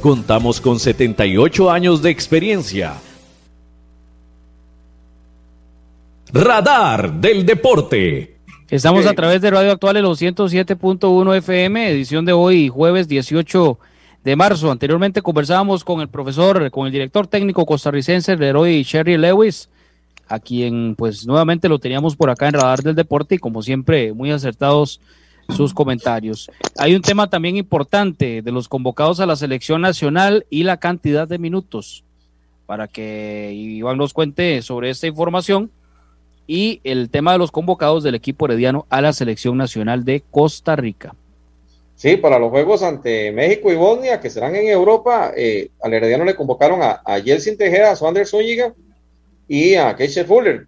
Contamos 0.00 0.60
con 0.60 0.80
78 0.80 1.70
años 1.70 2.02
de 2.02 2.10
experiencia. 2.10 2.94
Radar 6.32 7.12
del 7.20 7.46
Deporte. 7.46 8.38
Estamos 8.68 9.06
a 9.06 9.12
través 9.12 9.42
de 9.42 9.50
Radio 9.50 9.70
Actual 9.70 9.98
en 9.98 10.04
los 10.04 10.20
107.1 10.20 11.36
FM, 11.36 11.90
edición 11.90 12.24
de 12.24 12.32
hoy, 12.32 12.68
jueves 12.68 13.06
18 13.06 13.78
de 14.24 14.36
marzo. 14.36 14.70
Anteriormente 14.70 15.20
conversábamos 15.20 15.84
con 15.84 16.00
el 16.00 16.08
profesor, 16.08 16.70
con 16.70 16.86
el 16.86 16.92
director 16.92 17.26
técnico 17.26 17.66
costarricense, 17.66 18.36
Leroy 18.36 18.82
Sherry 18.82 19.18
Lewis, 19.18 19.68
a 20.26 20.40
quien 20.40 20.94
pues 20.96 21.26
nuevamente 21.26 21.68
lo 21.68 21.78
teníamos 21.78 22.16
por 22.16 22.30
acá 22.30 22.48
en 22.48 22.54
Radar 22.54 22.82
del 22.82 22.94
Deporte 22.94 23.34
y 23.34 23.38
como 23.38 23.62
siempre 23.62 24.14
muy 24.14 24.30
acertados 24.30 25.00
sus 25.52 25.74
comentarios. 25.74 26.50
Hay 26.78 26.94
un 26.94 27.02
tema 27.02 27.28
también 27.28 27.56
importante 27.56 28.42
de 28.42 28.52
los 28.52 28.68
convocados 28.68 29.20
a 29.20 29.26
la 29.26 29.36
selección 29.36 29.80
nacional 29.80 30.46
y 30.50 30.64
la 30.64 30.78
cantidad 30.78 31.28
de 31.28 31.38
minutos 31.38 32.04
para 32.66 32.88
que 32.88 33.52
Iván 33.52 33.98
nos 33.98 34.14
cuente 34.14 34.62
sobre 34.62 34.90
esta 34.90 35.06
información 35.06 35.70
y 36.46 36.80
el 36.84 37.10
tema 37.10 37.32
de 37.32 37.38
los 37.38 37.50
convocados 37.50 38.02
del 38.02 38.14
equipo 38.14 38.46
herediano 38.46 38.86
a 38.88 39.00
la 39.00 39.12
selección 39.12 39.56
nacional 39.56 40.04
de 40.04 40.22
Costa 40.30 40.76
Rica. 40.76 41.14
Sí, 41.96 42.16
para 42.16 42.38
los 42.38 42.50
juegos 42.50 42.82
ante 42.82 43.30
México 43.30 43.70
y 43.70 43.76
Bosnia, 43.76 44.20
que 44.20 44.30
serán 44.30 44.56
en 44.56 44.68
Europa, 44.68 45.32
eh, 45.36 45.68
al 45.82 45.94
herediano 45.94 46.24
le 46.24 46.34
convocaron 46.34 46.82
a, 46.82 47.02
a 47.04 47.20
Tejeda, 47.22 47.92
a 47.92 47.96
Swander 47.96 48.26
Zúñiga 48.26 48.74
y 49.46 49.74
a 49.74 49.94
Keisha 49.94 50.24
Fuller. 50.24 50.66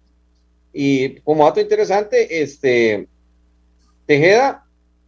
Y 0.71 1.19
como 1.21 1.45
dato 1.45 1.59
interesante, 1.59 2.41
este 2.41 3.07
Tejeda 4.05 4.64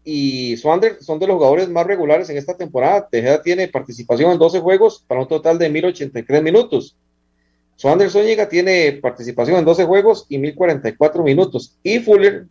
y 0.10 0.56
Swander 0.56 1.04
son 1.04 1.20
de 1.20 1.28
los 1.28 1.36
jugadores 1.36 1.68
más 1.68 1.86
regulares 1.86 2.30
en 2.30 2.38
esta 2.38 2.56
temporada. 2.56 3.10
Tejeda 3.12 3.42
tiene 3.42 3.68
participación 3.68 4.32
en 4.32 4.40
12 4.40 4.62
juegos 4.62 5.04
para 5.06 5.20
un 5.20 5.28
total 5.28 5.60
de 5.60 5.70
1083 5.70 6.42
minutos. 6.42 6.96
Swander 7.76 8.10
Zúñiga 8.10 8.48
tiene 8.48 8.94
participación 9.02 9.58
en 9.58 9.66
12 9.66 9.84
juegos 9.84 10.26
y 10.30 10.38
1044 10.38 11.24
minutos. 11.24 11.76
Y 11.84 12.00
Fuller 12.00 12.46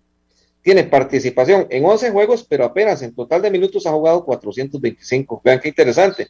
tiene 0.60 0.84
participación 0.84 1.66
en 1.70 1.82
11 1.82 2.10
juegos, 2.10 2.44
pero 2.46 2.66
apenas 2.66 3.00
en 3.00 3.14
total 3.14 3.40
de 3.40 3.50
minutos 3.50 3.86
ha 3.86 3.92
jugado 3.92 4.22
425. 4.26 5.40
Vean 5.42 5.58
qué 5.58 5.68
interesante. 5.68 6.28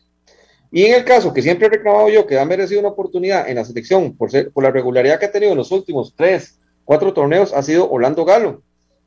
Y 0.70 0.85
en 0.85 0.95
el 0.95 1.05
caso 1.05 1.35
que 1.35 1.43
siempre 1.43 1.66
he 1.66 1.70
reclamado 1.70 2.09
yo, 2.09 2.24
que 2.24 2.39
ha 2.39 2.45
merecido 2.45 2.79
una 2.79 2.91
oportunidad 2.91 3.49
en 3.49 3.57
la 3.57 3.64
selección 3.64 4.16
por, 4.16 4.31
ser, 4.31 4.53
por 4.53 4.62
la 4.62 4.70
regularidad 4.70 5.18
que 5.18 5.27
ha 5.27 5.33
tenido 5.33 5.51
en 5.51 5.59
los 5.59 5.72
últimos 5.72 6.14
3, 6.16 6.61
4 6.85 7.12
torneos, 7.14 7.53
ha 7.53 7.64
sido 7.64 7.91
Orlando 7.91 8.24
Galo 8.24 8.62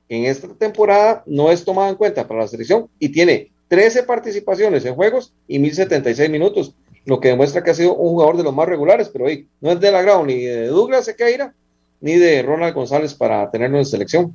en 0.10 0.26
esta 0.26 0.48
temporada 0.50 1.24
no 1.26 1.52
es 1.52 1.64
tomado 1.64 1.90
en 1.90 1.96
cuenta 1.96 2.28
para 2.28 2.42
la 2.42 2.48
selección 2.48 2.90
y 2.98 3.10
tiene 3.10 3.52
13 3.70 4.04
participaciones 4.04 4.84
en 4.86 4.96
juegos 4.96 5.34
y 5.48 5.60
1076 5.60 6.30
minutos, 6.30 6.74
lo 7.06 7.20
que 7.20 7.30
demuestra 7.30 7.64
que 7.64 7.70
ha 7.70 7.76
sido 7.76 7.96
un 7.96 8.10
jugador 8.10 8.36
de 8.36 8.44
los 8.44 8.54
más 8.54 8.68
regulares, 8.68 9.10
pero 9.10 9.26
hoy 9.26 9.48
no 9.62 9.72
es 9.72 9.80
del 9.80 9.96
agrado 9.96 10.26
ni 10.26 10.42
de 10.44 10.68
Douglas 10.68 11.06
Sequeira 11.06 11.54
ni 12.02 12.16
de 12.16 12.42
Ronald 12.42 12.74
González 12.74 13.14
para 13.14 13.50
tenerlo 13.52 13.78
en 13.78 13.86
selección. 13.86 14.34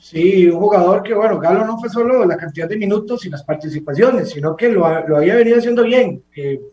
Sí, 0.00 0.48
un 0.48 0.58
jugador 0.58 1.02
que, 1.02 1.12
bueno, 1.12 1.38
Galo 1.38 1.66
no 1.66 1.78
fue 1.78 1.90
solo 1.90 2.24
la 2.24 2.36
cantidad 2.38 2.66
de 2.66 2.78
minutos 2.78 3.26
y 3.26 3.28
las 3.28 3.44
participaciones, 3.44 4.30
sino 4.30 4.56
que 4.56 4.70
lo, 4.70 4.86
había 4.86 5.34
venido 5.34 5.58
haciendo 5.58 5.82
bien. 5.82 6.22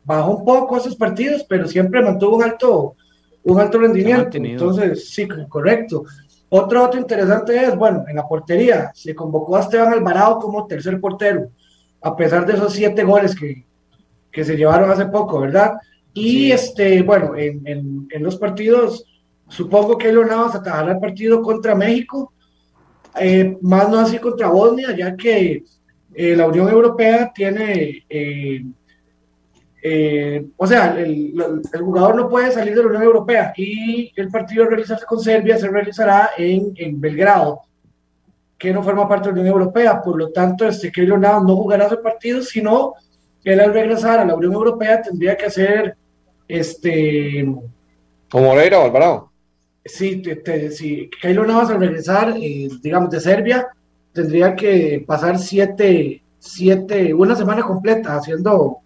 bajó 0.06 0.38
un 0.38 0.45
poco 0.45 0.78
esos 0.78 0.95
partidos, 0.95 1.45
pero 1.48 1.68
siempre 1.68 2.02
mantuvo 2.02 2.38
un 2.38 2.43
alto, 2.43 2.95
un 3.43 3.60
alto 3.60 3.80
rendimiento. 3.80 4.38
Entonces, 4.38 5.10
sí, 5.10 5.28
correcto. 5.50 6.06
Otro 6.50 6.82
dato 6.82 6.98
interesante 6.98 7.62
es, 7.64 7.76
bueno, 7.76 8.06
en 8.08 8.16
la 8.16 8.28
portería 8.28 8.91
se 8.93 9.14
convocó 9.14 9.58
a 9.58 9.62
Esteban 9.62 9.93
Alvarado 9.93 10.39
como 10.39 10.66
tercer 10.66 11.00
portero, 11.00 11.50
a 12.02 12.16
pesar 12.16 12.45
de 12.45 12.54
esos 12.54 12.74
siete 12.74 13.04
goles 13.04 13.36
que, 13.36 13.66
que 14.32 14.45
se 14.45 14.56
llevaron 14.56 14.89
hace 14.89 15.08
poco, 15.08 15.41
¿verdad? 15.41 15.74
Y 16.14 16.52
este, 16.52 17.02
bueno, 17.04 17.36
en, 17.36 18.08
en, 18.10 18.24
los 18.24 18.38
partidos, 18.38 19.06
supongo 19.50 19.98
que 19.98 20.10
Elon 20.10 20.28
Navas 20.28 20.56
atajará 20.56 20.93
el 20.93 21.00
partido 21.00 21.41
contra 21.41 21.76
México, 21.76 22.34
eh, 23.20 23.58
más 23.62 23.89
no 23.89 24.00
así 24.00 24.18
contra 24.18 24.48
Bosnia, 24.48 24.95
ya 24.95 25.16
que 25.16 25.64
eh, 26.14 26.36
la 26.36 26.48
Unión 26.48 26.70
Europea 26.70 27.32
tiene, 27.34 28.06
eh, 28.10 28.64
o 30.57 30.67
sea, 30.67 30.97
el, 30.99 31.34
jugador 31.80 32.15
no 32.15 32.30
puede 32.30 32.51
salir 32.51 32.75
de 32.75 32.82
la 32.82 32.88
Unión 32.88 33.03
Europea 33.03 33.53
y 33.55 34.11
el 34.15 34.30
partido 34.30 34.63
de 34.63 34.71
realizarse 34.71 35.05
con 35.05 35.19
Serbia 35.19 35.57
se 35.57 35.69
realizará 35.69 36.32
en, 36.38 36.73
en 36.75 36.99
Belgrado, 36.99 37.61
que 38.57 38.73
no 38.73 38.84
forma 38.84 39.07
parte 39.07 39.30
de 39.30 39.36
la 39.36 39.41
Unión 39.41 39.59
Europea. 39.59 40.01
Por 40.01 40.17
lo 40.17 40.32
tanto, 40.32 40.67
este 40.67 40.91
Keylor 40.91 41.19
Navas 41.19 41.43
no 41.43 41.55
jugará 41.55 41.86
ese 41.86 41.97
partido, 41.97 42.41
sino 42.41 42.95
él 43.43 43.59
al 43.59 43.73
regresar 43.73 44.19
a 44.19 44.25
la 44.25 44.36
Unión 44.36 44.53
Europea 44.53 45.01
tendría 45.01 45.38
que 45.38 45.45
hacer 45.45 45.95
este... 46.47 47.47
Como 48.30 48.45
Moreira 48.45 48.80
o 48.80 48.86
Alvarado. 48.86 49.32
Sí, 49.86 50.21
te, 50.21 50.71
sí. 50.71 51.09
Keylor 51.21 51.47
Navas 51.47 51.69
al 51.69 51.80
regresar, 51.80 52.36
eh, 52.38 52.67
digamos, 52.82 53.09
de 53.09 53.21
Serbia, 53.21 53.67
tendría 54.11 54.55
que 54.55 55.03
pasar 55.07 55.39
siete, 55.39 56.21
siete, 56.39 57.13
una 57.13 57.36
semana 57.36 57.61
completa 57.63 58.17
haciendo, 58.17 58.80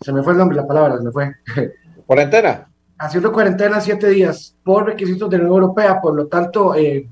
se 0.00 0.12
me 0.12 0.22
fue 0.22 0.32
el 0.32 0.38
nombre, 0.38 0.56
la 0.56 0.66
palabra, 0.66 0.98
se 0.98 1.04
me 1.04 1.12
fue. 1.12 1.34
¿Cuarentena? 2.06 2.68
Haciendo 2.98 3.32
cuarentena 3.32 3.80
siete 3.80 4.08
días 4.08 4.56
por 4.64 4.86
requisitos 4.86 5.30
de 5.30 5.38
la 5.38 5.44
Unión 5.44 5.62
Europea, 5.62 6.00
por 6.00 6.14
lo 6.14 6.26
tanto, 6.26 6.74
eh, 6.74 7.08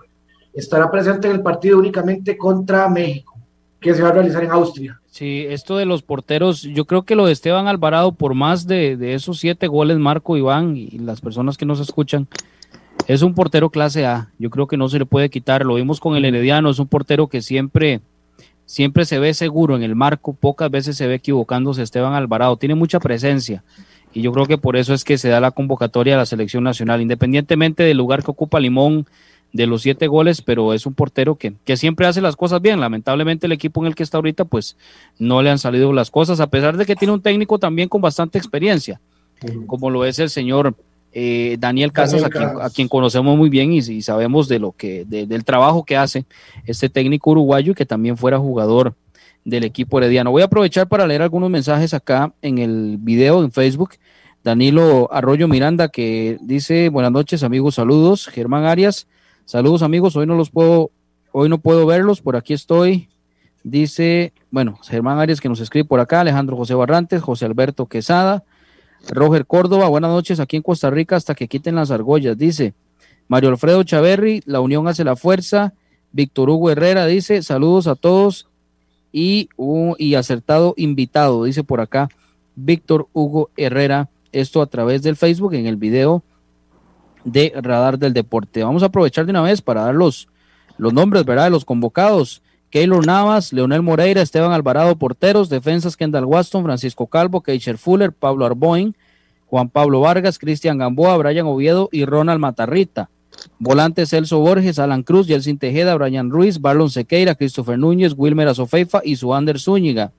estará 0.53 0.91
presente 0.91 1.29
en 1.29 1.37
el 1.37 1.43
partido 1.43 1.79
únicamente 1.79 2.37
contra 2.37 2.89
México, 2.89 3.39
que 3.81 3.95
se 3.95 4.03
va 4.03 4.09
a 4.09 4.13
realizar 4.13 4.43
en 4.43 4.51
Austria. 4.51 5.01
Sí, 5.07 5.47
esto 5.49 5.77
de 5.77 5.87
los 5.87 6.03
porteros, 6.03 6.63
yo 6.63 6.85
creo 6.87 7.05
que 7.05 7.15
lo 7.15 7.27
de 7.27 7.33
Esteban 7.33 7.69
Alvarado, 7.69 8.13
por 8.13 8.35
más 8.35 8.67
de, 8.67 8.97
de 8.97 9.15
esos 9.15 9.39
siete 9.39 9.69
goles, 9.69 9.99
Marco, 9.99 10.37
Iván 10.37 10.77
y 10.77 10.99
las 10.99 11.21
personas 11.21 11.57
que 11.57 11.67
nos 11.67 11.81
escuchan, 11.81 12.27
es 13.07 13.23
un 13.23 13.35
portero 13.35 13.71
clase 13.71 14.05
A. 14.05 14.31
Yo 14.39 14.51
creo 14.51 14.67
que 14.67 14.77
no 14.77 14.89
se 14.89 14.99
le 14.99 15.07
puede 15.07 15.31
quitar. 15.31 15.65
Lo 15.65 15.75
vimos 15.75 16.01
con 16.01 16.17
el 16.17 16.25
Herediano. 16.25 16.71
Es 16.71 16.79
un 16.79 16.89
portero 16.89 17.29
que 17.29 17.41
siempre, 17.41 18.01
siempre 18.67 19.05
se 19.07 19.19
ve 19.19 19.33
seguro 19.33 19.77
en 19.77 19.83
el 19.83 19.95
marco. 19.95 20.35
Pocas 20.35 20.71
veces 20.71 20.97
se 20.97 21.07
ve 21.07 21.15
equivocándose 21.15 21.83
Esteban 21.83 22.13
Alvarado. 22.13 22.57
Tiene 22.59 22.75
mucha 22.75 23.01
presencia. 23.01 23.65
Y 24.13 24.23
yo 24.23 24.33
creo 24.33 24.47
que 24.47 24.59
por 24.59 24.77
eso 24.77 24.93
es 24.93 25.05
que 25.05 25.19
se 25.19 25.29
da 25.29 25.41
la 25.41 25.51
convocatoria 25.51 26.15
a 26.15 26.19
la 26.19 26.27
selección 26.27 26.65
nacional, 26.65 27.01
independientemente 27.01 27.83
del 27.83 27.97
lugar 27.97 28.23
que 28.23 28.31
ocupa 28.31 28.61
Limón, 28.61 29.07
de 29.53 29.67
los 29.67 29.83
siete 29.83 30.07
goles, 30.07 30.43
pero 30.43 30.75
es 30.75 30.87
un 30.87 30.95
portero 30.95 31.37
que, 31.37 31.55
que 31.65 31.77
siempre 31.77 32.07
hace 32.07 32.21
las 32.21 32.37
cosas 32.37 32.61
bien. 32.61 32.81
Lamentablemente 32.81 33.47
el 33.47 33.53
equipo 33.53 33.81
en 33.81 33.89
el 33.89 33.95
que 33.95 34.03
está 34.03 34.19
ahorita, 34.19 34.45
pues 34.45 34.77
no 35.19 35.43
le 35.43 35.51
han 35.51 35.59
salido 35.59 35.93
las 35.93 36.11
cosas, 36.11 36.41
a 36.41 36.49
pesar 36.49 36.77
de 36.77 36.87
que 36.87 36.97
tiene 36.97 37.15
un 37.15 37.23
técnico 37.23 37.59
también 37.59 37.89
con 37.89 38.01
bastante 38.01 38.39
experiencia, 38.39 39.01
como 39.67 39.91
lo 39.91 40.05
es 40.05 40.19
el 40.19 40.31
señor 40.31 40.75
eh, 41.19 41.57
Daniel 41.59 41.93
Casas, 41.93 42.23
a, 42.23 42.69
quien, 42.69 42.89
conocemos 42.89 43.39
muy 43.39 43.49
bien 43.49 43.73
y, 43.73 44.03
sabemos 44.03 44.49
de 44.49 44.59
lo 44.59 44.73
que, 44.73 45.07
del 45.07 45.47
trabajo 45.47 45.83
que 45.83 45.97
hace 45.97 46.27
este 46.67 46.91
técnico 46.91 47.31
uruguayo 47.31 47.73
y 47.73 47.75
que 47.75 47.87
también 47.87 48.19
fuera 48.19 48.39
jugador 48.39 48.95
del 49.43 49.65
equipo 49.65 49.97
herediano. 49.97 50.31
Voy 50.31 50.43
a 50.43 50.45
aprovechar 50.45 50.89
para 50.89 51.07
leer 51.07 51.23
algunos 51.23 51.49
mensajes 51.49 51.95
acá 51.95 52.35
en 52.43 52.59
el 52.59 52.99
video 53.01 53.43
en 53.43 53.51
Facebook. 53.51 53.95
Danilo 54.45 55.09
Arroyo 55.11 55.49
Miranda 55.49 55.89
que 55.89 56.37
dice 56.43 56.91
buenas 56.91 57.13
noches 57.13 57.43
amigos, 57.43 57.77
saludos. 57.77 58.27
Germán 58.27 58.67
Arias, 58.67 59.07
saludos 59.47 59.81
amigos, 59.81 60.17
hoy 60.17 60.27
no 60.27 60.35
los 60.35 60.51
puedo, 60.51 60.91
hoy 61.33 61.49
no 61.49 61.57
puedo 61.57 61.87
verlos, 61.87 62.21
por 62.21 62.37
aquí 62.37 62.53
estoy. 62.53 63.09
Dice, 63.65 64.35
bueno, 64.51 64.79
Germán 64.83 65.19
Arias 65.19 65.41
que 65.41 65.49
nos 65.49 65.61
escribe 65.61 65.89
por 65.89 65.99
acá, 65.99 66.21
Alejandro 66.21 66.59
José 66.59 66.75
Barrantes, 66.75 67.23
José 67.23 67.47
Alberto 67.47 67.87
Quesada, 67.87 68.45
Roger 69.09 69.47
Córdoba, 69.47 69.89
buenas 69.89 70.11
noches 70.11 70.41
aquí 70.41 70.57
en 70.57 70.63
Costa 70.63 70.91
Rica 70.91 71.17
hasta 71.17 71.35
que 71.35 71.49
quiten 71.49 71.75
las 71.75 71.91
argollas, 71.91 72.37
dice 72.37 72.75
Mario 73.29 73.51
Alfredo 73.51 73.83
Chaverri, 73.83 74.43
la 74.47 74.61
unión 74.61 74.87
hace 74.89 75.05
la 75.05 75.17
fuerza. 75.17 75.75
Víctor 76.13 76.49
Hugo 76.51 76.71
Herrera 76.71 77.07
dice 77.07 77.43
saludos 77.43 77.87
a 77.87 77.95
todos 77.95 78.49
y, 79.13 79.49
y 79.99 80.15
acertado 80.15 80.75
invitado, 80.77 81.45
dice 81.45 81.63
por 81.65 81.81
acá 81.81 82.09
Víctor 82.55 83.09
Hugo 83.13 83.51
Herrera, 83.57 84.09
esto 84.33 84.63
a 84.63 84.67
través 84.67 85.03
del 85.03 85.17
Facebook 85.17 85.55
en 85.55 85.67
el 85.67 85.77
video 85.77 86.23
de 87.25 87.53
Radar 87.57 87.99
del 87.99 88.13
Deporte. 88.13 88.65
Vamos 88.65 88.83
a 88.83 88.87
aprovechar 88.87 89.27
de 89.27 89.31
una 89.31 89.43
vez 89.43 89.61
para 89.61 89.83
dar 89.83 89.95
los, 89.95 90.29
los 90.79 90.93
nombres, 90.93 91.25
¿verdad? 91.25 91.45
De 91.45 91.51
los 91.51 91.65
convocados. 91.65 92.43
Keylor 92.71 93.07
Navas, 93.07 93.53
Leonel 93.53 93.83
Moreira, 93.83 94.23
Esteban 94.23 94.53
Alvarado, 94.53 94.97
porteros, 94.97 95.49
defensas 95.49 95.97
Kendall 95.97 96.25
Waston, 96.25 96.65
Francisco 96.65 97.07
Calvo, 97.07 97.41
Keisher 97.41 97.79
Fuller, 97.79 98.13
Pablo 98.13 98.45
Arboin, 98.45 98.95
Juan 99.47 99.69
Pablo 99.69 100.01
Vargas, 100.01 100.39
Cristian 100.39 100.79
Gamboa, 100.79 101.17
Brian 101.17 101.47
Oviedo 101.47 101.89
y 101.93 102.05
Ronald 102.05 102.41
Matarrita. 102.41 103.11
Volantes 103.59 104.11
Celso 104.11 104.41
Borges, 104.41 104.79
Alan 104.79 105.03
Cruz, 105.03 105.27
Yelsin 105.27 105.59
Tejeda, 105.59 105.95
Brian 105.95 106.31
Ruiz, 106.31 106.61
Barlon 106.61 106.91
Sequeira, 106.91 107.35
Christopher 107.35 107.79
Núñez, 107.79 108.15
Wilmer 108.17 108.49
Azofeifa 108.49 109.03
y 109.05 109.17
Suander 109.17 109.61
Zúñiga. 109.61 110.13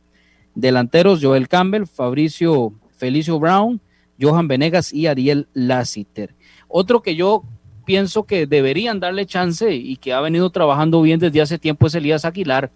Delanteros 0.56 1.20
Joel 1.22 1.48
Campbell, 1.48 1.86
Fabricio 1.86 2.74
Felicio 2.98 3.40
Brown, 3.40 3.80
Johan 4.20 4.48
Venegas 4.48 4.92
y 4.92 5.08
Ariel 5.08 5.48
Lassiter. 5.54 6.34
Otro 6.68 7.02
que 7.02 7.16
yo 7.16 7.44
pienso 7.88 8.24
que 8.24 8.46
deberían 8.46 9.00
darle 9.00 9.26
chance 9.26 9.74
y 9.74 9.96
que 9.96 10.12
ha 10.12 10.20
venido 10.20 10.50
trabajando 10.50 11.02
bien 11.02 11.22
desde 11.22 11.40
hace 11.40 11.58
tiempo 11.58 11.88
es 11.88 11.96
Elías 11.96 12.26
Aguilar, 12.26 12.70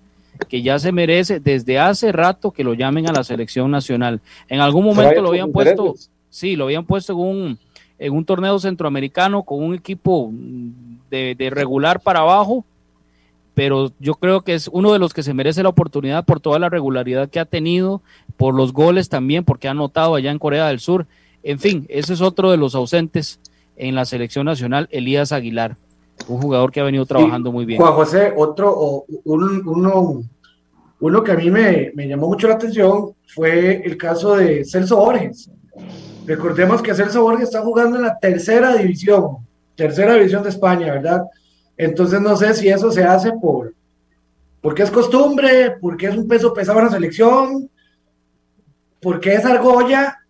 que 0.48 0.62
ya 0.62 0.80
se 0.80 0.94
merece 0.94 1.42
desde 1.42 1.78
hace 1.80 2.14
rato 2.14 2.52
que 2.52 2.64
lo 2.64 2.74
llamen 2.74 3.10
a 3.10 3.12
la 3.12 3.26
selección 3.26 3.70
nacional. 3.70 4.22
En 4.48 4.62
algún 4.62 4.86
momento 4.86 5.22
lo 5.22 5.28
habían 5.28 5.52
puesto, 5.52 5.96
sí, 6.30 6.56
lo 6.56 6.64
habían 6.64 6.86
puesto 6.86 7.12
en 7.12 7.20
un, 7.20 7.60
en 8.00 8.14
un 8.14 8.24
torneo 8.24 8.58
centroamericano 8.58 9.44
con 9.44 9.62
un 9.62 9.76
equipo 9.76 10.32
de, 11.10 11.36
de 11.36 11.50
regular 11.50 12.00
para 12.00 12.22
abajo, 12.22 12.64
pero 13.54 13.92
yo 14.00 14.14
creo 14.14 14.42
que 14.42 14.54
es 14.54 14.70
uno 14.70 14.94
de 14.94 15.00
los 15.00 15.14
que 15.14 15.24
se 15.24 15.34
merece 15.34 15.62
la 15.62 15.70
oportunidad 15.70 16.24
por 16.24 16.40
toda 16.40 16.58
la 16.58 16.70
regularidad 16.70 17.30
que 17.30 17.42
ha 17.42 17.46
tenido, 17.46 18.02
por 18.38 18.56
los 18.56 18.72
goles 18.72 19.10
también, 19.10 19.44
porque 19.44 19.68
ha 19.68 19.72
anotado 19.72 20.16
allá 20.16 20.32
en 20.32 20.40
Corea 20.40 20.70
del 20.70 20.80
Sur. 20.80 21.06
En 21.44 21.60
fin, 21.60 21.86
ese 21.90 22.14
es 22.14 22.22
otro 22.22 22.50
de 22.50 22.56
los 22.56 22.76
ausentes 22.76 23.41
en 23.82 23.96
la 23.96 24.06
selección 24.06 24.46
nacional, 24.46 24.88
Elías 24.92 25.32
Aguilar, 25.32 25.76
un 26.28 26.40
jugador 26.40 26.72
que 26.72 26.80
ha 26.80 26.84
venido 26.84 27.04
trabajando 27.08 27.52
muy 27.52 27.66
bien. 27.66 27.82
Juan 27.82 27.94
José, 27.94 28.32
otro, 28.38 29.06
uno, 29.24 30.24
uno 31.00 31.24
que 31.24 31.32
a 31.32 31.36
mí 31.36 31.50
me, 31.50 31.92
me, 31.96 32.08
llamó 32.08 32.28
mucho 32.28 32.48
la 32.48 32.54
atención 32.54 33.14
fue 33.26 33.82
el 33.84 33.98
caso 33.98 34.36
de 34.36 34.64
Celso 34.66 34.98
Borges. 34.98 35.50
Recordemos 36.28 36.84
que 36.84 36.94
Celso 36.94 37.24
Borges 37.24 37.46
está 37.46 37.64
jugando 37.64 37.98
en 37.98 38.04
la 38.04 38.20
tercera 38.20 38.76
división, 38.76 39.38
tercera 39.76 40.14
división 40.14 40.44
de 40.44 40.50
España, 40.50 40.94
¿verdad? 40.94 41.24
Entonces 41.76 42.22
no 42.22 42.38
sé 42.38 42.54
si 42.54 42.70
eso 42.70 42.92
se 42.92 43.04
hace 43.04 43.32
por, 43.32 43.74
porque 44.62 44.84
es 44.84 44.92
costumbre, 44.92 45.78
porque 45.82 46.06
es 46.06 46.16
un 46.16 46.28
peso 46.28 46.54
pesado 46.54 46.78
en 46.78 46.86
la 46.86 46.92
selección, 46.92 47.68
porque 49.02 49.34
es 49.34 49.44
argolla 49.44 50.21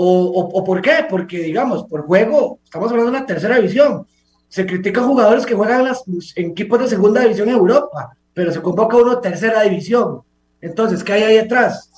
o, 0.00 0.64
por 0.64 0.80
qué? 0.80 1.06
Porque, 1.08 1.38
digamos, 1.40 1.84
por 1.84 2.02
juego, 2.02 2.60
estamos 2.64 2.90
hablando 2.90 3.10
de 3.10 3.18
una 3.18 3.26
tercera 3.26 3.56
división. 3.56 4.06
Se 4.48 4.66
critica 4.66 5.00
a 5.00 5.04
jugadores 5.04 5.44
que 5.44 5.54
juegan 5.54 5.84
las, 5.84 6.02
en 6.36 6.52
equipos 6.52 6.80
de 6.80 6.88
segunda 6.88 7.20
división 7.20 7.48
en 7.48 7.56
Europa, 7.56 8.16
pero 8.32 8.52
se 8.52 8.62
convoca 8.62 8.96
uno 8.96 9.16
de 9.16 9.22
tercera 9.22 9.62
división. 9.62 10.22
Entonces, 10.60 11.02
¿qué 11.04 11.14
hay 11.14 11.22
ahí 11.22 11.36
detrás? 11.36 11.90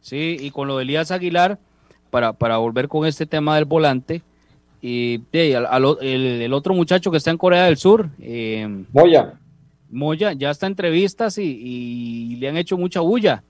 Sí, 0.00 0.36
y 0.40 0.50
con 0.50 0.68
lo 0.68 0.78
de 0.78 0.84
Elías 0.84 1.10
Aguilar, 1.10 1.58
para, 2.10 2.32
para 2.32 2.56
volver 2.56 2.88
con 2.88 3.06
este 3.06 3.26
tema 3.26 3.56
del 3.56 3.66
volante, 3.66 4.22
y 4.80 5.20
el, 5.32 6.52
otro 6.52 6.72
muchacho 6.72 7.10
que 7.10 7.16
está 7.16 7.30
en 7.30 7.38
Corea 7.38 7.64
del 7.64 7.76
Sur, 7.76 8.08
eh, 8.20 8.84
Moya. 8.92 9.34
Moya, 9.90 10.32
ya 10.32 10.50
está 10.50 10.66
en 10.66 10.72
entrevistas 10.72 11.38
y, 11.38 11.42
y 11.42 12.36
le 12.36 12.48
han 12.48 12.56
hecho 12.56 12.78
mucha 12.78 13.00
bulla 13.00 13.42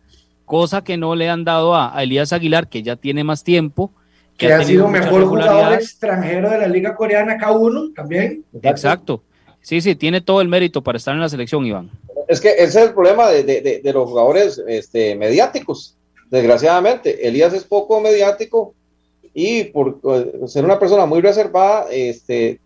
cosa 0.48 0.82
que 0.82 0.96
no 0.96 1.14
le 1.14 1.28
han 1.28 1.44
dado 1.44 1.76
a, 1.76 1.94
Elías 2.02 2.32
Aguilar, 2.32 2.68
que 2.68 2.82
ya 2.82 2.96
tiene 2.96 3.22
más 3.22 3.44
tiempo. 3.44 3.92
Que, 4.36 4.52
ha, 4.52 4.64
sido 4.64 4.88
mejor 4.88 5.26
jugador 5.26 5.74
extranjero 5.74 6.50
de 6.50 6.58
la 6.58 6.68
Liga 6.68 6.94
Coreana 6.96 7.38
K1 7.38 7.94
también. 7.94 8.44
Exacto. 8.62 9.22
Sí, 9.60 9.80
sí, 9.80 9.94
tiene 9.94 10.20
todo 10.20 10.40
el 10.40 10.48
mérito 10.48 10.82
para 10.82 10.98
estar 10.98 11.14
en 11.14 11.20
la 11.20 11.28
selección, 11.28 11.66
Iván. 11.66 11.90
Es 12.28 12.40
que 12.40 12.50
ese 12.50 12.64
es 12.64 12.76
el 12.88 12.94
problema 12.94 13.28
de, 13.28 13.80
los 13.92 14.08
jugadores 14.08 14.62
este, 14.66 15.16
mediáticos, 15.16 15.96
desgraciadamente. 16.30 17.26
Elías 17.26 17.52
es 17.52 17.64
poco 17.64 18.00
mediático 18.00 18.74
y 19.34 19.64
por 19.64 20.00
eh, 20.04 20.46
ser 20.46 20.64
una 20.64 20.78
persona 20.78 21.06
muy 21.06 21.20
reservada, 21.20 21.86
este, 21.90 22.60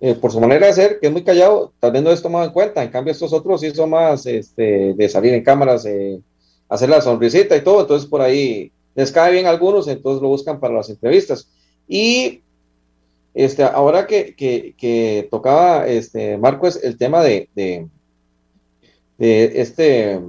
eh, 0.00 0.14
por 0.14 0.32
su 0.32 0.40
manera 0.40 0.66
de 0.66 0.72
ser, 0.72 0.98
que 1.00 1.06
es 1.06 1.12
muy 1.12 1.24
callado, 1.24 1.72
tal 1.80 1.92
vez 1.92 2.02
no 2.02 2.10
es 2.10 2.22
tomado 2.22 2.44
en 2.44 2.52
cuenta. 2.52 2.82
En 2.82 2.90
cambio, 2.90 3.12
estos 3.12 3.32
otros 3.32 3.60
sí 3.60 3.70
son 3.70 3.90
más 3.90 4.26
este, 4.26 4.94
de 4.94 5.08
salir 5.08 5.34
en 5.34 5.42
cámaras. 5.42 5.86
Eh, 5.86 6.20
hacer 6.68 6.88
la 6.88 7.00
sonrisita 7.00 7.56
y 7.56 7.62
todo, 7.62 7.82
entonces 7.82 8.08
por 8.08 8.20
ahí 8.20 8.72
les 8.94 9.12
cae 9.12 9.32
bien 9.32 9.46
a 9.46 9.50
algunos, 9.50 9.88
entonces 9.88 10.22
lo 10.22 10.28
buscan 10.28 10.60
para 10.60 10.74
las 10.74 10.88
entrevistas. 10.88 11.48
Y 11.88 12.42
este, 13.34 13.64
ahora 13.64 14.06
que, 14.06 14.34
que, 14.36 15.28
tocaba 15.30 15.86
este, 15.88 16.38
Marco 16.38 16.66
es 16.66 16.82
el 16.82 16.96
tema 16.96 17.22
de, 17.22 17.48
de, 17.54 17.88
este 19.60 20.20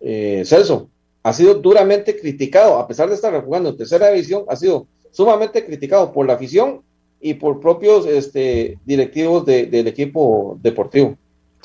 eh, 0.00 0.42
Celso, 0.44 0.90
ha 1.22 1.32
sido 1.32 1.54
duramente 1.54 2.18
criticado, 2.18 2.78
a 2.78 2.86
pesar 2.86 3.08
de 3.08 3.14
estar 3.14 3.42
jugando 3.44 3.70
en 3.70 3.76
tercera 3.76 4.10
división, 4.10 4.44
ha 4.48 4.56
sido 4.56 4.86
sumamente 5.10 5.64
criticado 5.64 6.12
por 6.12 6.26
la 6.26 6.34
afición 6.34 6.82
y 7.20 7.34
por 7.34 7.60
propios 7.60 8.06
este, 8.06 8.78
directivos 8.84 9.44
del 9.44 9.86
equipo 9.88 10.58
deportivo. 10.62 11.16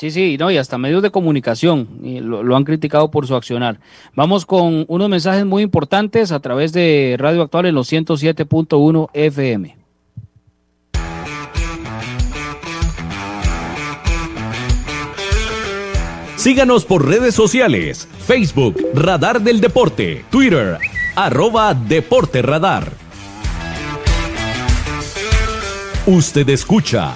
Sí, 0.03 0.11
sí, 0.11 0.35
no, 0.37 0.51
y 0.51 0.57
hasta 0.57 0.77
medios 0.77 1.01
de 1.01 1.11
comunicación 1.11 1.87
y 2.03 2.19
lo, 2.19 2.57
han 2.57 2.65
criticado 2.65 3.09
por 3.09 3.25
su 3.25 3.37
accionar. 3.37 3.79
Vamos 4.13 4.45
con 4.45 4.83
unos 4.89 5.07
mensajes 5.07 5.45
muy 5.45 5.63
importantes 5.63 6.33
a 6.33 6.41
través 6.41 6.73
de 6.73 7.15
Radio 7.17 7.41
Actual 7.41 7.67
en 7.67 7.75
los 7.75 7.89
107.1 7.89 9.09
FM. 9.13 9.77
Síganos 16.35 16.83
por 16.83 17.07
redes 17.07 17.33
sociales, 17.33 18.09
Facebook, 18.27 18.75
Radar 18.93 19.39
del 19.39 19.61
Deporte, 19.61 20.25
Twitter, 20.29 20.79
arroba 21.15 21.73
Deporte 21.73 22.41
Radar. 22.41 22.91
Usted 26.05 26.49
escucha 26.49 27.15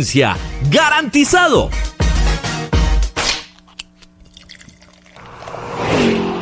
¡Garantizado! 0.69 1.69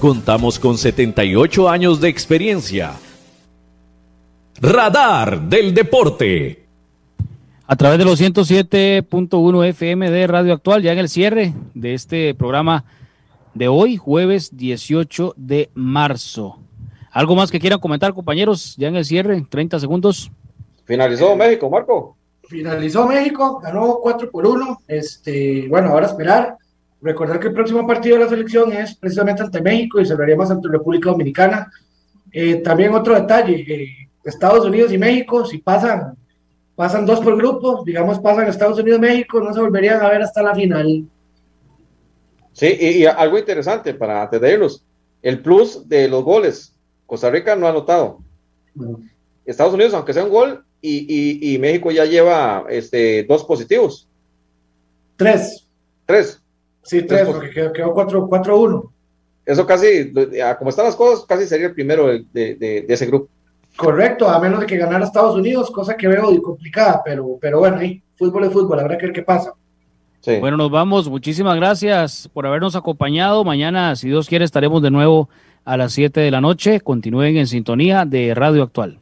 Contamos 0.00 0.58
con 0.58 0.76
78 0.76 1.68
años 1.68 2.00
de 2.00 2.08
experiencia. 2.08 2.92
Radar 4.60 5.40
del 5.42 5.72
Deporte. 5.74 6.64
A 7.66 7.76
través 7.76 7.98
de 7.98 8.04
los 8.04 8.20
107.1 8.20 9.66
FM 9.68 10.10
de 10.10 10.26
Radio 10.26 10.52
Actual, 10.52 10.82
ya 10.82 10.92
en 10.92 10.98
el 10.98 11.08
cierre 11.08 11.54
de 11.72 11.94
este 11.94 12.34
programa 12.34 12.84
de 13.54 13.68
hoy, 13.68 13.96
jueves 13.96 14.56
18 14.56 15.34
de 15.36 15.70
marzo. 15.74 16.58
¿Algo 17.10 17.34
más 17.34 17.50
que 17.50 17.60
quieran 17.60 17.78
comentar, 17.78 18.12
compañeros? 18.12 18.74
Ya 18.76 18.88
en 18.88 18.96
el 18.96 19.04
cierre, 19.04 19.46
30 19.48 19.80
segundos. 19.80 20.30
Finalizó 20.84 21.34
México, 21.34 21.70
Marco. 21.70 22.16
Finalizó 22.42 23.06
México, 23.06 23.60
ganó 23.62 23.98
4 24.02 24.30
por 24.30 24.46
1. 24.46 24.82
Este, 24.86 25.66
bueno, 25.68 25.88
ahora 25.90 26.08
esperar 26.08 26.58
Recordar 27.04 27.38
que 27.38 27.48
el 27.48 27.52
próximo 27.52 27.86
partido 27.86 28.16
de 28.16 28.24
la 28.24 28.30
selección 28.30 28.72
es 28.72 28.94
precisamente 28.94 29.42
ante 29.42 29.60
México 29.60 30.00
y 30.00 30.06
cerraríamos 30.06 30.50
ante 30.50 30.68
República 30.68 31.10
Dominicana. 31.10 31.70
Eh, 32.32 32.62
también 32.62 32.94
otro 32.94 33.14
detalle, 33.14 33.56
eh, 33.68 34.08
Estados 34.24 34.64
Unidos 34.64 34.90
y 34.90 34.96
México, 34.96 35.44
si 35.44 35.58
pasan, 35.58 36.16
pasan 36.74 37.04
dos 37.04 37.20
por 37.20 37.36
grupo, 37.36 37.84
digamos 37.84 38.18
pasan 38.20 38.48
Estados 38.48 38.78
Unidos 38.78 38.98
y 38.98 39.02
México, 39.02 39.38
no 39.38 39.52
se 39.52 39.60
volverían 39.60 40.00
a 40.00 40.08
ver 40.08 40.22
hasta 40.22 40.42
la 40.42 40.54
final. 40.54 41.04
Sí, 42.54 42.74
y, 42.80 43.04
algo 43.04 43.36
interesante 43.36 43.92
para 43.92 44.22
antes 44.22 44.80
el 45.20 45.42
plus 45.42 45.86
de 45.86 46.08
los 46.08 46.24
goles. 46.24 46.74
Costa 47.04 47.28
Rica 47.28 47.54
no 47.54 47.66
ha 47.66 47.70
anotado. 47.70 48.20
Estados 49.44 49.74
Unidos, 49.74 49.92
aunque 49.92 50.14
sea 50.14 50.24
un 50.24 50.30
gol, 50.30 50.64
y, 50.80 51.54
y, 51.54 51.58
México 51.58 51.90
ya 51.90 52.06
lleva 52.06 52.64
este, 52.70 53.24
dos 53.24 53.44
positivos. 53.44 54.08
Tres. 55.16 55.68
Tres. 56.06 56.40
Sí, 56.84 57.02
tres, 57.02 57.26
porque 57.26 57.50
quedó 57.50 57.94
4-1. 57.94 58.90
Eso 59.46 59.66
casi, 59.66 60.12
como 60.58 60.70
están 60.70 60.86
las 60.86 60.96
cosas, 60.96 61.24
casi 61.26 61.46
sería 61.46 61.66
el 61.66 61.74
primero 61.74 62.06
de, 62.06 62.24
de, 62.32 62.86
ese 62.88 63.06
grupo. 63.06 63.28
Correcto, 63.76 64.28
a 64.28 64.38
menos 64.38 64.60
de 64.60 64.66
que 64.66 64.76
ganara 64.76 65.04
Estados 65.04 65.34
Unidos, 65.34 65.70
cosa 65.70 65.96
que 65.96 66.06
veo 66.06 66.40
complicada, 66.40 67.02
pero, 67.04 67.38
pero 67.40 67.58
bueno, 67.58 67.78
ahí, 67.78 68.02
fútbol 68.16 68.44
es 68.44 68.52
fútbol, 68.52 68.80
habrá 68.80 68.96
que 68.96 69.06
ver 69.06 69.14
qué 69.14 69.22
pasa. 69.22 69.52
Sí. 70.20 70.38
Bueno, 70.38 70.56
nos 70.56 70.70
vamos. 70.70 71.10
Muchísimas 71.10 71.56
gracias 71.56 72.30
por 72.32 72.46
habernos 72.46 72.76
acompañado. 72.76 73.44
Mañana, 73.44 73.94
si 73.96 74.08
Dios 74.08 74.26
quiere, 74.26 74.46
estaremos 74.46 74.80
de 74.80 74.90
nuevo 74.90 75.28
a 75.66 75.76
las 75.76 75.92
7 75.92 76.20
de 76.20 76.30
la 76.30 76.40
noche. 76.40 76.80
Continúen 76.80 77.36
en 77.36 77.46
sintonía 77.46 78.06
de 78.06 78.34
Radio 78.34 78.62
Actual. 78.62 79.00